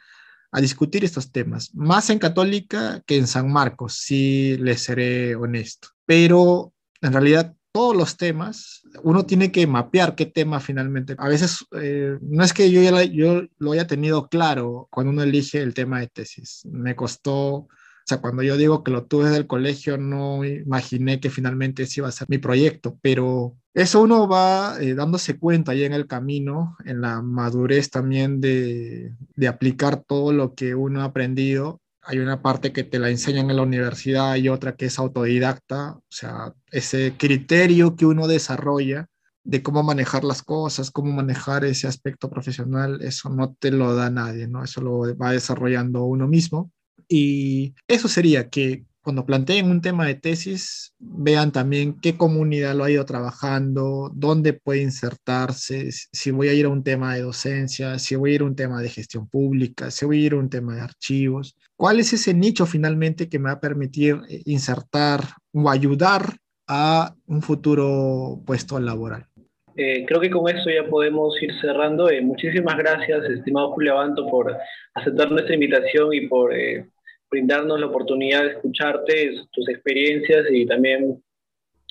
a 0.55 0.61
discutir 0.61 1.05
estos 1.05 1.33
temas, 1.33 1.75
más 1.75 2.11
en 2.11 2.21
católica 2.21 3.03
que 3.07 3.17
en 3.17 3.27
San 3.27 3.51
Marcos, 3.53 3.95
si 3.95 4.57
les 4.59 4.83
seré 4.83 5.35
honesto. 5.35 5.89
Pero 6.07 6.73
en 7.03 7.13
realidad 7.13 7.57
todos 7.73 7.97
los 7.97 8.17
temas, 8.17 8.83
uno 9.03 9.27
tiene 9.27 9.51
que 9.51 9.67
mapear 9.67 10.15
qué 10.15 10.27
tema 10.27 10.61
finalmente. 10.61 11.17
A 11.19 11.29
veces 11.29 11.67
eh, 11.73 12.19
no 12.21 12.45
es 12.45 12.53
que 12.53 12.71
yo, 12.71 12.81
ya 12.81 13.03
yo 13.03 13.43
lo 13.59 13.73
haya 13.73 13.89
tenido 13.89 14.29
claro 14.29 14.87
cuando 14.93 15.11
uno 15.11 15.25
elige 15.25 15.61
el 15.61 15.75
tema 15.75 15.99
de 15.99 16.07
tesis. 16.07 16.63
Me 16.71 16.95
costó, 16.95 17.67
o 18.05 18.07
sea, 18.07 18.21
cuando 18.21 18.43
yo 18.43 18.57
digo 18.59 18.85
que 18.85 18.91
lo 18.91 19.07
tuve 19.07 19.25
desde 19.27 19.39
el 19.39 19.47
colegio, 19.47 19.97
no 19.97 20.45
imaginé 20.45 21.21
que 21.21 21.31
finalmente 21.31 21.85
ese 21.85 22.01
iba 22.01 22.09
a 22.09 22.13
ser 22.13 22.29
mi 22.29 22.39
proyecto, 22.39 22.99
pero 23.01 23.57
eso 23.73 24.03
uno 24.03 24.29
va 24.29 24.77
eh, 24.81 24.95
dándose 24.95 25.39
cuenta 25.39 25.73
ahí 25.73 25.85
en 25.85 25.95
el 25.95 26.07
camino, 26.07 26.77
en 26.85 27.01
la 27.01 27.23
madurez 27.23 27.91
también 27.91 28.41
de, 28.41 29.15
de 29.37 29.49
aplicar 29.49 30.05
todo 30.07 30.33
lo 30.33 30.55
que 30.55 30.75
uno 30.75 31.01
ha 31.01 31.05
aprendido 31.05 31.81
hay 32.07 32.19
una 32.19 32.43
parte 32.43 32.73
que 32.73 32.85
te 32.85 32.99
la 32.99 33.09
enseñan 33.11 33.51
en 33.51 33.57
la 33.57 33.63
universidad 33.63 34.37
y 34.37 34.49
otra 34.49 34.77
que 34.77 34.87
es 34.87 34.99
autodidacta, 34.99 35.93
o 35.93 36.03
sea, 36.11 36.53
ese 36.71 37.17
criterio 37.17 37.97
que 37.97 38.07
uno 38.07 38.27
desarrolla 38.27 39.07
de 39.43 39.63
cómo 39.63 39.83
manejar 39.83 40.25
las 40.25 40.43
cosas, 40.43 40.91
cómo 40.91 41.13
manejar 41.13 41.65
ese 41.65 41.87
aspecto 41.87 42.31
profesional, 42.31 43.01
eso 43.03 43.29
no 43.31 43.55
te 43.59 43.71
lo 43.71 43.95
da 43.95 44.11
nadie, 44.11 44.49
¿no? 44.49 44.65
Eso 44.65 44.81
lo 44.81 45.17
va 45.17 45.33
desarrollando 45.33 46.05
uno 46.05 46.27
mismo. 46.29 46.73
Y 47.09 47.75
eso 47.89 48.09
sería 48.09 48.49
que 48.49 48.85
cuando 49.05 49.27
planteen 49.27 49.71
un 49.71 49.83
tema 49.83 50.07
de 50.07 50.15
tesis, 50.15 50.95
vean 50.99 51.53
también 51.53 52.01
qué 52.01 52.17
comunidad 52.17 52.75
lo 52.75 52.85
ha 52.85 52.91
ido 52.91 53.05
trabajando, 53.05 54.11
dónde 54.15 54.55
puede 54.55 54.81
insertarse, 54.81 55.91
si 55.91 56.31
voy 56.31 56.49
a 56.49 56.55
ir 56.55 56.65
a 56.65 56.71
un 56.71 56.83
tema 56.83 57.15
de 57.15 57.21
docencia, 57.21 57.99
si 57.99 58.17
voy 58.17 58.33
a 58.33 58.35
ir 58.37 58.41
a 58.41 58.47
un 58.47 58.57
tema 58.57 58.81
de 58.81 58.89
gestión 58.89 59.29
pública, 59.29 59.91
si 59.91 60.07
voy 60.07 60.23
a 60.23 60.27
ir 60.27 60.33
a 60.33 60.39
un 60.39 60.49
tema 60.49 60.77
de 60.77 60.81
archivos. 60.81 61.55
¿Cuál 61.77 62.01
es 62.01 62.15
ese 62.15 62.33
nicho 62.33 62.65
finalmente 62.65 63.29
que 63.29 63.39
me 63.39 63.51
va 63.51 63.57
a 63.57 63.61
permitir 63.61 64.23
eh, 64.27 64.41
insertar 64.47 65.23
o 65.53 65.69
ayudar 65.69 66.39
a 66.67 67.15
un 67.27 67.43
futuro 67.43 68.43
puesto 68.47 68.81
laboral? 68.81 69.29
Eh, 69.77 70.05
creo 70.07 70.21
que 70.21 70.31
con 70.31 70.49
eso 70.49 70.71
ya 70.71 70.89
podemos 70.89 71.41
ir 71.43 71.51
cerrando. 71.61 72.09
Eh, 72.09 72.21
muchísimas 72.21 72.77
gracias, 72.77 73.25
estimado 73.31 73.73
Julio 73.73 73.95
Abanto, 73.95 74.27
por 74.29 74.57
aceptar 74.95 75.31
nuestra 75.31 75.55
invitación 75.55 76.13
y 76.13 76.27
por 76.27 76.53
brindarnos 77.31 77.81
la 77.81 77.87
oportunidad 77.87 78.45
de 78.45 78.51
escucharte, 78.51 79.35
tus 79.53 79.69
experiencias 79.69 80.47
y 80.51 80.67
también 80.67 81.21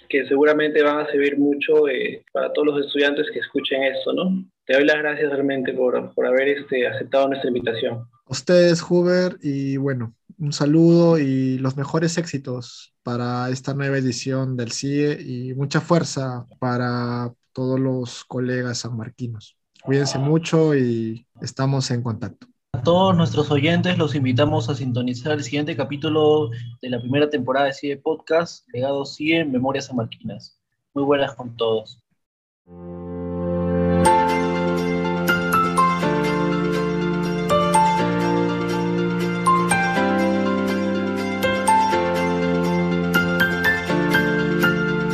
que 0.10 0.28
seguramente 0.28 0.84
van 0.84 1.00
a 1.00 1.12
servir 1.12 1.38
mucho 1.38 1.88
eh, 1.88 2.24
para 2.32 2.52
todos 2.54 2.68
los 2.68 2.86
estudiantes 2.86 3.28
que 3.34 3.40
escuchen 3.40 3.84
esto, 3.84 4.14
¿no? 4.14 4.46
Te 4.66 4.74
doy 4.74 4.86
las 4.86 4.98
gracias 4.98 5.32
realmente 5.32 5.74
por, 5.74 6.14
por 6.14 6.26
haber 6.26 6.50
este, 6.50 6.88
aceptado 6.88 7.28
nuestra 7.28 7.50
invitación. 7.50 8.06
Ustedes, 8.28 8.82
Huber, 8.88 9.38
y 9.42 9.78
bueno, 9.78 10.14
un 10.38 10.54
saludo 10.54 11.18
y 11.18 11.58
los 11.58 11.76
mejores 11.76 12.18
éxitos 12.18 12.94
para 13.04 13.50
esta 13.50 13.74
nueva 13.74 13.98
edición 13.98 14.56
del 14.56 14.72
CIE 14.72 15.20
y 15.22 15.54
mucha 15.56 15.82
fuerza 15.82 16.46
para 16.60 17.34
todos 17.54 17.80
los 17.80 18.26
colegas 18.26 18.80
sanmarquinos. 18.80 19.56
Cuídense 19.84 20.18
mucho 20.18 20.76
y 20.76 21.28
estamos 21.42 21.92
en 21.92 22.02
contacto. 22.02 22.48
A 22.74 22.82
todos 22.82 23.16
nuestros 23.16 23.52
oyentes 23.52 23.98
los 23.98 24.16
invitamos 24.16 24.70
a 24.70 24.76
sintonizar 24.76 25.34
el 25.34 25.44
siguiente 25.44 25.76
capítulo 25.76 26.50
de 26.82 26.90
la 26.90 27.00
primera 27.00 27.30
temporada 27.30 27.68
de 27.68 27.74
CIE 27.74 27.98
Podcast, 27.98 28.68
Legado 28.74 29.06
CIE, 29.06 29.46
Memorias 29.46 29.90
Amarquinas. 29.90 30.60
Muy 30.94 31.04
buenas 31.04 31.36
con 31.36 31.56
todos. 31.56 32.04